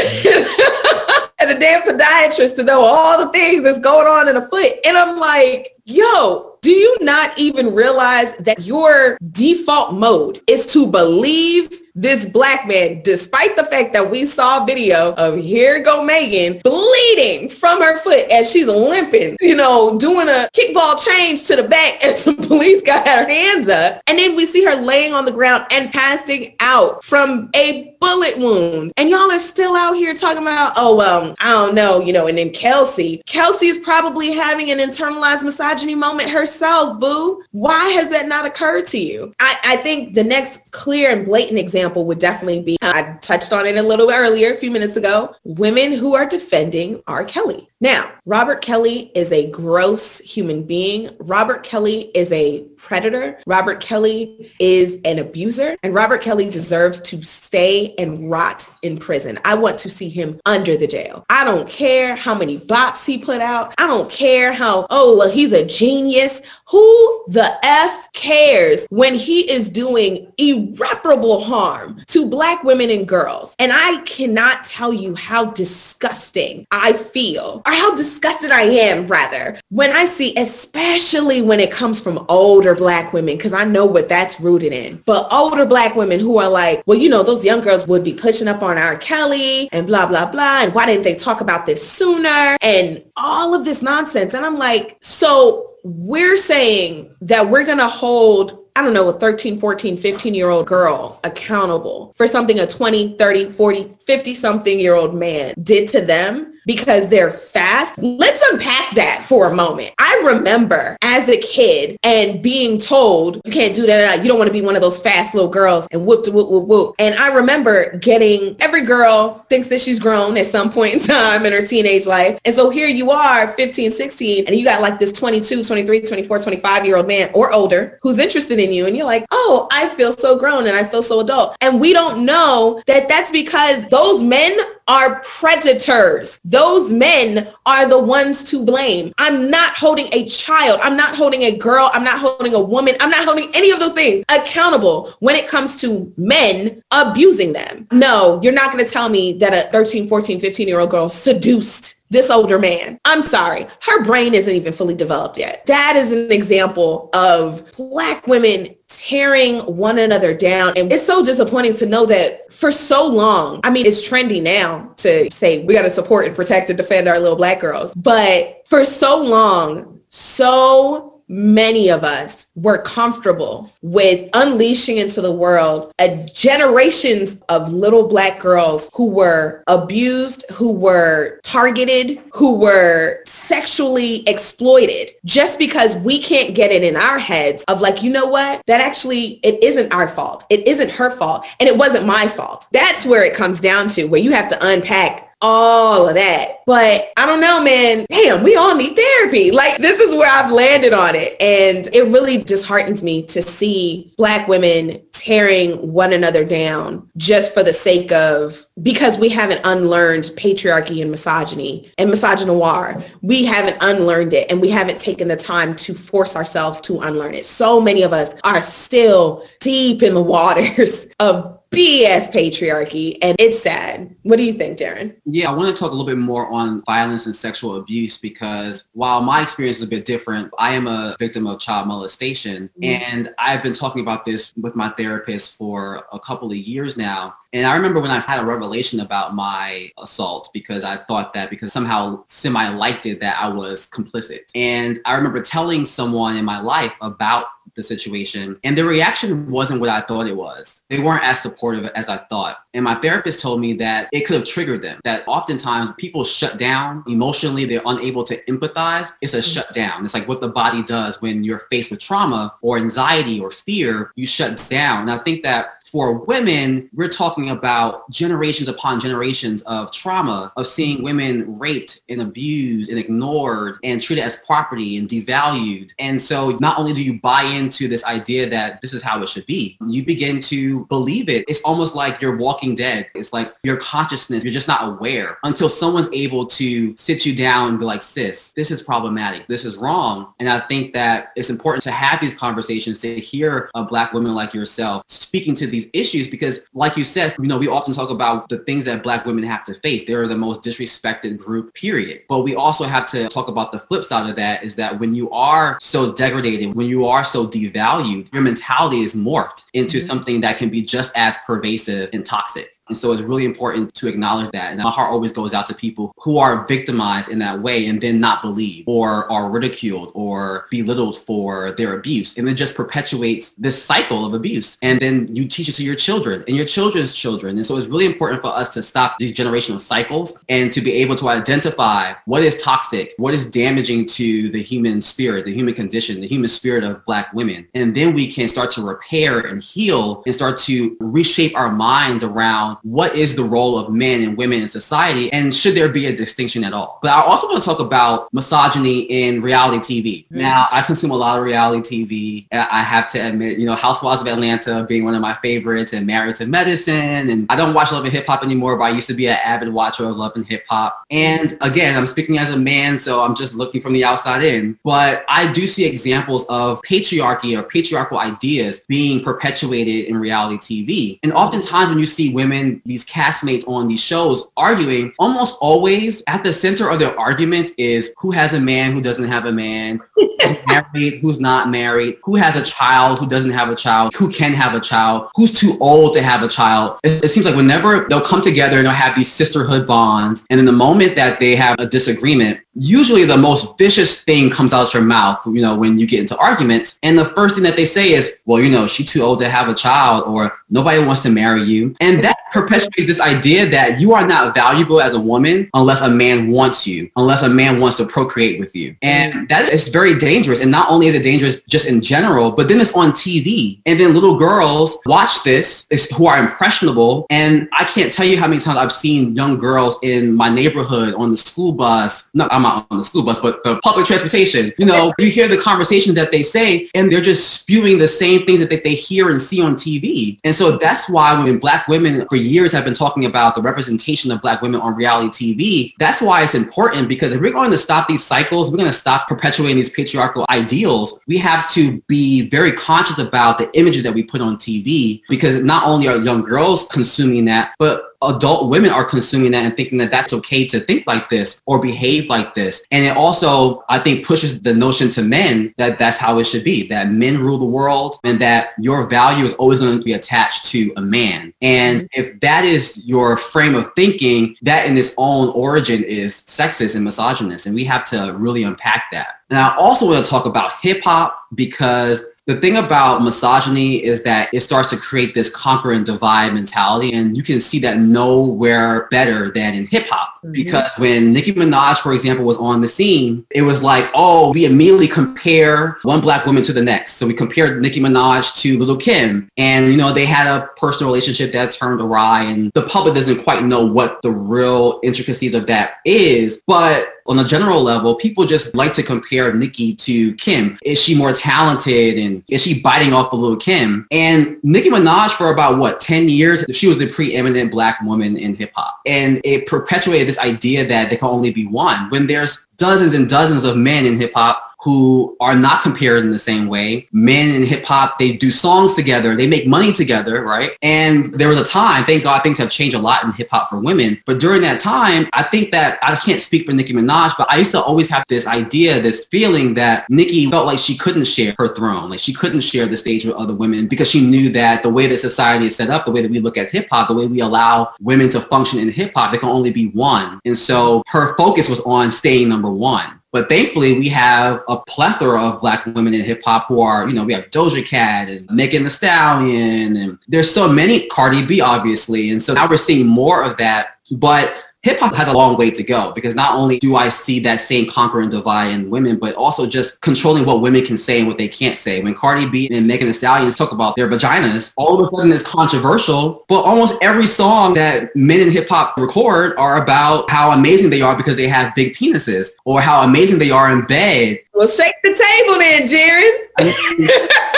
and 1.39 1.51
a 1.51 1.59
damn 1.59 1.83
podiatrist 1.83 2.57
to 2.57 2.65
know 2.65 2.81
all 2.81 3.25
the 3.25 3.33
things 3.33 3.63
that's 3.63 3.79
going 3.79 4.09
on 4.09 4.29
in 4.29 4.37
a 4.37 4.47
foot. 4.49 4.73
And 4.85 4.99
I'm 4.99 5.19
like, 5.19 5.77
yo, 5.85 6.50
do 6.63 6.71
you 6.71 6.97
not 7.01 7.39
even 7.39 7.75
realize 7.75 8.37
that 8.39 8.65
your 8.65 9.19
default 9.31 9.95
mode 9.95 10.41
is 10.47 10.67
to 10.67 10.87
believe 10.87 11.81
this 11.95 12.25
black 12.25 12.67
man, 12.67 13.03
despite 13.03 13.57
the 13.57 13.65
fact 13.65 13.93
that 13.93 14.11
we 14.11 14.25
saw 14.25 14.65
video 14.65 15.13
of 15.15 15.39
here 15.39 15.83
go 15.83 16.05
Megan 16.05 16.61
bleeding 16.63 17.49
from 17.49 17.83
her 17.83 17.99
foot 17.99 18.31
as 18.31 18.51
she's 18.51 18.67
limping, 18.67 19.37
you 19.41 19.57
know, 19.57 19.99
doing 19.99 20.29
a 20.29 20.49
kickball 20.55 20.99
change 21.05 21.47
to 21.47 21.57
the 21.57 21.67
back 21.69 22.05
and 22.05 22.17
some 22.17 22.37
police 22.37 22.83
got 22.83 23.07
her 23.07 23.29
hands 23.29 23.69
up. 23.69 24.03
And 24.07 24.19
then 24.19 24.37
we 24.37 24.47
see 24.47 24.65
her 24.65 24.77
laying 24.77 25.13
on 25.13 25.25
the 25.25 25.33
ground 25.33 25.67
and 25.71 25.93
passing 25.93 26.55
out 26.61 27.05
from 27.05 27.51
a 27.57 27.90
bullet 28.01 28.39
wound. 28.39 28.93
And 28.97 29.11
y'all 29.11 29.31
are 29.31 29.39
still 29.39 29.77
out 29.77 29.95
here 29.95 30.15
talking 30.15 30.43
about, 30.43 30.73
oh, 30.77 30.97
well, 30.97 31.35
I 31.41 31.51
don't 31.51 31.75
know, 31.75 32.01
you 32.01 32.13
know, 32.13 32.27
and 32.27 32.39
then 32.39 32.51
Kelsey. 32.51 33.23
Kelsey 33.27 33.67
is 33.67 33.79
probably 33.79 34.33
having 34.33 34.71
an 34.71 34.79
internalized 34.79 35.43
misogyny 35.43 35.95
moment 35.95 36.31
herself, 36.31 36.99
boo. 36.99 37.43
Why 37.53 37.91
has 37.91 38.09
that 38.11 38.27
not 38.27 38.47
occurred 38.47 38.87
to 38.87 38.99
you? 38.99 39.33
I, 39.39 39.57
I 39.65 39.77
think 39.77 40.15
the 40.15 40.25
next 40.25 40.73
clear 40.73 41.11
and 41.11 41.25
blatant 41.25 41.59
example 41.59 42.07
would 42.07 42.19
definitely 42.19 42.63
be, 42.63 42.77
uh, 42.83 42.93
I 42.95 43.17
touched 43.21 43.53
on 43.53 43.67
it 43.67 43.77
a 43.77 43.83
little 43.83 44.11
earlier, 44.11 44.53
a 44.53 44.57
few 44.57 44.71
minutes 44.71 44.97
ago, 44.97 45.35
women 45.45 45.93
who 45.93 46.15
are 46.15 46.27
defending 46.27 47.03
R. 47.07 47.25
Kelly. 47.25 47.69
Now, 47.83 48.13
Robert 48.27 48.61
Kelly 48.61 49.11
is 49.15 49.33
a 49.33 49.51
gross 49.51 50.19
human 50.19 50.65
being. 50.65 51.09
Robert 51.19 51.63
Kelly 51.63 52.11
is 52.15 52.31
a 52.31 52.67
predator. 52.81 53.39
Robert 53.47 53.81
Kelly 53.81 54.53
is 54.59 54.99
an 55.05 55.19
abuser. 55.19 55.77
And 55.83 55.95
Robert 55.95 56.23
Kelly 56.23 56.51
deserves 56.51 57.01
to 57.01 57.23
stay 57.23 57.95
and 57.99 58.31
rot 58.31 58.69
in 58.83 58.99
prison. 58.99 59.39
I 59.45 59.55
want 59.55 59.79
to 59.81 59.91
see 59.91 60.09
him 60.09 60.41
under 60.47 60.77
the 60.77 60.87
jail. 60.87 61.25
I 61.31 61.45
don't 61.45 61.69
care 61.69 62.17
how 62.17 62.35
many 62.35 62.59
bops 62.59 63.05
he 63.05 63.19
put 63.19 63.41
out. 63.41 63.75
I 63.79 63.87
don't 63.87 64.11
care 64.11 64.53
how, 64.53 64.87
oh, 64.91 65.17
well, 65.17 65.31
he's 65.31 65.53
a 65.53 65.65
genius. 65.65 66.43
Who 66.69 67.25
the 67.29 67.59
F 67.63 68.13
cares 68.13 68.87
when 68.91 69.15
he 69.15 69.51
is 69.51 69.69
doing 69.69 70.33
irreparable 70.39 71.41
harm 71.41 72.01
to 72.07 72.29
black 72.29 72.65
women 72.65 72.91
and 72.91 73.07
girls. 73.07 73.55
And 73.59 73.73
I 73.73 74.01
cannot 74.03 74.65
tell 74.65 74.93
you 74.93 75.15
how 75.15 75.47
disgusting 75.47 76.67
I 76.71 76.93
feel 76.93 77.63
or 77.67 77.73
how 77.73 77.95
disgusted 77.95 78.51
I 78.51 78.63
am 78.63 79.07
rather 79.07 79.59
when 79.69 79.93
I 79.93 80.05
see, 80.05 80.35
especially 80.37 81.43
when 81.43 81.61
it 81.61 81.71
comes 81.71 82.01
from 82.01 82.25
older 82.29 82.70
black 82.75 83.13
women, 83.13 83.37
because 83.37 83.53
I 83.53 83.65
know 83.65 83.87
what 83.87 84.09
that's 84.09 84.41
rooted 84.41 84.73
in, 84.73 85.03
but 85.07 85.29
older 85.33 85.67
black 85.67 85.97
women 85.97 86.21
who 86.21 86.39
are 86.39 86.49
like, 86.49 86.83
well, 86.87 86.99
you 86.99 87.09
know, 87.09 87.23
those 87.23 87.45
young 87.45 87.61
girls 87.61 87.87
would 87.87 88.05
be 88.05 88.15
pushing 88.15 88.49
up 88.49 88.63
on 88.63 88.79
R. 88.79 88.97
Kelly 88.97 89.69
and 89.73 89.87
blah, 89.87 90.07
blah, 90.07 90.31
blah. 90.31 90.63
And 90.63 90.75
why 90.75 90.87
didn't 90.87 91.05
they 91.05 91.15
talk 91.15 91.41
about 91.41 91.67
this 91.67 91.87
sooner? 91.87 92.57
And 92.61 93.03
all 93.17 93.55
of 93.55 93.65
this 93.65 93.83
nonsense. 93.83 94.35
And 94.35 94.45
I'm 94.45 94.59
like, 94.59 94.97
so 95.01 95.75
we're 95.85 96.37
saying 96.37 97.15
that 97.23 97.49
we're 97.49 97.65
going 97.65 97.79
to 97.79 97.89
hold 97.89 98.61
I 98.77 98.83
don't 98.83 98.95
know, 98.95 99.09
a 99.09 99.13
13, 99.13 99.59
14, 99.59 99.97
15 99.97 100.33
year 100.33 100.49
old 100.49 100.67
girl 100.67 101.21
accountable 101.25 102.15
for 102.17 102.27
something 102.27 102.61
a 102.61 102.67
20, 102.67 103.17
30, 103.17 103.53
40, 103.53 103.95
50 104.07 104.35
something 104.35 104.81
year 104.81 104.95
old 104.95 105.15
man 105.15 105.55
did 105.63 105.89
to 105.91 106.01
them 106.01 106.55
because 106.67 107.09
they're 107.09 107.31
fast. 107.31 107.99
Let's 107.99 108.43
unpack 108.51 108.95
that 108.95 109.25
for 109.29 109.51
a 109.51 109.55
moment. 109.55 109.93
I 109.99 110.23
remember 110.27 110.97
as 111.03 111.29
a 111.29 111.37
kid 111.37 111.97
and 112.03 112.43
being 112.43 112.79
told 112.79 113.41
you 113.45 113.53
can't 113.53 113.75
do 113.75 113.87
that. 113.87 114.23
You 114.23 114.29
don't 114.29 114.39
want 114.39 114.49
to 114.49 114.53
be 114.53 114.63
one 114.63 114.77
of 114.77 114.83
those 114.83 114.99
fast 114.99 115.35
little 115.35 115.51
girls 115.51 115.89
and 115.91 116.07
whoop 116.07 116.27
whoop 116.29 116.49
whoop 116.49 116.67
whoop. 116.67 116.95
And 116.99 117.15
I 117.15 117.29
remember 117.29 117.97
getting 117.99 118.57
every 118.61 118.83
girl 118.83 119.45
thinks 119.49 119.69
that 119.69 119.81
she's 119.81 119.99
grown 119.99 120.37
at 120.37 120.47
some 120.47 120.71
point 120.71 120.95
in 120.95 121.01
time 121.01 121.47
in 121.47 121.53
her 121.53 121.63
teenage 121.63 122.07
life. 122.07 122.39
And 122.45 122.55
so 122.55 122.71
here 122.71 122.89
you 122.89 123.11
are 123.11 123.49
15, 123.49 123.91
16 123.91 124.47
and 124.47 124.55
you 124.55 124.65
got 124.65 124.81
like 124.81 124.99
this 124.99 125.13
22, 125.13 125.65
23, 125.65 126.03
24, 126.03 126.39
25 126.39 126.87
year 126.87 126.97
old 126.97 127.07
man 127.07 127.31
or 127.35 127.53
older 127.53 127.99
who's 128.03 128.19
interested 128.19 128.59
in 128.59 128.73
you 128.73 128.87
and 128.87 128.97
you're 128.97 129.07
like, 129.07 129.27
"Oh, 129.31 129.69
I 129.73 129.89
feel 129.91 130.13
so 130.13 130.39
grown 130.39 130.67
and 130.67 130.77
I 130.77 130.85
feel 130.85 131.03
so 131.03 131.21
adult." 131.21 131.57
And 131.61 131.81
we 131.81 131.93
don't 131.93 132.25
know 132.25 132.83
that 132.87 133.09
that's 133.09 133.31
because 133.31 133.87
those 133.89 134.23
men 134.23 134.59
are 134.91 135.21
predators. 135.21 136.41
Those 136.45 136.93
men 136.93 137.49
are 137.65 137.89
the 137.89 138.01
ones 138.01 138.43
to 138.51 138.65
blame. 138.65 139.13
I'm 139.19 139.49
not 139.49 139.77
holding 139.77 140.09
a 140.13 140.27
child. 140.27 140.81
I'm 140.83 140.97
not 140.97 141.15
holding 141.15 141.43
a 141.43 141.57
girl. 141.57 141.93
I'm 141.95 142.03
not 142.03 142.19
holding 142.19 142.55
a 142.55 142.61
woman. 142.61 142.97
I'm 142.99 143.11
not 143.11 143.25
holding 143.25 143.51
any 143.55 143.71
of 143.71 143.79
those 143.79 143.93
things 143.93 144.25
accountable 144.29 145.15
when 145.21 145.37
it 145.37 145.47
comes 145.47 145.81
to 145.83 146.13
men 146.17 146.83
abusing 146.91 147.53
them. 147.53 147.87
No, 147.93 148.41
you're 148.43 148.53
not 148.53 148.73
going 148.73 148.85
to 148.85 148.91
tell 148.91 149.09
me 149.09 149.35
that 149.35 149.55
a 149.55 149.71
13, 149.71 150.09
14, 150.09 150.41
15 150.41 150.67
year 150.67 150.81
old 150.81 150.91
girl 150.91 151.09
seduced 151.09 152.01
this 152.11 152.29
older 152.29 152.59
man. 152.59 152.99
I'm 153.05 153.23
sorry, 153.23 153.69
her 153.83 154.05
brain 154.05 154.35
isn't 154.35 154.53
even 154.53 154.73
fully 154.73 154.97
developed 154.97 155.39
yet. 155.39 155.65
That 155.67 155.95
is 155.95 156.11
an 156.11 156.33
example 156.33 157.09
of 157.15 157.65
black 157.77 158.27
women 158.27 158.75
tearing 158.91 159.61
one 159.61 159.99
another 159.99 160.35
down. 160.35 160.75
And 160.77 160.93
it's 160.93 161.07
so 161.07 161.25
disappointing 161.25 161.75
to 161.75 161.87
know 161.87 162.05
that 162.07 162.53
for 162.53 162.71
so 162.71 163.07
long, 163.07 163.61
I 163.65 163.71
mean, 163.71 163.87
it's 163.87 164.07
trendy 164.07 164.43
now 164.43 164.93
to 164.99 165.31
say 165.31 165.65
we 165.65 165.75
got 165.75 165.83
to 165.83 165.91
support 165.91 166.27
and 166.27 166.37
protect 166.37 166.69
and 166.69 166.77
defend 166.77 167.09
our 167.09 167.19
little 167.19 167.37
black 167.37 167.61
girls. 167.61 167.95
But 167.95 168.67
for 168.67 168.85
so 168.85 169.19
long, 169.19 170.01
so 170.11 171.10
many 171.31 171.89
of 171.89 172.03
us 172.03 172.49
were 172.57 172.83
comfortable 172.83 173.73
with 173.83 174.29
unleashing 174.35 174.99
into 174.99 175.21
the 175.21 175.31
world 175.31 175.93
a 176.01 176.29
generations 176.35 177.41
of 177.49 177.73
little 177.73 178.09
black 178.09 178.41
girls 178.41 178.91
who 178.95 179.09
were 179.09 179.63
abused, 179.69 180.45
who 180.51 180.73
were 180.73 181.39
targeted, 181.45 182.21
who 182.33 182.59
were 182.59 183.23
sexually 183.27 184.29
exploited 184.29 185.13
just 185.25 185.57
because 185.59 185.95
we 185.97 186.21
can't 186.21 186.55
get 186.55 186.73
it 186.73 186.83
in 186.83 186.97
our 186.97 187.19
heads 187.19 187.63
of 187.69 187.81
like, 187.81 188.03
you 188.03 188.11
know 188.11 188.27
what? 188.27 188.61
That 188.67 188.81
actually, 188.81 189.41
it 189.45 189.63
isn't 189.63 189.93
our 189.93 190.09
fault. 190.09 190.45
It 190.51 190.67
isn't 190.67 190.91
her 190.91 191.11
fault. 191.11 191.47
And 191.61 191.69
it 191.69 191.77
wasn't 191.77 192.07
my 192.07 192.27
fault. 192.27 192.67
That's 192.73 193.07
where 193.07 193.25
it 193.25 193.35
comes 193.35 193.61
down 193.61 193.87
to 193.89 194.05
where 194.05 194.21
you 194.21 194.33
have 194.33 194.49
to 194.49 194.59
unpack 194.61 195.30
all 195.41 196.09
of 196.09 196.15
that. 196.15 196.61
But 196.67 197.11
I 197.17 197.27
don't 197.27 197.41
know, 197.41 197.63
man. 197.63 198.07
Damn, 198.09 198.43
we 198.43 198.57
all 198.57 198.75
need 198.75 198.95
therapy. 198.95 199.51
Like 199.51 199.79
this 199.79 200.01
is 200.01 200.15
where 200.15 200.31
I've 200.31 200.53
landed 200.53 200.93
on 200.93 201.15
it. 201.15 201.37
And 201.41 201.89
it 201.95 202.05
really 202.05 202.43
disheartens 202.43 203.03
me 203.03 203.25
to 203.27 203.43
see 203.43 204.13
black 204.17 204.47
women 204.49 205.01
tearing 205.13 205.93
one 205.93 206.13
another 206.13 206.45
down 206.45 207.09
just 207.17 207.53
for 207.53 207.63
the 207.63 207.73
sake 207.73 208.13
of 208.13 208.67
because 208.83 209.19
we 209.19 209.29
haven't 209.29 209.61
unlearned 209.65 210.25
patriarchy 210.37 211.01
and 211.03 211.11
misogyny 211.11 211.91
and 211.99 212.11
misogynoir. 212.11 213.05
We 213.23 213.45
haven't 213.45 213.83
unlearned 213.83 214.33
it 214.33 214.51
and 214.51 214.61
we 214.61 214.71
haven't 214.71 215.01
taken 215.01 215.29
the 215.29 215.37
time 215.37 215.75
to 215.77 215.95
force 215.95 216.37
ourselves 216.37 216.81
to 216.83 217.01
unlearn 217.01 217.35
it. 217.35 217.45
So 217.45 217.81
many 217.81 218.03
of 218.03 218.13
us 218.13 218.39
are 218.45 218.63
still 218.63 219.47
deep 219.61 220.03
in 220.03 220.15
the 220.15 220.23
waters 220.31 221.07
of 221.19 221.60
BS 221.73 222.33
patriarchy 222.33 223.17
and 223.23 223.37
it's 223.39 223.63
sad. 223.63 224.15
What 224.23 224.37
do 224.37 224.43
you 224.43 224.53
think, 224.53 224.79
Darren? 224.79 225.15
Yeah, 225.25 225.51
I 225.51 225.55
want 225.55 225.75
to 225.75 225.81
talk 225.81 225.93
a 225.93 225.95
little 225.95 226.07
bit 226.07 226.19
more 226.19 226.51
on 226.53 226.83
violence 226.83 227.27
and 227.27 227.37
sexual 227.37 227.77
abuse 227.77 228.19
because 228.19 228.89
while 228.93 229.23
my 229.23 229.41
experience 229.41 229.77
is 229.77 229.85
a 229.85 229.87
bit 229.87 230.05
different, 230.05 230.53
I 230.59 230.73
am 230.73 230.89
a 230.89 231.17
victim 231.21 231.47
of 231.47 231.61
child 231.61 231.87
molestation 231.87 232.71
mm-hmm. 232.81 232.85
and 232.85 233.35
I've 233.39 233.63
been 233.63 233.73
talking 233.73 234.03
about 234.03 234.25
this 234.25 234.53
with 234.57 234.75
my 234.75 234.89
therapist 234.91 235.57
for 235.57 236.07
a 236.13 236.19
couple 236.19 236.51
of 236.51 236.57
years 236.57 236.97
now. 236.97 237.37
And 237.53 237.67
I 237.67 237.75
remember 237.75 238.01
when 238.01 238.13
I 238.13 238.21
had 238.21 238.41
a 238.41 238.45
revelation 238.45 239.01
about 239.01 239.35
my 239.35 239.91
assault 239.99 240.51
because 240.53 240.85
I 240.85 240.97
thought 240.97 241.35
that 241.35 241.51
because 241.51 241.73
somehow 241.73 242.23
semi 242.27 242.69
liked 242.69 243.07
it 243.07 243.21
that 243.21 243.41
I 243.41 243.49
was 243.49 243.91
complicit. 243.91 244.41
And 244.55 245.01
I 245.05 245.17
remember 245.17 245.41
telling 245.41 245.85
someone 245.85 246.37
in 246.37 246.45
my 246.45 246.61
life 246.61 246.95
about 247.01 247.47
the 247.81 247.85
situation 247.85 248.57
and 248.63 248.77
the 248.77 248.85
reaction 248.85 249.51
wasn't 249.51 249.81
what 249.81 249.89
I 249.89 250.01
thought 250.03 250.27
it 250.27 250.37
was. 250.37 250.85
They 250.89 250.99
weren't 250.99 251.25
as 251.25 251.41
supportive 251.41 251.87
as 251.95 252.09
I 252.09 252.19
thought. 252.19 252.59
And 252.75 252.85
my 252.85 252.95
therapist 252.97 253.41
told 253.41 253.61
me 253.61 253.73
that 253.75 254.09
it 254.13 254.27
could 254.27 254.37
have 254.37 254.45
triggered 254.45 254.83
them, 254.83 255.01
that 255.05 255.27
oftentimes 255.27 255.93
people 255.99 256.25
shut 256.25 256.59
down 256.59 257.03
emotionally, 257.09 257.65
they're 257.65 257.83
unable 257.85 258.25
to 258.25 258.43
empathize. 258.45 259.13
It's 259.21 259.35
a 259.35 259.39
mm-hmm. 259.39 259.51
shutdown. 259.51 260.05
It's 260.05 260.15
like 260.15 260.29
what 260.29 260.41
the 260.41 260.49
body 260.49 260.83
does 260.83 261.21
when 261.21 261.43
you're 261.43 261.67
faced 261.71 261.91
with 261.91 262.01
trauma 262.01 262.55
or 262.63 262.77
anxiety 262.77 263.41
or 263.41 263.51
fear, 263.51 264.13
you 264.15 264.27
shut 264.27 264.65
down. 264.69 265.03
And 265.03 265.11
I 265.11 265.19
think 265.19 265.43
that 265.43 265.80
for 265.91 266.19
women, 266.19 266.89
we're 266.95 267.09
talking 267.09 267.51
about 267.51 268.09
generations 268.11 268.69
upon 268.69 269.01
generations 269.01 269.63
of 269.63 269.91
trauma, 269.93 270.53
of 270.57 270.67
seeing 270.67 271.03
women 271.03 271.59
raped 271.59 272.03
and 272.09 272.23
abused 272.23 272.91
and 272.91 272.99
ignored 272.99 273.79
and 273.83 274.01
treated 274.01 274.23
as 274.23 274.37
property 274.37 274.97
and 274.97 275.09
devalued. 275.09 275.91
And 275.99 276.21
so 276.21 276.51
not 276.61 276.79
only 276.79 276.93
do 276.93 277.03
you 277.03 277.19
buy 277.21 277.43
into 277.43 277.89
this 277.89 278.05
idea 278.05 278.49
that 278.51 278.81
this 278.81 278.95
is 278.95 279.03
how 279.03 279.21
it 279.23 279.29
should 279.29 279.47
be, 279.47 279.77
you 279.87 280.05
begin 280.05 280.41
to 280.43 280.85
believe 280.87 281.29
it. 281.29 281.45
It's 281.49 281.63
almost 281.63 281.95
like 281.95 282.21
you're 282.21 282.37
walking 282.37 282.75
dead. 282.75 283.11
It's 283.15 283.33
like 283.33 283.53
your 283.63 283.77
consciousness, 283.77 284.45
you're 284.45 284.53
just 284.53 284.69
not 284.69 284.87
aware 284.87 285.39
until 285.43 285.69
someone's 285.69 286.09
able 286.13 286.47
to 286.47 286.97
sit 286.97 287.27
you 287.27 287.35
down 287.35 287.71
and 287.71 287.79
be 287.79 287.85
like, 287.85 288.03
sis, 288.03 288.53
this 288.53 288.71
is 288.71 288.83
problematic. 288.83 289.47
This 289.49 289.65
is 289.65 289.77
wrong. 289.77 290.33
And 290.39 290.49
I 290.49 290.61
think 290.61 290.93
that 290.95 291.33
it's 291.37 291.51
important 291.51 291.83
to 291.85 291.91
have 291.91 292.21
these 292.21 292.35
conversations, 292.35 293.01
to 293.01 293.19
hear 293.19 293.71
a 293.75 293.85
black 293.85 294.13
woman 294.13 294.35
like 294.35 294.55
yourself 294.55 295.05
speaking 295.09 295.55
to 295.55 295.67
these 295.67 295.80
these 295.81 295.91
issues 295.93 296.29
because 296.29 296.67
like 296.75 296.97
you 296.97 297.05
said, 297.05 297.35
you 297.39 297.47
know, 297.47 297.59
we 297.59 297.69
often 297.69 297.95
talk 297.95 298.11
about 298.11 298.49
the 298.49 298.59
things 298.59 298.85
that 298.85 299.03
black 299.03 299.25
women 299.27 299.45
have 299.45 299.65
to 299.65 299.75
face. 299.75 300.05
They're 300.07 300.27
the 300.27 300.37
most 300.37 300.63
disrespected 300.63 301.39
group, 301.39 301.75
period. 301.75 302.23
But 302.29 302.41
we 302.41 302.55
also 302.55 302.85
have 302.85 303.07
to 303.07 303.29
talk 303.29 303.49
about 303.49 303.73
the 303.73 303.81
flip 303.81 304.05
side 304.05 304.29
of 304.29 304.37
that 304.37 304.65
is 304.65 304.75
that 304.77 304.99
when 304.99 305.15
you 305.15 305.31
are 305.31 305.79
so 305.81 306.13
degraded, 306.13 306.75
when 306.75 306.87
you 306.87 307.07
are 307.07 307.25
so 307.25 307.47
devalued, 307.47 308.33
your 308.33 308.43
mentality 308.43 309.01
is 309.01 309.15
morphed 309.15 309.67
into 309.73 309.99
mm-hmm. 309.99 310.07
something 310.07 310.41
that 310.43 310.59
can 310.59 310.71
be 310.71 310.83
just 310.83 311.17
as 311.17 311.39
pervasive 311.47 312.11
and 312.13 312.25
toxic. 312.25 312.77
And 312.91 312.99
so 312.99 313.13
it's 313.13 313.23
really 313.23 313.45
important 313.45 313.95
to 313.95 314.09
acknowledge 314.09 314.51
that. 314.51 314.73
And 314.73 314.83
my 314.83 314.91
heart 314.91 315.11
always 315.11 315.33
goes 315.33 315.55
out 315.55 315.67
to 315.69 315.75
people 315.75 316.13
who 316.19 316.39
are 316.39 316.67
victimized 316.67 317.31
in 317.31 317.39
that 317.39 317.61
way 317.61 317.87
and 317.87 318.01
then 318.01 318.21
not 318.21 318.43
believe 318.43 318.85
or 318.87 319.31
are 319.31 319.49
ridiculed 319.49 320.11
or 320.15 320.67
belittled 320.71 321.19
for 321.19 321.71
their 321.73 321.97
abuse. 321.97 322.37
And 322.37 322.49
it 322.49 322.55
just 322.55 322.75
perpetuates 322.75 323.53
this 323.53 323.83
cycle 323.83 324.27
of 324.27 324.35
abuse. 324.35 324.77
And 324.83 325.01
then 325.01 325.35
you 325.35 325.47
teach 325.47 325.69
it 325.69 325.75
to 325.75 325.85
your 325.85 325.95
children 325.95 326.43
and 326.49 326.57
your 326.57 326.67
children's 326.67 327.15
children. 327.15 327.57
And 327.57 327.65
so 327.65 327.77
it's 327.77 327.87
really 327.87 328.07
important 328.07 328.43
for 328.43 328.49
us 328.49 328.71
to 328.75 328.83
stop 328.83 329.19
these 329.19 329.33
generational 329.33 329.81
cycles 329.81 330.39
and 330.49 330.73
to 330.73 330.81
be 330.81 330.93
able 330.95 331.15
to 331.17 331.29
identify 331.29 332.15
what 332.25 332.43
is 332.43 332.61
toxic, 332.61 333.15
what 333.19 333.35
is 333.35 333.49
damaging 333.49 334.07
to 334.07 334.49
the 334.49 334.63
human 334.63 335.01
spirit, 335.01 335.45
the 335.45 335.55
human 335.55 335.75
condition, 335.75 336.21
the 336.21 336.27
human 336.27 336.49
spirit 336.49 336.83
of 336.83 337.05
Black 337.05 337.33
women. 337.33 337.69
And 337.75 337.95
then 337.95 338.15
we 338.15 338.31
can 338.31 338.49
start 338.49 338.73
to 338.73 338.83
repair 338.83 339.39
and 339.39 339.63
heal 339.63 340.25
and 340.27 340.35
start 340.35 340.59
to 340.59 340.97
reshape 340.99 341.57
our 341.57 341.71
minds 341.71 342.25
around 342.25 342.79
what 342.83 343.17
is 343.17 343.37
the 343.37 343.45
role 343.45 343.79
of 343.79 343.93
men 343.93 344.23
and 344.23 344.37
women 344.37 344.63
in 344.63 344.69
society 344.69 345.33
and 345.33 345.55
should 345.55 345.75
there 345.75 345.89
be 345.89 346.07
a 346.07 346.15
distinction 346.15 346.65
at 346.65 346.73
all. 346.73 346.99
But 347.03 347.11
I 347.11 347.23
also 347.23 347.47
want 347.49 347.63
to 347.63 347.69
talk 347.69 347.81
about 347.81 348.33
misogyny 348.33 349.01
in 349.01 349.43
reality 349.43 349.79
TV. 349.79 350.25
Mm-hmm. 350.27 350.39
Now, 350.39 350.69
I 350.71 350.83
consume 350.83 351.11
a 351.11 351.17
lot 351.17 351.39
of 351.39 351.45
reality 351.45 352.05
TV. 352.05 352.47
I 352.53 352.83
have 352.83 353.09
to 353.11 353.19
admit, 353.19 353.59
you 353.59 353.67
know, 353.67 353.75
Housewives 353.75 354.21
of 354.21 354.27
Atlanta 354.27 354.85
being 354.89 355.05
one 355.05 355.15
of 355.15 355.21
my 355.21 355.35
favorites 355.35 355.93
and 355.93 356.07
Married 356.07 356.37
to 356.37 356.47
Medicine. 356.47 357.31
And 357.31 357.47
I 357.51 357.57
don't 357.57 357.75
watch 357.75 357.93
Love 357.93 358.05
and 358.05 358.13
Hip 358.13 358.27
Hop 358.27 358.43
anymore, 358.43 358.77
but 358.77 358.85
I 358.85 358.91
used 358.91 359.09
to 359.09 359.15
be 359.15 359.29
an 359.29 359.39
avid 359.45 359.69
watcher 359.73 360.05
of 360.05 360.17
Love 360.17 360.33
and 360.37 360.47
Hip 360.47 360.65
Hop. 360.69 361.05
And 361.11 361.57
again, 361.61 361.97
I'm 361.97 362.07
speaking 362.07 362.39
as 362.39 362.51
a 362.51 362.57
man, 362.57 362.99
so 362.99 363.23
I'm 363.23 363.35
just 363.35 363.55
looking 363.55 363.81
from 363.81 363.93
the 363.93 364.05
outside 364.05 364.43
in. 364.43 364.79
But 364.85 365.25
I 365.29 365.51
do 365.53 365.67
see 365.67 365.85
examples 365.85 366.47
of 366.49 366.81
patriarchy 366.83 367.59
or 367.59 367.63
patriarchal 367.63 368.19
ideas 368.19 368.81
being 368.89 369.23
perpetuated 369.23 370.07
in 370.07 370.17
reality 370.17 370.57
TV. 370.59 371.19
And 371.23 371.33
oftentimes 371.33 371.89
when 371.89 371.99
you 371.99 372.07
see 372.07 372.33
women, 372.33 372.70
these 372.85 373.05
castmates 373.05 373.67
on 373.67 373.89
these 373.89 374.03
shows 374.03 374.51
arguing, 374.57 375.13
almost 375.19 375.57
always 375.61 376.23
at 376.27 376.45
the 376.45 376.53
center 376.53 376.91
of 376.91 376.99
their 376.99 377.19
arguments 377.19 377.73
is 377.79 378.15
who 378.19 378.31
has 378.31 378.55
a 378.55 378.61
man 378.61 378.93
who 378.93 379.01
doesn't 379.01 379.29
have 379.29 379.47
a 379.47 379.53
man, 379.53 380.01
married, 380.67 381.21
who's 381.21 381.41
not 381.41 381.71
married, 381.71 382.19
who 382.25 382.37
has 382.37 382.57
a 382.57 382.63
child, 382.63 383.19
who 383.19 383.29
doesn't 383.29 383.51
have 383.51 383.71
a 383.71 383.75
child, 383.75 384.15
who 384.15 384.31
can 384.31 384.53
have 384.53 384.75
a 384.75 384.81
child, 384.81 385.29
who's 385.35 385.59
too 385.59 385.77
old 385.81 386.13
to 386.15 386.23
have 386.23 386.43
a 386.43 386.49
child. 386.49 386.99
It, 387.05 387.25
it 387.25 387.29
seems 387.29 387.47
like 387.47 387.57
whenever 387.57 388.07
they'll 388.09 388.21
come 388.21 388.43
together 388.43 388.79
and 388.79 388.87
they'll 388.87 388.95
have 388.95 389.17
these 389.17 389.33
sisterhood 389.33 389.87
bonds, 389.87 390.47
and 390.51 390.61
in 390.61 390.67
the 390.67 390.73
moment 390.73 391.17
that 391.17 391.41
they 391.41 391.57
have 391.57 391.79
a 391.79 391.87
disagreement, 391.87 392.61
usually 392.75 393.25
the 393.25 393.37
most 393.37 393.77
vicious 393.79 394.23
thing 394.23 394.51
comes 394.51 394.73
out 394.73 394.87
of 394.87 394.95
your 394.95 395.03
mouth, 395.03 395.41
you 395.47 395.61
know, 395.61 395.77
when 395.77 395.99
you 395.99 396.07
get 396.07 396.21
into 396.21 396.37
arguments. 396.39 396.99
And 397.03 397.19
the 397.19 397.25
first 397.25 397.57
thing 397.57 397.65
that 397.65 397.77
they 397.77 397.85
say 397.85 398.13
is, 398.13 398.41
well, 398.47 398.61
you 398.61 398.71
know, 398.71 398.87
she's 398.87 399.11
too 399.11 399.23
old 399.23 399.39
to 399.41 399.49
have 399.49 399.69
a 399.69 399.75
child 399.75 400.25
or 400.27 400.59
nobody 400.71 401.05
wants 401.05 401.23
to 401.23 401.31
marry 401.31 401.63
you. 401.63 401.95
And 402.01 402.23
that 402.23 402.37
perpetuates 402.53 403.07
this 403.07 403.21
idea 403.21 403.67
that 403.67 404.01
you 404.01 404.15
are 404.15 404.27
not 404.27 404.55
valuable 404.55 405.01
as 405.01 405.15
a 405.15 405.21
woman 405.21 405.69
unless 405.75 406.01
a 406.01 406.09
man 406.09 406.49
wants 406.51 406.87
you, 406.87 407.11
unless 407.17 407.43
a 407.43 407.49
man 407.49 407.81
wants 407.81 407.97
to 407.99 408.07
procreate 408.07 408.61
with 408.61 408.75
you. 408.75 408.97
And 409.03 409.49
that 409.49 409.73
is 409.73 409.89
very 409.89 410.15
dangerous. 410.15 410.30
And 410.31 410.71
not 410.71 410.91
only 410.91 411.07
is 411.07 411.15
it 411.15 411.23
dangerous 411.23 411.61
just 411.63 411.89
in 411.89 412.01
general, 412.01 412.53
but 412.53 412.69
then 412.69 412.81
it's 412.81 412.95
on 412.97 413.13
TV. 413.13 413.81
And 413.87 413.99
then 413.99 414.15
little 414.15 414.39
girls 414.39 414.99
watch 415.07 415.43
this 415.43 415.89
who 416.17 416.27
are 416.27 416.39
impressionable. 416.39 417.27
And 417.31 417.69
I 417.73 417.85
can't 417.85 418.13
tell 418.13 418.27
you 418.27 418.39
how 418.39 418.47
many 418.47 418.61
times 418.61 418.79
I've 418.79 418.93
seen 418.93 419.35
young 419.35 419.59
girls 419.59 419.99
in 420.03 420.33
my 420.33 420.49
neighborhood 420.49 421.15
on 421.15 421.33
the 421.33 421.37
school 421.37 421.73
bus. 421.73 422.31
No, 422.33 422.49
I'm 422.51 422.63
not 422.63 422.87
on 422.91 422.99
the 422.99 423.05
school 423.05 423.25
bus, 423.25 423.41
but 423.41 423.63
the 423.65 423.81
public 423.81 424.07
transportation. 424.07 424.71
You 424.79 424.87
know, 424.87 425.13
you 425.19 425.27
hear 425.27 425.49
the 425.49 425.59
conversations 425.59 426.15
that 426.15 426.31
they 426.31 426.43
say, 426.43 426.89
and 426.95 427.11
they're 427.11 427.21
just 427.21 427.55
spewing 427.55 427.99
the 427.99 428.09
same 428.09 428.47
things 428.47 428.61
that 428.61 428.85
they 428.85 428.95
hear 428.95 429.31
and 429.31 429.41
see 429.41 429.61
on 429.61 429.75
TV. 429.75 430.39
And 430.45 430.55
so 430.55 430.77
that's 430.77 431.09
why 431.09 431.43
when 431.43 431.59
black 431.59 431.89
women 431.89 432.27
for 432.29 432.37
years 432.37 432.73
have 432.73 432.85
been 432.85 432.95
talking 432.95 433.25
about 433.25 433.57
the 433.57 433.63
representation 433.63 434.31
of 434.31 434.41
black 434.41 434.63
women 434.63 434.81
on 434.81 434.95
reality 434.95 435.55
TV, 435.55 435.95
that's 435.99 436.23
why 436.23 436.43
it's 436.43 436.55
important 436.55 437.09
because 437.09 437.33
if 437.33 437.41
we're 437.41 437.53
going 437.53 437.71
to 437.71 437.79
stop 437.79 438.07
these 438.07 438.23
cycles, 438.23 438.71
we're 438.71 438.77
going 438.77 438.89
to 438.89 438.93
stop 438.93 439.27
perpetuating 439.27 439.77
these 439.77 439.91
patriarchal 439.91 440.20
ideals, 440.51 441.19
we 441.27 441.39
have 441.39 441.69
to 441.71 442.01
be 442.03 442.49
very 442.49 442.73
conscious 442.73 443.19
about 443.19 443.59
the 443.59 443.71
images 443.77 444.03
that 444.03 444.15
we 444.15 444.23
put 444.23 444.41
on 444.41 444.57
TV 444.57 445.23
because 445.29 445.63
not 445.63 445.87
only 445.87 446.09
are 446.09 446.17
young 446.17 446.43
girls 446.43 446.87
consuming 446.89 447.47
that, 447.47 447.75
but 447.79 448.10
adult 448.23 448.69
women 448.69 448.91
are 448.91 449.05
consuming 449.05 449.53
that 449.53 449.65
and 449.65 449.77
thinking 449.77 449.99
that 449.99 450.11
that's 450.11 450.33
okay 450.33 450.67
to 450.67 450.81
think 450.81 451.07
like 451.07 451.29
this 451.31 451.63
or 451.67 451.81
behave 451.81 452.29
like 452.29 452.55
this. 452.55 452.87
And 452.91 453.05
it 453.05 453.17
also, 453.17 453.85
I 453.89 453.99
think, 453.99 454.27
pushes 454.27 454.61
the 454.61 454.75
notion 454.75 455.09
to 455.11 455.23
men 455.23 455.75
that 455.79 455.99
that's 455.99 456.19
how 456.19 456.39
it 456.39 456.45
should 456.45 456.65
be, 456.65 456.87
that 456.89 457.11
men 457.11 457.39
rule 457.39 457.59
the 457.59 457.65
world 457.65 458.17
and 458.25 458.39
that 458.41 458.73
your 458.79 459.07
value 459.09 459.45
is 459.45 459.55
always 459.57 459.79
going 459.79 459.99
to 459.99 460.05
be 460.05 460.13
attached 460.13 460.67
to 460.67 460.93
a 460.97 461.01
man. 461.01 461.53
And 461.63 462.03
mm-hmm. 462.03 462.21
if 462.21 462.41
that 462.41 462.65
is 462.65 463.03
your 463.05 463.37
frame 463.37 463.75
of 463.75 463.91
thinking, 463.95 464.57
that 464.63 464.87
in 464.87 464.97
its 464.99 465.15
own 465.17 465.49
origin 465.51 466.03
is 466.05 466.35
sexist 466.35 466.95
and 466.95 467.05
misogynist. 467.05 467.67
And 467.67 467.75
we 467.75 467.85
have 467.85 468.05
to 468.07 468.35
really 468.37 468.63
unpack 468.63 469.11
that. 469.13 469.41
And 469.51 469.59
I 469.59 469.75
also 469.77 470.07
want 470.07 470.25
to 470.25 470.31
talk 470.31 470.47
about 470.47 470.73
hip 470.81 471.03
hop 471.03 471.45
because 471.55 472.25
the 472.51 472.61
thing 472.61 472.77
about 472.77 473.23
misogyny 473.23 474.03
is 474.05 474.25
that 474.25 474.53
it 474.53 474.61
starts 474.61 474.91
to 474.91 474.97
create 474.97 475.35
this 475.35 475.55
conquer 475.55 475.93
and 475.93 476.05
divide 476.05 476.53
mentality. 476.53 477.13
And 477.13 477.37
you 477.37 477.45
can 477.45 477.61
see 477.61 477.79
that 477.81 477.99
nowhere 477.99 479.07
better 479.13 479.53
than 479.53 479.75
in 479.75 479.87
hip 479.87 480.09
hop. 480.09 480.35
Mm-hmm. 480.39 480.53
Because 480.53 480.91
when 480.99 481.33
Nicki 481.33 481.53
Minaj, 481.53 481.99
for 481.99 482.13
example, 482.13 482.45
was 482.45 482.59
on 482.59 482.81
the 482.81 482.89
scene, 482.89 483.47
it 483.51 483.63
was 483.63 483.85
like, 483.85 484.11
oh, 484.15 484.53
we 484.53 484.65
immediately 484.65 485.07
compare 485.07 485.99
one 486.03 486.21
black 486.21 486.45
woman 486.45 486.65
to 486.65 486.73
the 486.73 486.83
next. 486.83 487.15
So 487.15 487.27
we 487.27 487.35
compared 487.35 487.81
Nicki 487.81 488.01
Minaj 488.01 488.61
to 488.63 488.79
Lil' 488.79 488.97
Kim. 488.97 489.49
And, 489.57 489.93
you 489.93 489.97
know, 489.97 490.13
they 490.13 490.27
had 490.27 490.49
a 490.49 490.67
personal 490.77 491.13
relationship 491.13 491.53
that 491.53 491.71
turned 491.71 492.01
awry. 492.01 492.43
And 492.43 492.73
the 492.75 492.83
public 492.83 493.15
doesn't 493.15 493.45
quite 493.45 493.63
know 493.63 493.87
what 493.87 494.23
the 494.23 494.33
real 494.33 494.99
intricacies 495.05 495.55
of 495.55 495.69
that 495.69 495.99
is. 496.05 496.65
But 496.67 497.07
on 497.31 497.39
a 497.39 497.45
general 497.45 497.81
level, 497.81 498.17
people 498.17 498.45
just 498.45 498.75
like 498.75 498.93
to 498.95 499.05
compare 499.05 499.55
Nicki 499.55 499.95
to 499.95 500.35
Kim. 500.35 500.77
Is 500.85 501.01
she 501.01 501.15
more 501.15 501.33
talented 501.33 502.19
and 502.19 502.43
is 502.49 502.61
she 502.61 502.81
biting 502.81 503.13
off 503.13 503.33
a 503.33 503.37
Lil' 503.37 503.57
Kim? 503.57 504.09
And 504.11 504.59
Nicki 504.65 504.91
Minaj 504.91 505.31
for 505.31 505.53
about 505.53 505.79
what, 505.79 506.01
10 506.01 506.29
years, 506.29 506.65
she 506.73 506.89
was 506.89 506.99
the 506.99 507.09
preeminent 507.09 507.71
black 507.71 508.01
woman 508.03 508.37
in 508.37 508.57
hip 508.57 508.73
hop. 508.75 509.01
And 509.07 509.41
it 509.45 509.69
perpetuated 509.69 510.27
this 510.27 510.41
idea 510.41 510.85
that 510.89 511.09
there 511.09 511.19
can 511.19 511.29
only 511.29 511.53
be 511.53 511.67
one 511.67 512.11
when 512.11 512.27
there's 512.27 512.67
dozens 512.79 513.15
and 513.15 513.29
dozens 513.29 513.63
of 513.63 513.77
men 513.77 514.07
in 514.07 514.19
hip 514.19 514.33
hop 514.35 514.70
who 514.83 515.37
are 515.41 515.55
not 515.55 515.83
compared 515.83 516.25
in 516.25 516.31
the 516.31 516.39
same 516.39 516.67
way. 516.67 517.07
Men 517.13 517.55
in 517.55 517.63
hip 517.65 517.85
hop, 517.85 518.19
they 518.19 518.33
do 518.33 518.51
songs 518.51 518.95
together, 518.95 519.35
they 519.35 519.47
make 519.47 519.67
money 519.67 519.93
together, 519.93 520.43
right? 520.43 520.73
And 520.83 521.33
there 521.35 521.49
was 521.49 521.59
a 521.59 521.65
time, 521.65 522.05
thank 522.05 522.23
God 522.23 522.43
things 522.43 522.59
have 522.59 522.71
changed 522.71 522.97
a 522.97 522.99
lot 522.99 523.25
in 523.25 523.33
hip 523.33 523.49
hop 523.51 523.69
for 523.69 523.79
women. 523.79 524.21
But 524.27 524.41
during 524.41 524.63
that 524.63 524.81
time, 524.81 525.29
I 525.33 525.43
think 525.43 525.71
that 525.73 525.99
I 526.03 526.17
can't 526.17 526.41
speak 526.41 526.67
for 526.67 526.73
Nicki 526.73 526.93
Minaj, 526.93 527.33
but 527.37 527.51
I 527.51 527.59
used 527.59 527.73
to 527.73 527.83
always 527.83 528.09
have 528.11 528.25
this 528.29 528.47
idea, 528.47 529.01
this 529.01 529.27
feeling 529.27 529.75
that 529.75 530.09
Nicki 530.09 530.51
felt 530.51 530.67
like 530.67 530.79
she 530.79 530.97
couldn't 530.97 531.27
share 531.27 531.55
her 531.59 531.75
throne, 531.75 532.11
like 532.11 532.21
she 532.21 532.33
couldn't 532.33 532.63
share 532.63 532.87
the 532.87 532.97
stage 532.97 533.25
with 533.25 533.37
other 533.37 533.55
women 533.55 533.87
because 533.87 534.11
she 534.11 534.25
knew 534.25 534.51
that 534.51 534.83
the 534.83 534.89
way 534.89 535.07
that 535.07 535.19
society 535.19 535.67
is 535.67 535.77
set 535.77 535.91
up, 535.91 536.05
the 536.05 536.11
way 536.11 536.23
that 536.23 536.31
we 536.31 536.41
look 536.41 536.57
at 536.57 536.71
hip 536.71 536.89
hop, 536.91 537.09
the 537.09 537.15
way 537.15 537.27
we 537.27 537.41
allow 537.41 537.93
women 538.01 538.29
to 538.31 538.41
function 538.41 538.79
in 538.79 538.89
hip 538.89 539.13
hop, 539.15 539.31
there 539.31 539.41
can 539.41 539.49
only 539.49 539.71
be 539.71 539.89
one. 539.89 540.41
And 540.45 540.57
so 540.57 541.03
her 541.09 541.37
focus 541.37 541.69
was 541.69 541.81
on 541.81 542.11
staying 542.11 542.49
number 542.49 542.71
one. 542.71 543.20
But 543.33 543.49
thankfully, 543.49 543.97
we 543.97 544.09
have 544.09 544.63
a 544.69 544.79
plethora 544.79 545.41
of 545.41 545.61
black 545.61 545.87
women 545.87 546.15
in 546.15 546.25
hip 546.25 546.43
hop 546.45 546.67
who 546.67 546.81
are, 546.81 547.07
you 547.07 547.15
know, 547.15 547.25
we 547.25 547.33
have 547.33 547.45
Doja 547.51 547.87
Cat 547.87 548.29
and 548.29 548.51
Megan 548.51 548.83
Thee 548.83 548.89
Stallion, 548.89 549.97
and 549.97 550.19
there's 550.27 550.53
so 550.53 550.69
many 550.69 551.07
Cardi 551.07 551.47
B, 551.47 551.61
obviously. 551.61 552.31
And 552.31 552.43
so 552.43 552.55
now 552.55 552.69
we're 552.69 552.77
seeing 552.77 553.07
more 553.07 553.45
of 553.45 553.57
that. 553.59 553.99
But 554.11 554.53
hip 554.83 554.99
hop 554.99 555.15
has 555.15 555.29
a 555.29 555.33
long 555.33 555.57
way 555.57 555.71
to 555.71 555.83
go 555.83 556.11
because 556.13 556.35
not 556.35 556.55
only 556.55 556.79
do 556.79 556.97
I 556.97 557.11
see 557.11 557.39
that 557.41 557.61
same 557.61 557.89
conquer 557.89 558.21
and 558.21 558.31
divide 558.31 558.69
in 558.73 558.89
women, 558.89 559.19
but 559.19 559.35
also 559.35 559.67
just 559.67 560.01
controlling 560.01 560.47
what 560.47 560.63
women 560.63 560.85
can 560.85 560.97
say 560.97 561.19
and 561.19 561.29
what 561.29 561.37
they 561.37 561.49
can't 561.49 561.77
say. 561.77 562.03
When 562.03 562.15
Cardi 562.15 562.49
B 562.49 562.69
and 562.71 562.87
Megan 562.87 563.07
Thee 563.07 563.13
Stallions 563.13 563.57
talk 563.57 563.73
about 563.73 563.97
their 563.97 564.09
vaginas, 564.09 564.73
all 564.77 564.99
of 564.99 565.07
a 565.07 565.09
sudden 565.11 565.33
it's 565.33 565.43
controversial. 565.43 566.45
But 566.49 566.63
almost 566.63 566.95
every 567.03 567.27
song 567.27 567.75
that 567.75 568.15
men 568.17 568.41
in 568.41 568.51
hip 568.51 568.69
hop 568.69 568.97
record 568.97 569.57
are 569.59 569.83
about 569.83 570.31
how 570.31 570.53
amazing 570.53 570.91
they 570.91 571.03
are 571.03 571.17
because 571.17 571.37
they 571.37 571.49
have 571.49 571.75
big 571.75 571.95
penises 571.95 572.49
or 572.65 572.81
how 572.81 573.03
amazing 573.03 573.39
they 573.39 573.51
are 573.51 573.71
in 573.73 573.85
bed. 573.87 574.41
Well, 574.55 574.67
shake 574.67 574.95
the 575.03 575.11
table 575.11 575.59
then, 575.59 575.83
Gerren. 575.83 577.47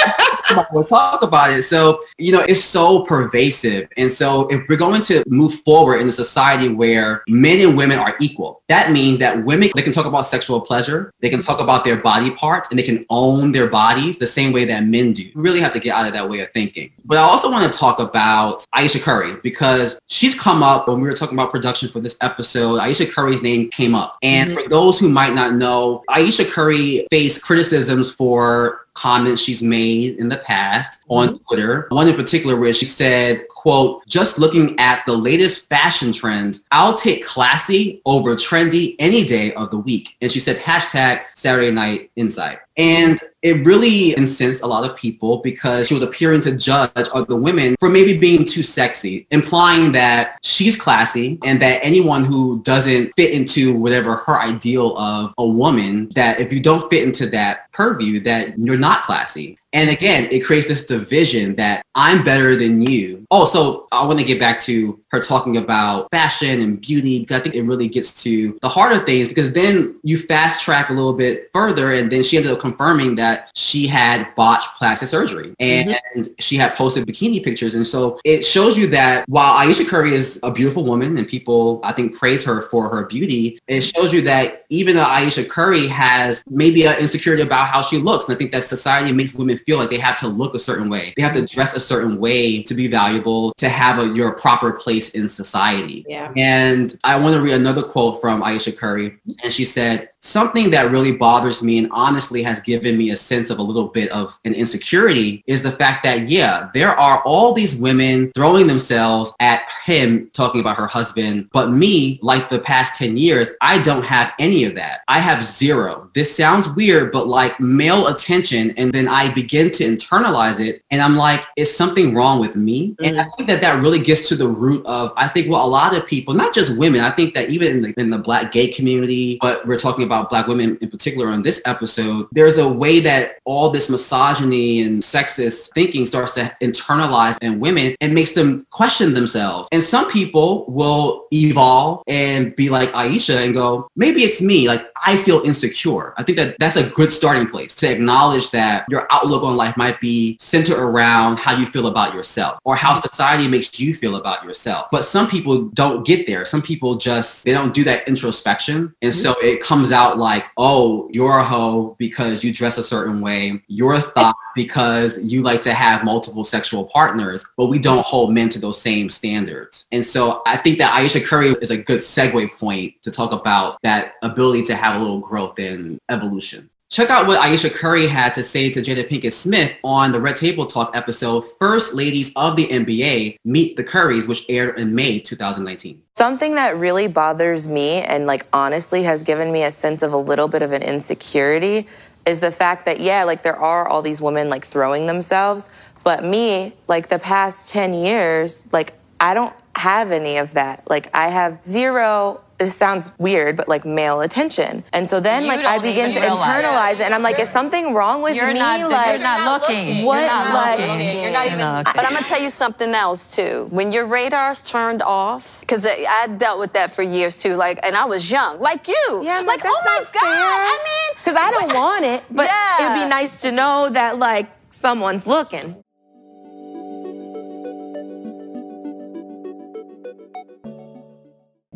we'll 0.72 0.84
talk 0.84 1.22
about 1.22 1.50
it. 1.50 1.62
So, 1.62 2.02
you 2.18 2.32
know, 2.32 2.40
it's 2.40 2.62
so 2.62 3.04
pervasive. 3.04 3.88
And 3.96 4.12
so 4.12 4.48
if 4.48 4.68
we're 4.68 4.76
going 4.76 5.02
to 5.02 5.22
move 5.26 5.54
forward 5.54 6.00
in 6.00 6.08
a 6.08 6.12
society 6.12 6.68
where 6.68 7.22
men 7.28 7.60
and 7.66 7.76
women 7.76 7.98
are 7.98 8.16
equal, 8.20 8.62
that 8.68 8.92
means 8.92 9.18
that 9.18 9.44
women, 9.44 9.70
they 9.74 9.82
can 9.82 9.92
talk 9.92 10.06
about 10.06 10.22
sexual 10.22 10.60
pleasure, 10.60 11.12
they 11.20 11.28
can 11.28 11.42
talk 11.42 11.60
about 11.60 11.84
their 11.84 11.96
body 11.96 12.30
parts, 12.30 12.70
and 12.70 12.78
they 12.78 12.82
can 12.82 13.04
own 13.10 13.52
their 13.52 13.68
bodies 13.68 14.18
the 14.18 14.26
same 14.26 14.52
way 14.52 14.64
that 14.64 14.84
men 14.84 15.12
do. 15.12 15.30
We 15.34 15.42
really 15.42 15.60
have 15.60 15.72
to 15.72 15.80
get 15.80 15.94
out 15.94 16.06
of 16.06 16.12
that 16.14 16.28
way 16.28 16.40
of 16.40 16.50
thinking. 16.50 16.92
But 17.04 17.18
I 17.18 17.22
also 17.22 17.50
want 17.50 17.70
to 17.70 17.78
talk 17.78 17.98
about 17.98 18.64
Ayesha 18.72 19.00
Curry 19.00 19.36
because 19.42 20.00
she's 20.08 20.38
come 20.38 20.62
up 20.62 20.88
when 20.88 21.00
we 21.00 21.08
were 21.08 21.14
talking 21.14 21.36
about 21.36 21.50
production 21.52 21.88
for 21.88 22.00
this 22.00 22.16
episode. 22.20 22.78
Ayesha 22.78 23.06
Curry's 23.06 23.42
name 23.42 23.70
came 23.70 23.94
up. 23.94 24.18
And 24.22 24.50
mm-hmm. 24.50 24.62
for 24.62 24.68
those 24.68 24.98
who 24.98 25.08
might 25.08 25.34
not 25.34 25.54
know, 25.54 26.04
Aisha 26.08 26.48
Curry 26.48 27.06
faced 27.10 27.42
criticisms 27.42 28.12
for 28.12 28.81
comments 28.94 29.42
she's 29.42 29.62
made 29.62 30.18
in 30.18 30.28
the 30.28 30.38
past 30.38 31.02
on 31.08 31.28
mm-hmm. 31.28 31.36
Twitter. 31.44 31.86
One 31.90 32.08
in 32.08 32.16
particular 32.16 32.56
where 32.56 32.74
she 32.74 32.84
said, 32.84 33.46
quote, 33.62 34.04
just 34.08 34.40
looking 34.40 34.76
at 34.80 35.06
the 35.06 35.12
latest 35.12 35.68
fashion 35.68 36.12
trends, 36.12 36.64
I'll 36.72 36.94
take 36.94 37.24
classy 37.24 38.02
over 38.04 38.34
trendy 38.34 38.96
any 38.98 39.22
day 39.22 39.54
of 39.54 39.70
the 39.70 39.78
week. 39.78 40.16
And 40.20 40.32
she 40.32 40.40
said, 40.40 40.56
hashtag 40.56 41.22
Saturday 41.34 41.70
Night 41.70 42.10
Inside. 42.16 42.58
And 42.76 43.20
it 43.42 43.64
really 43.64 44.14
incensed 44.14 44.62
a 44.62 44.66
lot 44.66 44.88
of 44.88 44.96
people 44.96 45.38
because 45.38 45.86
she 45.86 45.94
was 45.94 46.02
appearing 46.02 46.40
to 46.40 46.56
judge 46.56 47.08
other 47.12 47.36
women 47.36 47.76
for 47.78 47.88
maybe 47.88 48.18
being 48.18 48.44
too 48.44 48.64
sexy, 48.64 49.28
implying 49.30 49.92
that 49.92 50.38
she's 50.42 50.76
classy 50.76 51.38
and 51.44 51.62
that 51.62 51.84
anyone 51.84 52.24
who 52.24 52.62
doesn't 52.62 53.12
fit 53.14 53.32
into 53.32 53.76
whatever 53.76 54.16
her 54.16 54.40
ideal 54.40 54.96
of 54.98 55.34
a 55.38 55.46
woman, 55.46 56.08
that 56.16 56.40
if 56.40 56.52
you 56.52 56.58
don't 56.58 56.90
fit 56.90 57.04
into 57.04 57.26
that 57.26 57.70
purview, 57.72 58.18
that 58.20 58.58
you're 58.58 58.76
not 58.76 59.02
classy. 59.02 59.58
And 59.72 59.88
again, 59.88 60.28
it 60.30 60.40
creates 60.40 60.68
this 60.68 60.84
division 60.84 61.56
that 61.56 61.84
I'm 61.94 62.24
better 62.24 62.56
than 62.56 62.82
you. 62.82 63.26
Oh, 63.30 63.46
so 63.46 63.86
I 63.90 64.04
want 64.04 64.18
to 64.18 64.24
get 64.24 64.38
back 64.38 64.60
to 64.60 65.00
her 65.12 65.20
talking 65.20 65.58
about 65.58 66.10
fashion 66.10 66.60
and 66.60 66.80
beauty. 66.80 67.26
I 67.30 67.38
think 67.38 67.54
it 67.54 67.62
really 67.62 67.88
gets 67.88 68.22
to 68.22 68.58
the 68.62 68.68
heart 68.68 68.92
of 68.92 69.04
things 69.04 69.28
because 69.28 69.52
then 69.52 69.96
you 70.02 70.16
fast 70.16 70.62
track 70.62 70.88
a 70.88 70.92
little 70.92 71.12
bit 71.12 71.50
further 71.52 71.92
and 71.92 72.10
then 72.10 72.22
she 72.22 72.38
ended 72.38 72.52
up 72.52 72.60
confirming 72.60 73.16
that 73.16 73.50
she 73.54 73.86
had 73.86 74.34
botched 74.34 74.70
plastic 74.78 75.08
surgery 75.08 75.54
and 75.60 75.90
mm-hmm. 75.90 76.22
she 76.38 76.56
had 76.56 76.74
posted 76.74 77.06
bikini 77.06 77.44
pictures. 77.44 77.74
And 77.74 77.86
so 77.86 78.18
it 78.24 78.42
shows 78.42 78.78
you 78.78 78.86
that 78.88 79.28
while 79.28 79.52
Ayesha 79.58 79.84
Curry 79.84 80.14
is 80.14 80.40
a 80.42 80.50
beautiful 80.50 80.84
woman 80.84 81.18
and 81.18 81.28
people, 81.28 81.80
I 81.84 81.92
think, 81.92 82.16
praise 82.16 82.44
her 82.46 82.62
for 82.62 82.88
her 82.88 83.04
beauty, 83.06 83.60
it 83.66 83.82
shows 83.82 84.14
you 84.14 84.22
that 84.22 84.64
even 84.70 84.96
though 84.96 85.04
Ayesha 85.04 85.44
Curry 85.44 85.86
has 85.88 86.42
maybe 86.48 86.86
an 86.86 86.98
insecurity 86.98 87.42
about 87.42 87.68
how 87.68 87.82
she 87.82 87.98
looks, 87.98 88.28
and 88.28 88.36
I 88.36 88.38
think 88.38 88.52
that 88.52 88.64
society 88.64 89.12
makes 89.12 89.34
women 89.34 89.58
feel 89.58 89.76
like 89.76 89.90
they 89.90 89.98
have 89.98 90.18
to 90.20 90.28
look 90.28 90.54
a 90.54 90.58
certain 90.58 90.88
way. 90.88 91.12
They 91.16 91.22
have 91.22 91.34
to 91.34 91.46
dress 91.46 91.76
a 91.76 91.80
certain 91.80 92.18
way 92.18 92.62
to 92.62 92.74
be 92.74 92.88
valuable, 92.88 93.52
to 93.58 93.68
have 93.68 93.98
a, 93.98 94.08
your 94.14 94.32
proper 94.32 94.72
place 94.72 95.01
in 95.10 95.28
society. 95.28 96.04
Yeah. 96.08 96.32
And 96.36 96.96
I 97.04 97.18
want 97.18 97.34
to 97.34 97.40
read 97.40 97.54
another 97.54 97.82
quote 97.82 98.20
from 98.20 98.42
Ayesha 98.42 98.72
Curry. 98.72 99.18
And 99.42 99.52
she 99.52 99.64
said, 99.64 100.10
Something 100.24 100.70
that 100.70 100.92
really 100.92 101.10
bothers 101.10 101.64
me 101.64 101.78
and 101.78 101.88
honestly 101.90 102.44
has 102.44 102.60
given 102.60 102.96
me 102.96 103.10
a 103.10 103.16
sense 103.16 103.50
of 103.50 103.58
a 103.58 103.62
little 103.62 103.88
bit 103.88 104.08
of 104.12 104.38
an 104.44 104.54
insecurity 104.54 105.42
is 105.48 105.64
the 105.64 105.72
fact 105.72 106.04
that, 106.04 106.28
yeah, 106.28 106.70
there 106.74 106.90
are 106.90 107.20
all 107.24 107.52
these 107.52 107.74
women 107.74 108.30
throwing 108.32 108.68
themselves 108.68 109.34
at 109.40 109.64
him 109.84 110.30
talking 110.32 110.60
about 110.60 110.76
her 110.76 110.86
husband. 110.86 111.48
But 111.52 111.72
me, 111.72 112.20
like 112.22 112.48
the 112.48 112.60
past 112.60 113.00
10 113.00 113.16
years, 113.16 113.50
I 113.60 113.82
don't 113.82 114.04
have 114.04 114.32
any 114.38 114.62
of 114.62 114.76
that. 114.76 115.00
I 115.08 115.18
have 115.18 115.44
zero. 115.44 116.08
This 116.14 116.36
sounds 116.36 116.68
weird, 116.68 117.10
but 117.10 117.26
like 117.26 117.58
male 117.58 118.06
attention. 118.06 118.74
And 118.76 118.92
then 118.92 119.08
I 119.08 119.28
begin 119.34 119.72
to 119.72 119.84
internalize 119.84 120.60
it. 120.60 120.84
And 120.92 121.02
I'm 121.02 121.16
like, 121.16 121.44
is 121.56 121.76
something 121.76 122.14
wrong 122.14 122.38
with 122.38 122.54
me? 122.54 122.90
Mm-hmm. 122.90 123.04
And 123.06 123.20
I 123.20 123.24
think 123.36 123.48
that 123.48 123.60
that 123.62 123.82
really 123.82 123.98
gets 123.98 124.28
to 124.28 124.36
the 124.36 124.46
root 124.46 124.86
of, 124.86 125.12
I 125.16 125.26
think, 125.26 125.50
what 125.50 125.64
a 125.64 125.66
lot 125.66 125.96
of 125.96 126.06
people, 126.06 126.32
not 126.32 126.54
just 126.54 126.78
women, 126.78 127.00
I 127.00 127.10
think 127.10 127.34
that 127.34 127.50
even 127.50 127.72
in 127.72 127.82
the, 127.82 127.94
in 128.00 128.10
the 128.10 128.18
black 128.18 128.52
gay 128.52 128.68
community, 128.68 129.38
but 129.40 129.66
we're 129.66 129.78
talking 129.78 130.04
about 130.04 130.11
about 130.12 130.28
black 130.30 130.46
women 130.46 130.76
in 130.80 130.90
particular 130.90 131.28
on 131.28 131.42
this 131.42 131.62
episode, 131.64 132.26
there's 132.32 132.58
a 132.58 132.68
way 132.68 133.00
that 133.00 133.38
all 133.44 133.70
this 133.70 133.88
misogyny 133.88 134.82
and 134.82 135.00
sexist 135.02 135.72
thinking 135.72 136.04
starts 136.06 136.34
to 136.34 136.54
internalize 136.60 137.38
in 137.40 137.60
women 137.60 137.94
and 138.00 138.14
makes 138.14 138.32
them 138.32 138.66
question 138.70 139.14
themselves. 139.14 139.68
And 139.72 139.82
some 139.82 140.10
people 140.10 140.66
will 140.68 141.26
evolve 141.32 142.02
and 142.06 142.54
be 142.54 142.68
like 142.68 142.94
Ayesha 142.94 143.38
and 143.38 143.54
go, 143.54 143.88
maybe 143.96 144.22
it's 144.22 144.42
me. 144.42 144.68
Like 144.68 144.86
I 145.04 145.16
feel 145.16 145.42
insecure. 145.42 146.14
I 146.16 146.22
think 146.22 146.38
that 146.38 146.56
that's 146.58 146.76
a 146.76 146.88
good 146.88 147.12
starting 147.12 147.48
place 147.48 147.74
to 147.76 147.90
acknowledge 147.90 148.50
that 148.50 148.86
your 148.88 149.06
outlook 149.10 149.42
on 149.42 149.56
life 149.56 149.76
might 149.76 150.00
be 150.00 150.36
centered 150.40 150.78
around 150.78 151.38
how 151.38 151.56
you 151.56 151.66
feel 151.66 151.86
about 151.86 152.14
yourself 152.14 152.58
or 152.64 152.76
how 152.76 152.94
society 152.94 153.48
makes 153.48 153.78
you 153.80 153.94
feel 153.94 154.16
about 154.16 154.44
yourself. 154.44 154.88
But 154.92 155.04
some 155.04 155.28
people 155.28 155.66
don't 155.68 156.06
get 156.06 156.26
there. 156.26 156.44
Some 156.44 156.62
people 156.62 156.96
just, 156.96 157.44
they 157.44 157.52
don't 157.52 157.74
do 157.74 157.84
that 157.84 158.06
introspection. 158.06 158.94
And 159.02 159.14
so 159.14 159.32
mm-hmm. 159.32 159.46
it 159.46 159.62
comes 159.62 159.92
out 159.92 160.18
like, 160.18 160.46
oh, 160.56 161.08
you're 161.12 161.38
a 161.38 161.44
hoe 161.44 161.96
because 161.98 162.44
you 162.44 162.52
dress 162.52 162.78
a 162.78 162.82
certain 162.82 163.20
way. 163.20 163.60
You're 163.66 163.94
a 163.94 164.00
thought 164.00 164.36
because 164.54 165.20
you 165.22 165.42
like 165.42 165.62
to 165.62 165.74
have 165.74 166.04
multiple 166.04 166.44
sexual 166.44 166.84
partners, 166.84 167.44
but 167.56 167.66
we 167.66 167.78
don't 167.78 168.04
hold 168.04 168.32
men 168.32 168.48
to 168.50 168.58
those 168.60 168.80
same 168.80 169.10
standards. 169.10 169.86
And 169.90 170.04
so 170.04 170.42
I 170.46 170.56
think 170.56 170.78
that 170.78 170.94
Ayesha 170.94 171.20
Curry 171.20 171.50
is 171.60 171.70
a 171.70 171.76
good 171.76 172.00
segue 172.00 172.52
point 172.58 172.94
to 173.02 173.10
talk 173.10 173.32
about 173.32 173.80
that 173.82 174.14
ability 174.22 174.62
to 174.64 174.76
have 174.76 174.91
little 175.00 175.20
growth 175.20 175.58
and 175.58 175.98
evolution. 176.08 176.68
Check 176.92 177.08
out 177.08 177.26
what 177.26 177.40
Ayesha 177.40 177.70
Curry 177.70 178.06
had 178.06 178.34
to 178.34 178.42
say 178.42 178.68
to 178.68 178.82
Jada 178.82 179.08
Pinkett 179.08 179.32
Smith 179.32 179.72
on 179.82 180.12
the 180.12 180.20
Red 180.20 180.36
Table 180.36 180.66
Talk 180.66 180.94
episode, 180.94 181.46
First 181.58 181.94
Ladies 181.94 182.30
of 182.36 182.54
the 182.54 182.66
NBA 182.66 183.36
Meet 183.46 183.78
the 183.78 183.82
Currys, 183.82 184.28
which 184.28 184.44
aired 184.50 184.78
in 184.78 184.94
May 184.94 185.18
2019. 185.18 186.02
Something 186.18 186.54
that 186.56 186.76
really 186.76 187.08
bothers 187.08 187.66
me 187.66 188.02
and 188.02 188.26
like 188.26 188.46
honestly 188.52 189.04
has 189.04 189.22
given 189.22 189.50
me 189.50 189.62
a 189.62 189.70
sense 189.70 190.02
of 190.02 190.12
a 190.12 190.18
little 190.18 190.48
bit 190.48 190.60
of 190.60 190.72
an 190.72 190.82
insecurity 190.82 191.86
is 192.26 192.40
the 192.40 192.50
fact 192.50 192.84
that 192.84 193.00
yeah, 193.00 193.24
like 193.24 193.42
there 193.42 193.56
are 193.56 193.88
all 193.88 194.02
these 194.02 194.20
women 194.20 194.50
like 194.50 194.66
throwing 194.66 195.06
themselves, 195.06 195.72
but 196.04 196.22
me, 196.22 196.74
like 196.88 197.08
the 197.08 197.18
past 197.18 197.70
10 197.70 197.94
years, 197.94 198.66
like 198.70 198.92
I 199.18 199.32
don't 199.32 199.54
have 199.76 200.12
any 200.12 200.36
of 200.36 200.52
that. 200.52 200.82
Like 200.90 201.08
I 201.14 201.28
have 201.28 201.58
zero 201.66 202.42
this 202.64 202.76
sounds 202.76 203.10
weird, 203.18 203.56
but 203.56 203.68
like 203.68 203.84
male 203.84 204.20
attention. 204.20 204.84
And 204.92 205.08
so 205.08 205.20
then 205.20 205.42
you 205.42 205.48
like 205.48 205.64
I 205.64 205.78
begin 205.78 206.12
to 206.12 206.20
internalize 206.20 206.94
it. 206.94 207.00
it. 207.00 207.04
and 207.04 207.14
I'm 207.14 207.22
like, 207.22 207.38
is 207.38 207.48
something 207.48 207.94
wrong 207.94 208.22
with 208.22 208.36
you're 208.36 208.52
me? 208.52 208.58
Not, 208.58 208.90
like, 208.90 209.16
you're 209.16 209.22
not 209.22 209.60
looking. 209.60 210.04
What? 210.04 210.18
You're 210.18 210.26
not 210.26 210.54
like, 210.54 210.78
looking. 210.78 211.22
You're 211.22 211.32
not 211.32 211.46
even. 211.46 211.58
But 211.58 212.04
I'm 212.04 212.12
gonna 212.12 212.26
tell 212.26 212.40
you 212.40 212.50
something 212.50 212.94
else 212.94 213.34
too. 213.36 213.66
When 213.70 213.92
your 213.92 214.06
radar's 214.06 214.62
turned 214.62 215.02
off, 215.02 215.60
because 215.60 215.86
I 215.86 216.26
dealt 216.36 216.58
with 216.58 216.72
that 216.74 216.90
for 216.90 217.02
years 217.02 217.42
too. 217.42 217.54
Like, 217.54 217.80
and 217.82 217.96
I 217.96 218.04
was 218.04 218.30
young, 218.30 218.60
like 218.60 218.88
you. 218.88 219.20
Yeah, 219.22 219.38
I'm 219.38 219.46
like, 219.46 219.64
like 219.64 219.72
oh 219.74 219.82
my 219.84 219.98
god. 219.98 220.12
Fair. 220.12 220.22
I 220.22 220.78
mean, 220.84 221.18
because 221.24 221.36
I 221.36 221.50
don't 221.56 221.74
want 221.74 222.04
it, 222.04 222.22
but 222.30 222.46
yeah. 222.46 222.86
it'd 222.86 223.04
be 223.04 223.08
nice 223.08 223.42
to 223.42 223.52
know 223.52 223.90
that 223.90 224.18
like 224.18 224.48
someone's 224.70 225.26
looking. 225.26 225.82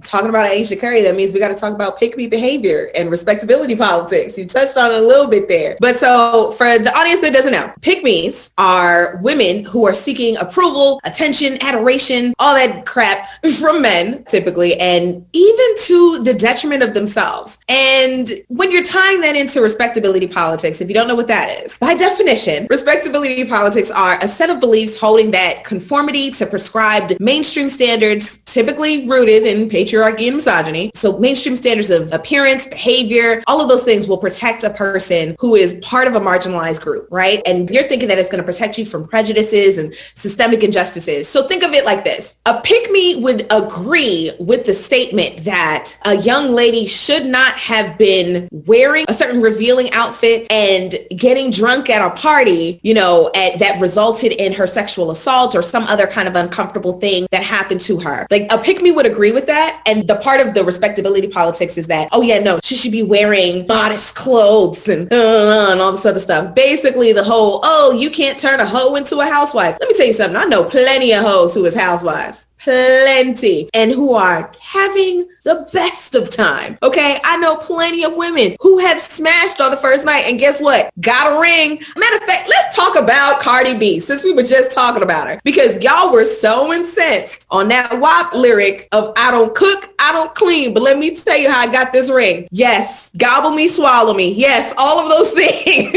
Talking 0.07 0.29
about 0.29 0.47
Ayesha 0.47 0.77
Curry, 0.77 1.03
that 1.03 1.17
means 1.17 1.33
we 1.33 1.41
got 1.41 1.49
to 1.49 1.57
talk 1.57 1.75
about 1.75 1.99
pick 1.99 2.17
me 2.17 2.27
behavior 2.27 2.91
and 2.95 3.11
respectability 3.11 3.77
politics. 3.77 4.39
You 4.39 4.47
touched 4.47 4.77
on 4.77 4.93
a 4.93 5.01
little 5.01 5.27
bit 5.27 5.49
there. 5.49 5.77
But 5.81 5.97
so 5.97 6.53
for 6.53 6.79
the 6.79 6.93
audience 6.97 7.21
that 7.21 7.33
doesn't 7.33 7.53
know, 7.53 7.73
pick 7.83 8.03
me's 8.03 8.53
are 8.57 9.19
women 9.23 9.65
who 9.65 9.87
are 9.87 9.95
seeking 9.95 10.37
approval, 10.37 11.01
attention, 11.05 11.59
adoration, 11.63 12.35
all 12.39 12.55
that 12.55 12.87
crap 12.87 13.29
from 13.59 13.83
men 13.83 14.25
typically, 14.25 14.79
and 14.81 15.27
even 15.33 15.67
to 15.83 16.23
the 16.23 16.35
detriment 16.35 16.83
of 16.83 16.95
themselves. 16.95 17.59
And 17.69 18.31
when 18.49 18.71
you're 18.71 18.85
tying 18.85 19.21
that 19.23 19.37
into 19.37 19.61
respectability 19.61 20.29
politics, 20.29 20.81
if 20.81 20.89
you 20.89 20.95
don't 20.95 21.09
know 21.09 21.15
what 21.15 21.27
that 21.29 21.65
is, 21.65 21.79
by 21.79 21.95
definition, 21.95 22.67
respectability 22.71 23.45
politics 23.45 23.91
are 23.91 24.19
a 24.23 24.29
set 24.29 24.51
of 24.51 24.61
beliefs 24.61 24.99
holding 24.99 25.31
that 25.33 25.65
conformity 25.65 26.31
to 26.33 26.47
prescribed 26.47 27.19
mainstream 27.21 27.69
standards, 27.69 28.39
typically 28.39 29.07
rooted 29.09 29.45
in 29.45 29.69
patriarchy 29.69 29.96
patriarchy 29.97 30.27
and 30.27 30.37
misogyny. 30.37 30.91
So 30.95 31.19
mainstream 31.19 31.57
standards 31.57 31.91
of 31.91 32.13
appearance, 32.13 32.67
behavior, 32.67 33.43
all 33.47 33.61
of 33.61 33.69
those 33.69 33.85
things 33.85 34.07
will 34.07 34.19
protect 34.19 34.65
a 34.65 34.71
person 34.71 35.37
who 35.39 35.55
is 35.55 35.75
part 35.77 36.07
of 36.07 36.15
a 36.15 36.21
marginalized 36.21 36.83
group, 36.83 37.09
right? 37.11 37.43
And 37.47 37.71
you're 37.71 37.85
thinking 37.85 38.09
that 38.09 38.19
it's 38.19 38.29
going 38.29 38.43
to 38.43 38.47
protect 38.47 38.79
you 38.79 38.85
from 38.85 39.07
prejudices 39.07 39.79
and 39.79 39.95
systemic 40.15 40.63
injustices. 40.63 41.29
So 41.29 41.47
think 41.49 41.63
of 41.63 41.73
it 41.73 41.85
like 41.85 42.05
this. 42.05 42.39
A 42.47 42.61
pick 42.61 42.91
me 42.91 43.17
would 43.17 43.47
agree 43.53 44.33
with 44.39 44.67
the 44.67 44.75
statement 44.75 45.45
that 45.45 45.97
a 46.05 46.17
young 46.17 46.53
lady 46.53 46.87
should 46.87 47.27
not 47.27 47.55
have 47.55 47.97
been 47.99 48.49
wearing 48.53 49.05
a 49.09 49.15
certain 49.15 49.41
revealing 49.41 49.91
outfit 49.93 50.47
and 50.51 50.99
getting 51.17 51.51
drunk 51.51 51.91
at 51.91 52.03
a 52.03 52.15
party, 52.15 52.81
you 52.83 52.95
know, 52.95 53.31
at, 53.35 53.59
that 53.59 53.81
resulted 53.81 54.33
in 54.33 54.53
her 54.53 54.67
sexual 54.67 55.11
assault 55.11 55.55
or 55.55 55.63
some 55.63 55.85
other 55.85 56.07
kind 56.07 56.29
of 56.29 56.37
uncomfortable 56.37 56.99
thing 57.01 57.27
that 57.31 57.43
happened 57.43 57.81
to 57.81 57.99
her. 58.01 58.27
Like 58.31 58.53
a 58.53 58.59
pick 58.59 58.83
me 58.83 58.91
would 58.91 59.07
agree 59.07 59.33
with 59.33 59.47
that. 59.47 59.83
And 59.87 60.07
the 60.07 60.17
part 60.17 60.41
of 60.41 60.55
the 60.55 60.65
respectability 60.65 61.29
politics 61.29 61.79
is 61.79 61.87
that, 61.87 62.09
oh 62.13 62.23
yeah, 62.23 62.39
no, 62.39 62.59
she 62.63 62.77
should 62.77 62.93
be 62.93 63.03
wearing 63.03 63.67
modest 63.67 64.17
clothes 64.17 64.89
and, 64.89 65.13
uh, 65.13 65.69
and 65.71 65.81
all 65.81 65.93
this 65.93 66.07
other 66.07 66.21
stuff. 66.21 66.55
Basically 66.55 67.13
the 67.13 67.25
whole, 67.25 67.61
oh, 67.63 67.93
you 67.93 68.11
can't 68.11 68.39
turn 68.39 68.61
a 68.61 68.67
hoe 68.67 68.95
into 68.97 69.19
a 69.21 69.27
housewife. 69.27 69.77
Let 69.81 69.89
me 69.89 69.95
tell 69.95 70.07
you 70.07 70.13
something. 70.13 70.37
I 70.37 70.45
know 70.45 70.65
plenty 70.65 71.13
of 71.13 71.23
hoes 71.23 71.55
who 71.55 71.65
is 71.65 71.75
housewives 71.75 72.47
plenty 72.59 73.69
and 73.75 73.93
who 73.93 74.15
are 74.15 74.53
having 74.61 75.29
the 75.47 75.69
best 75.73 76.17
of 76.17 76.29
time. 76.29 76.77
Okay. 76.83 77.21
I 77.25 77.37
know 77.37 77.57
plenty 77.57 78.05
of 78.05 78.17
women 78.17 78.57
who 78.61 78.79
have 78.79 79.01
smashed 79.01 79.61
on 79.61 79.71
the 79.71 79.77
first 79.77 80.05
night 80.05 80.25
and 80.27 80.41
guess 80.41 80.61
what? 80.61 80.91
Got 81.01 81.37
a 81.37 81.41
ring. 81.41 81.81
Matter 81.97 82.17
of 82.17 82.25
fact, 82.25 82.49
let's 82.49 82.75
talk 82.75 82.97
about 82.97 83.41
Cardi 83.41 83.79
B 83.79 84.01
since 84.01 84.25
we 84.25 84.33
were 84.33 84.43
just 84.43 84.73
talking 84.73 85.05
about 85.05 85.29
her 85.29 85.41
because 85.45 85.81
y'all 85.81 86.13
were 86.13 86.25
so 86.25 86.73
incensed 86.73 87.47
on 87.51 87.69
that 87.69 88.01
WAP 88.01 88.35
lyric 88.35 88.89
of 88.91 89.13
I 89.17 89.31
don't 89.31 89.55
cook, 89.55 89.95
I 90.01 90.11
don't 90.11 90.35
clean, 90.35 90.75
but 90.75 90.83
let 90.83 90.99
me 90.99 91.15
tell 91.15 91.37
you 91.37 91.49
how 91.49 91.61
I 91.61 91.71
got 91.71 91.93
this 91.93 92.11
ring. 92.11 92.49
Yes. 92.51 93.13
Gobble 93.17 93.53
me, 93.53 93.69
swallow 93.69 94.15
me. 94.15 94.33
Yes. 94.33 94.75
All 94.77 94.99
of 94.99 95.09
those 95.09 95.31
things. 95.47 95.95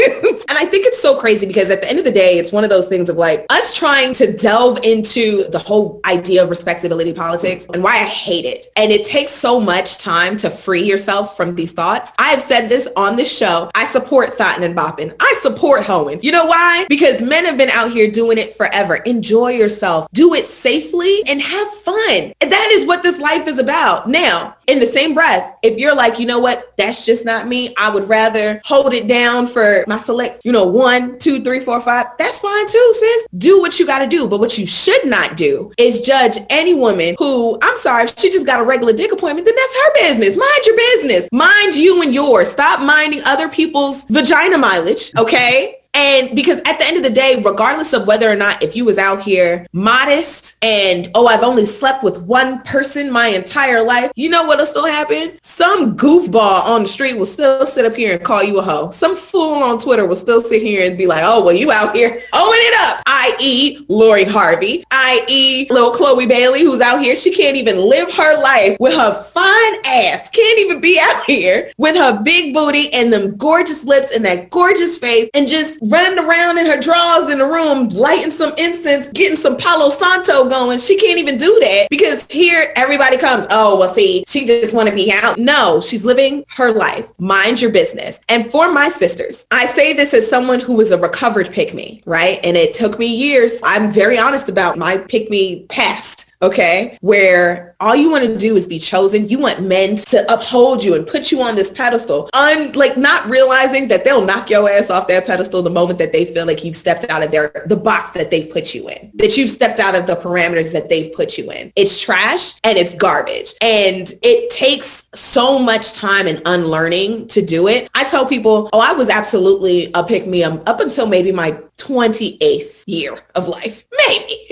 and 0.47 0.57
I 0.59 0.65
think 0.65 0.85
it's 0.85 1.01
so 1.01 1.19
crazy 1.19 1.47
because 1.47 1.71
at 1.71 1.81
the 1.81 1.89
end 1.89 1.97
of 1.97 2.05
the 2.05 2.11
day, 2.11 2.37
it's 2.37 2.51
one 2.51 2.63
of 2.63 2.69
those 2.69 2.87
things 2.87 3.09
of 3.09 3.17
like 3.17 3.47
us 3.49 3.75
trying 3.75 4.13
to 4.13 4.31
delve 4.31 4.79
into 4.83 5.49
the 5.49 5.59
whole 5.59 6.01
idea 6.05 6.43
of 6.43 6.51
respectability 6.51 7.13
politics 7.13 7.65
and 7.73 7.81
why 7.81 7.93
I 7.95 8.05
hate 8.05 8.45
it. 8.45 8.67
And 8.75 8.91
it 8.91 9.07
takes 9.07 9.38
so 9.39 9.59
much 9.59 9.97
time 9.97 10.35
to 10.37 10.49
free 10.49 10.83
yourself 10.83 11.37
from 11.37 11.55
these 11.55 11.71
thoughts. 11.71 12.11
I 12.19 12.29
have 12.29 12.41
said 12.41 12.67
this 12.67 12.87
on 12.95 13.15
this 13.15 13.35
show. 13.35 13.71
I 13.73 13.85
support 13.85 14.37
thoughting 14.37 14.63
and 14.63 14.77
bopping. 14.77 15.15
I 15.19 15.39
support 15.41 15.85
hoeing. 15.85 16.21
You 16.21 16.31
know 16.31 16.45
why? 16.45 16.85
Because 16.89 17.21
men 17.21 17.45
have 17.45 17.57
been 17.57 17.69
out 17.69 17.91
here 17.91 18.11
doing 18.11 18.37
it 18.37 18.55
forever. 18.55 18.97
Enjoy 18.97 19.51
yourself. 19.51 20.07
Do 20.13 20.33
it 20.33 20.45
safely 20.45 21.23
and 21.27 21.41
have 21.41 21.73
fun. 21.75 22.33
And 22.41 22.51
that 22.51 22.69
is 22.71 22.85
what 22.85 23.03
this 23.03 23.19
life 23.19 23.47
is 23.47 23.59
about. 23.59 24.09
Now, 24.09 24.55
in 24.67 24.79
the 24.79 24.85
same 24.85 25.13
breath, 25.13 25.57
if 25.63 25.77
you're 25.77 25.95
like, 25.95 26.19
you 26.19 26.25
know 26.25 26.39
what, 26.39 26.73
that's 26.77 27.05
just 27.05 27.25
not 27.25 27.47
me. 27.47 27.73
I 27.77 27.89
would 27.89 28.07
rather 28.07 28.61
hold 28.63 28.93
it 28.93 29.07
down 29.07 29.47
for 29.47 29.83
my 29.87 29.97
select, 29.97 30.45
you 30.45 30.51
know, 30.51 30.65
one, 30.65 31.17
two, 31.17 31.43
three, 31.43 31.59
four, 31.59 31.81
five. 31.81 32.07
That's 32.19 32.39
fine 32.39 32.67
too, 32.67 32.93
sis. 32.93 33.27
Do 33.37 33.59
what 33.59 33.79
you 33.79 33.85
got 33.85 33.99
to 33.99 34.07
do. 34.07 34.27
But 34.27 34.39
what 34.39 34.57
you 34.57 34.65
should 34.65 35.05
not 35.05 35.37
do 35.37 35.71
is 35.77 36.01
judge 36.01 36.37
any 36.49 36.73
woman 36.73 37.15
who, 37.17 37.57
I'm 37.61 37.77
sorry, 37.77 38.07
she 38.17 38.29
just 38.29 38.45
got 38.45 38.59
a 38.59 38.63
regular 38.63 38.93
dick 38.93 39.11
appointment, 39.11 39.28
then 39.37 39.55
that's 39.55 39.75
her 39.75 39.93
business. 39.93 40.37
Mind 40.37 40.65
your 40.65 40.77
business. 40.77 41.27
Mind 41.31 41.75
you 41.75 42.01
and 42.01 42.13
yours. 42.13 42.49
Stop 42.49 42.81
minding 42.81 43.21
other 43.25 43.49
people's 43.49 44.05
vagina 44.05 44.57
mileage. 44.57 45.11
Okay. 45.17 45.75
And 45.95 46.35
because 46.35 46.61
at 46.65 46.77
the 46.77 46.85
end 46.85 46.97
of 46.97 47.03
the 47.03 47.09
day, 47.09 47.41
regardless 47.43 47.93
of 47.93 48.05
whether 48.05 48.29
or 48.29 48.35
not 48.35 48.61
if 48.63 48.75
you 48.75 48.85
was 48.85 48.97
out 48.97 49.21
here 49.21 49.65
modest 49.73 50.57
and, 50.63 51.09
oh, 51.15 51.27
I've 51.27 51.43
only 51.43 51.65
slept 51.65 52.03
with 52.03 52.21
one 52.21 52.61
person 52.61 53.11
my 53.11 53.27
entire 53.27 53.83
life, 53.83 54.11
you 54.15 54.29
know 54.29 54.43
what'll 54.43 54.67
still 54.67 54.85
happen? 54.85 55.37
Some 55.41 55.97
goofball 55.97 56.63
on 56.63 56.83
the 56.83 56.87
street 56.87 57.17
will 57.17 57.25
still 57.25 57.65
sit 57.65 57.85
up 57.85 57.95
here 57.95 58.13
and 58.13 58.23
call 58.23 58.43
you 58.43 58.59
a 58.59 58.61
hoe. 58.61 58.91
Some 58.91 59.15
fool 59.15 59.63
on 59.63 59.79
Twitter 59.79 60.05
will 60.05 60.15
still 60.15 60.41
sit 60.41 60.61
here 60.61 60.87
and 60.87 60.97
be 60.97 61.07
like, 61.07 61.23
oh, 61.25 61.43
well, 61.43 61.55
you 61.55 61.71
out 61.71 61.95
here 61.95 62.09
owing 62.09 62.59
it 62.61 62.75
up, 62.81 63.03
i.e. 63.07 63.85
Lori 63.89 64.25
Harvey, 64.25 64.83
i.e. 65.09 65.65
little 65.71 65.89
Chloe 65.89 66.27
Bailey, 66.27 66.61
who's 66.61 66.81
out 66.81 67.01
here. 67.01 67.15
She 67.15 67.33
can't 67.33 67.57
even 67.57 67.77
live 67.77 68.13
her 68.13 68.39
life 68.43 68.77
with 68.79 68.93
her 68.93 69.13
fine 69.13 69.73
ass. 69.87 70.29
Can't 70.29 70.59
even 70.59 70.79
be 70.79 70.99
out 71.01 71.23
here 71.25 71.71
with 71.77 71.95
her 71.95 72.21
big 72.21 72.53
booty 72.53 72.93
and 72.93 73.11
them 73.11 73.35
gorgeous 73.35 73.83
lips 73.83 74.15
and 74.15 74.23
that 74.25 74.51
gorgeous 74.51 74.99
face 74.99 75.29
and 75.33 75.47
just 75.47 75.79
running 75.89 76.23
around 76.23 76.59
in 76.59 76.67
her 76.67 76.79
drawers 76.79 77.31
in 77.31 77.39
the 77.39 77.45
room, 77.45 77.89
lighting 77.89 78.29
some 78.29 78.53
incense, 78.57 79.07
getting 79.07 79.35
some 79.35 79.57
Palo 79.57 79.89
Santo 79.89 80.47
going. 80.47 80.77
She 80.77 80.97
can't 80.97 81.17
even 81.17 81.37
do 81.37 81.57
that 81.61 81.87
because 81.89 82.27
here 82.29 82.71
everybody 82.75 83.17
comes, 83.17 83.47
oh, 83.49 83.79
well, 83.79 83.91
see, 83.91 84.23
she 84.27 84.45
just 84.45 84.75
want 84.75 84.89
to 84.89 84.95
be 84.95 85.11
out. 85.11 85.39
No, 85.39 85.81
she's 85.81 86.05
living 86.05 86.45
her 86.49 86.71
life. 86.71 87.11
Mind 87.19 87.61
your 87.61 87.71
business. 87.71 88.21
And 88.29 88.45
for 88.45 88.71
my 88.71 88.89
sisters, 88.89 89.47
I 89.49 89.65
say 89.65 89.93
this 89.93 90.13
as 90.13 90.29
someone 90.29 90.59
who 90.59 90.75
was 90.75 90.91
a 90.91 90.99
recovered 90.99 91.49
pick 91.51 91.73
me, 91.73 92.03
right? 92.05 92.39
And 92.43 92.55
it 92.55 92.75
took 92.75 92.99
me 92.99 93.07
years. 93.07 93.59
I'm 93.63 93.91
very 93.91 94.19
honest 94.19 94.49
about 94.49 94.77
my 94.77 94.98
pick 95.07 95.29
me 95.29 95.65
past 95.65 96.29
okay, 96.41 96.97
where 97.01 97.75
all 97.79 97.95
you 97.95 98.09
want 98.09 98.23
to 98.23 98.37
do 98.37 98.55
is 98.55 98.67
be 98.67 98.79
chosen. 98.79 99.27
You 99.27 99.39
want 99.39 99.61
men 99.61 99.95
to 99.95 100.33
uphold 100.33 100.83
you 100.83 100.95
and 100.95 101.05
put 101.05 101.31
you 101.31 101.41
on 101.41 101.55
this 101.55 101.69
pedestal, 101.69 102.29
un- 102.33 102.71
like 102.73 102.97
not 102.97 103.29
realizing 103.29 103.87
that 103.89 104.03
they'll 104.03 104.23
knock 104.23 104.49
your 104.49 104.69
ass 104.69 104.89
off 104.89 105.07
that 105.07 105.25
pedestal 105.25 105.61
the 105.61 105.69
moment 105.69 105.99
that 105.99 106.13
they 106.13 106.25
feel 106.25 106.45
like 106.45 106.63
you've 106.63 106.75
stepped 106.75 107.09
out 107.09 107.23
of 107.23 107.31
their 107.31 107.63
the 107.65 107.75
box 107.75 108.11
that 108.11 108.31
they've 108.31 108.49
put 108.49 108.73
you 108.73 108.87
in, 108.89 109.11
that 109.15 109.35
you've 109.35 109.49
stepped 109.49 109.79
out 109.79 109.95
of 109.95 110.07
the 110.07 110.15
parameters 110.15 110.71
that 110.71 110.87
they've 110.87 111.11
put 111.13 111.37
you 111.37 111.51
in. 111.51 111.71
It's 111.75 111.99
trash 111.99 112.53
and 112.63 112.77
it's 112.77 112.93
garbage. 112.93 113.53
And 113.61 114.11
it 114.23 114.49
takes 114.51 115.09
so 115.13 115.59
much 115.59 115.93
time 115.93 116.27
and 116.27 116.41
unlearning 116.45 117.27
to 117.27 117.41
do 117.41 117.67
it. 117.67 117.89
I 117.95 118.03
tell 118.05 118.25
people, 118.25 118.69
oh, 118.71 118.79
I 118.79 118.93
was 118.93 119.09
absolutely 119.09 119.91
a 119.93 120.03
pick 120.03 120.25
me 120.25 120.43
up 120.43 120.79
until 120.79 121.07
maybe 121.07 121.31
my 121.31 121.57
28th 121.79 122.83
year 122.87 123.17
of 123.35 123.47
life. 123.47 123.85
Maybe. 124.07 124.35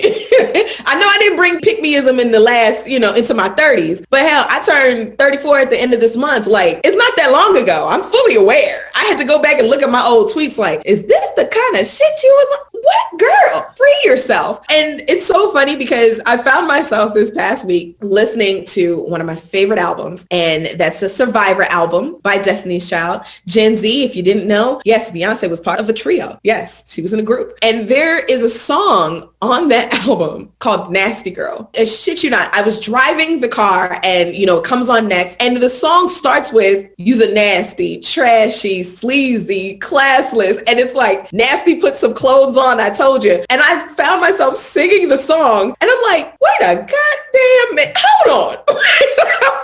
I 0.86 0.98
know 0.98 1.06
I 1.06 1.16
didn't 1.18 1.36
bring 1.36 1.60
pick 1.60 1.82
meism 1.82 2.20
in 2.20 2.30
the 2.30 2.40
last, 2.40 2.88
you 2.88 2.98
know, 2.98 3.14
into 3.14 3.34
my 3.34 3.48
30s, 3.50 4.04
but 4.10 4.20
hell, 4.20 4.46
I 4.48 4.60
turned 4.60 5.18
34 5.18 5.58
at 5.60 5.70
the 5.70 5.80
end 5.80 5.94
of 5.94 6.00
this 6.00 6.16
month. 6.16 6.46
Like, 6.46 6.80
it's 6.84 6.96
not 6.96 7.12
that 7.16 7.30
long 7.30 7.62
ago. 7.62 7.88
I'm 7.88 8.02
fully 8.02 8.36
aware. 8.36 8.80
I 8.96 9.04
had 9.04 9.18
to 9.18 9.24
go 9.24 9.40
back 9.40 9.58
and 9.58 9.68
look 9.68 9.82
at 9.82 9.90
my 9.90 10.02
old 10.02 10.30
tweets 10.30 10.58
like, 10.58 10.82
is 10.84 11.06
this 11.06 11.30
the 11.36 11.44
kind 11.44 11.80
of 11.80 11.86
shit 11.86 12.22
you 12.22 12.30
was 12.30 12.67
what 12.88 13.20
girl? 13.20 13.72
Free 13.76 14.00
yourself. 14.04 14.60
And 14.72 15.02
it's 15.08 15.26
so 15.26 15.52
funny 15.52 15.76
because 15.76 16.20
i 16.26 16.36
found 16.36 16.66
myself 16.66 17.14
this 17.14 17.30
past 17.30 17.66
week 17.66 17.96
listening 18.00 18.64
to 18.64 19.00
one 19.02 19.20
of 19.20 19.26
my 19.26 19.36
favorite 19.36 19.78
albums 19.78 20.26
and 20.30 20.66
that's 20.78 21.02
a 21.02 21.08
survivor 21.08 21.64
album 21.64 22.18
by 22.22 22.38
destiny's 22.38 22.88
child. 22.88 23.22
Gen 23.46 23.76
z 23.76 24.04
if 24.04 24.16
you 24.16 24.22
didn't 24.22 24.46
know 24.46 24.80
yes 24.84 25.10
beyonce 25.10 25.48
was 25.50 25.60
part 25.60 25.80
of 25.80 25.88
a 25.88 25.92
trio. 25.92 26.38
Yes 26.42 26.84
she 26.90 27.02
was 27.02 27.12
in 27.12 27.20
a 27.20 27.22
group. 27.22 27.58
And 27.62 27.88
there 27.88 28.24
is 28.24 28.42
a 28.42 28.48
song 28.48 29.28
on 29.42 29.68
that 29.68 29.92
album 30.06 30.50
called 30.58 30.90
nasty 30.90 31.30
girl. 31.30 31.70
And 31.74 31.88
shit 31.88 32.24
you 32.24 32.30
not. 32.30 32.54
I 32.54 32.62
was 32.62 32.80
driving 32.80 33.40
the 33.40 33.48
car 33.48 34.00
and 34.02 34.34
you 34.34 34.46
know 34.46 34.58
it 34.58 34.64
comes 34.64 34.88
on 34.88 35.08
next 35.08 35.36
and 35.42 35.56
the 35.58 35.68
song 35.68 36.08
starts 36.08 36.52
with 36.52 36.90
use 36.96 37.20
a 37.20 37.32
nasty 37.32 38.00
trashy 38.00 38.82
sleazy 38.82 39.78
classless. 39.78 40.58
And 40.66 40.78
it's 40.78 40.94
like 40.94 41.30
nasty 41.32 41.80
put 41.80 41.94
some 41.94 42.14
clothes 42.14 42.56
on 42.56 42.77
I 42.80 42.90
told 42.90 43.24
you. 43.24 43.44
And 43.50 43.60
I 43.62 43.86
found 43.88 44.20
myself 44.20 44.56
singing 44.56 45.08
the 45.08 45.18
song 45.18 45.74
and 45.80 45.90
I'm 45.90 46.02
like, 46.02 46.36
wait 46.40 46.60
a 46.60 46.74
goddamn 46.74 47.74
minute. 47.74 47.96
Hold 47.98 48.58
on. 48.58 48.64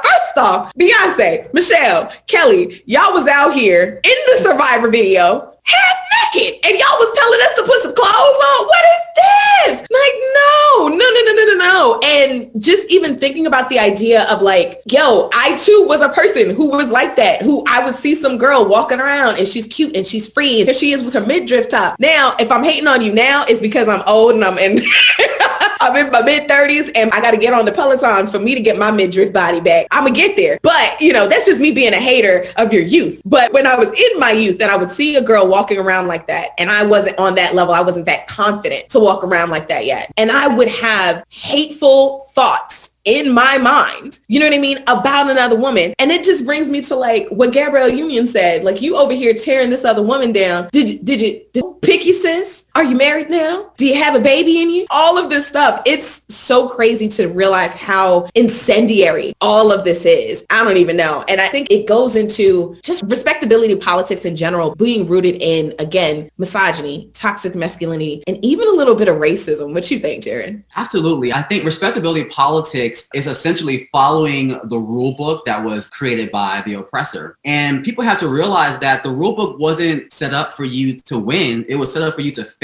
First 0.02 0.38
off, 0.38 0.72
Beyonce, 0.74 1.52
Michelle, 1.54 2.10
Kelly, 2.26 2.82
y'all 2.86 3.12
was 3.12 3.28
out 3.28 3.54
here 3.54 4.00
in 4.02 4.16
the 4.26 4.36
Survivor 4.38 4.88
video 4.90 5.54
half 5.64 6.03
naked 6.34 6.64
and 6.64 6.78
y'all 6.78 6.98
was 6.98 7.12
telling 7.16 7.40
us 7.42 7.54
to 7.54 7.62
put 7.62 7.80
some 7.82 7.94
clothes 7.94 8.08
on. 8.10 8.66
What 8.66 8.84
is 8.84 9.00
this? 9.16 9.80
Like, 9.90 10.12
no, 10.34 10.88
no, 10.88 10.96
no, 10.96 11.20
no, 11.22 11.32
no, 11.32 11.44
no, 11.44 11.54
no. 11.54 12.00
And 12.04 12.62
just 12.62 12.90
even 12.90 13.18
thinking 13.18 13.46
about 13.46 13.68
the 13.70 13.78
idea 13.78 14.24
of 14.30 14.42
like, 14.42 14.82
yo, 14.86 15.30
I 15.32 15.56
too 15.56 15.84
was 15.86 16.00
a 16.00 16.08
person 16.08 16.54
who 16.54 16.70
was 16.70 16.90
like 16.90 17.16
that, 17.16 17.42
who 17.42 17.64
I 17.68 17.84
would 17.84 17.94
see 17.94 18.14
some 18.14 18.38
girl 18.38 18.66
walking 18.66 19.00
around 19.00 19.38
and 19.38 19.48
she's 19.48 19.66
cute 19.66 19.94
and 19.96 20.06
she's 20.06 20.28
free 20.28 20.60
and 20.60 20.68
here 20.68 20.74
she 20.74 20.92
is 20.92 21.04
with 21.04 21.14
her 21.14 21.24
midriff 21.24 21.68
top. 21.68 21.98
Now, 21.98 22.34
if 22.38 22.50
I'm 22.50 22.64
hating 22.64 22.86
on 22.86 23.02
you 23.02 23.12
now, 23.12 23.44
it's 23.48 23.60
because 23.60 23.88
I'm 23.88 24.02
old 24.06 24.34
and 24.34 24.44
I'm 24.44 24.58
in 24.58 24.78
I'm 25.84 25.94
in 25.96 26.10
my 26.10 26.22
mid 26.22 26.48
30s 26.48 26.90
and 26.94 27.12
I 27.12 27.20
got 27.20 27.32
to 27.32 27.36
get 27.36 27.52
on 27.52 27.66
the 27.66 27.72
Peloton 27.72 28.26
for 28.26 28.38
me 28.38 28.54
to 28.54 28.60
get 28.62 28.78
my 28.78 28.90
midriff 28.90 29.34
body 29.34 29.60
back. 29.60 29.86
I'm 29.90 30.04
gonna 30.04 30.16
get 30.16 30.34
there. 30.34 30.58
But, 30.62 30.98
you 30.98 31.12
know, 31.12 31.28
that's 31.28 31.44
just 31.44 31.60
me 31.60 31.72
being 31.72 31.92
a 31.92 31.98
hater 31.98 32.46
of 32.56 32.72
your 32.72 32.82
youth. 32.82 33.20
But 33.26 33.52
when 33.52 33.66
I 33.66 33.76
was 33.76 33.92
in 33.92 34.18
my 34.18 34.30
youth 34.30 34.62
and 34.62 34.70
I 34.70 34.76
would 34.76 34.90
see 34.90 35.16
a 35.16 35.22
girl 35.22 35.46
walking 35.46 35.76
around 35.76 36.08
like 36.08 36.26
that 36.28 36.50
and 36.56 36.70
I 36.70 36.86
wasn't 36.86 37.18
on 37.18 37.34
that 37.34 37.54
level, 37.54 37.74
I 37.74 37.82
wasn't 37.82 38.06
that 38.06 38.26
confident 38.26 38.88
to 38.90 38.98
walk 38.98 39.24
around 39.24 39.50
like 39.50 39.68
that 39.68 39.84
yet. 39.84 40.10
And 40.16 40.32
I 40.32 40.48
would 40.48 40.68
have 40.68 41.22
hateful 41.28 42.20
thoughts 42.32 42.92
in 43.04 43.30
my 43.34 43.58
mind, 43.58 44.20
you 44.28 44.40
know 44.40 44.46
what 44.46 44.54
I 44.54 44.58
mean, 44.58 44.78
about 44.86 45.30
another 45.30 45.56
woman. 45.56 45.92
And 45.98 46.10
it 46.10 46.24
just 46.24 46.46
brings 46.46 46.70
me 46.70 46.80
to 46.82 46.96
like 46.96 47.28
what 47.28 47.52
Gabrielle 47.52 47.90
Union 47.90 48.26
said, 48.26 48.64
like 48.64 48.80
you 48.80 48.96
over 48.96 49.12
here 49.12 49.34
tearing 49.34 49.68
this 49.68 49.84
other 49.84 50.02
woman 50.02 50.32
down. 50.32 50.70
Did 50.72 50.88
you, 50.88 50.98
did 51.00 51.20
you, 51.20 51.42
did 51.52 51.62
you 51.62 51.78
pick 51.82 52.06
you 52.06 52.14
sis? 52.14 52.63
Are 52.76 52.82
you 52.82 52.96
married 52.96 53.30
now? 53.30 53.70
Do 53.76 53.86
you 53.86 53.94
have 54.02 54.16
a 54.16 54.18
baby 54.18 54.60
in 54.60 54.68
you? 54.68 54.84
All 54.90 55.16
of 55.16 55.30
this 55.30 55.46
stuff. 55.46 55.80
It's 55.86 56.24
so 56.28 56.68
crazy 56.68 57.06
to 57.06 57.28
realize 57.28 57.76
how 57.76 58.28
incendiary 58.34 59.32
all 59.40 59.70
of 59.70 59.84
this 59.84 60.04
is. 60.04 60.44
I 60.50 60.64
don't 60.64 60.78
even 60.78 60.96
know. 60.96 61.24
And 61.28 61.40
I 61.40 61.46
think 61.46 61.70
it 61.70 61.86
goes 61.86 62.16
into 62.16 62.76
just 62.82 63.04
respectability 63.04 63.76
politics 63.76 64.24
in 64.24 64.34
general, 64.34 64.74
being 64.74 65.06
rooted 65.06 65.36
in, 65.36 65.72
again, 65.78 66.28
misogyny, 66.36 67.10
toxic 67.12 67.54
masculinity, 67.54 68.24
and 68.26 68.44
even 68.44 68.66
a 68.66 68.72
little 68.72 68.96
bit 68.96 69.06
of 69.06 69.18
racism. 69.18 69.72
What 69.72 69.88
you 69.88 70.00
think, 70.00 70.24
Gerren? 70.24 70.64
Absolutely. 70.74 71.32
I 71.32 71.42
think 71.42 71.62
respectability 71.64 72.24
politics 72.24 73.08
is 73.14 73.28
essentially 73.28 73.88
following 73.92 74.58
the 74.64 74.78
rule 74.78 75.12
book 75.12 75.46
that 75.46 75.62
was 75.62 75.90
created 75.90 76.32
by 76.32 76.60
the 76.66 76.74
oppressor. 76.74 77.38
And 77.44 77.84
people 77.84 78.02
have 78.02 78.18
to 78.18 78.26
realize 78.26 78.80
that 78.80 79.04
the 79.04 79.10
rule 79.10 79.36
book 79.36 79.60
wasn't 79.60 80.12
set 80.12 80.34
up 80.34 80.54
for 80.54 80.64
you 80.64 80.98
to 81.02 81.20
win. 81.20 81.64
It 81.68 81.76
was 81.76 81.92
set 81.92 82.02
up 82.02 82.14
for 82.16 82.22
you 82.22 82.32
to 82.32 82.42
fail. 82.42 82.63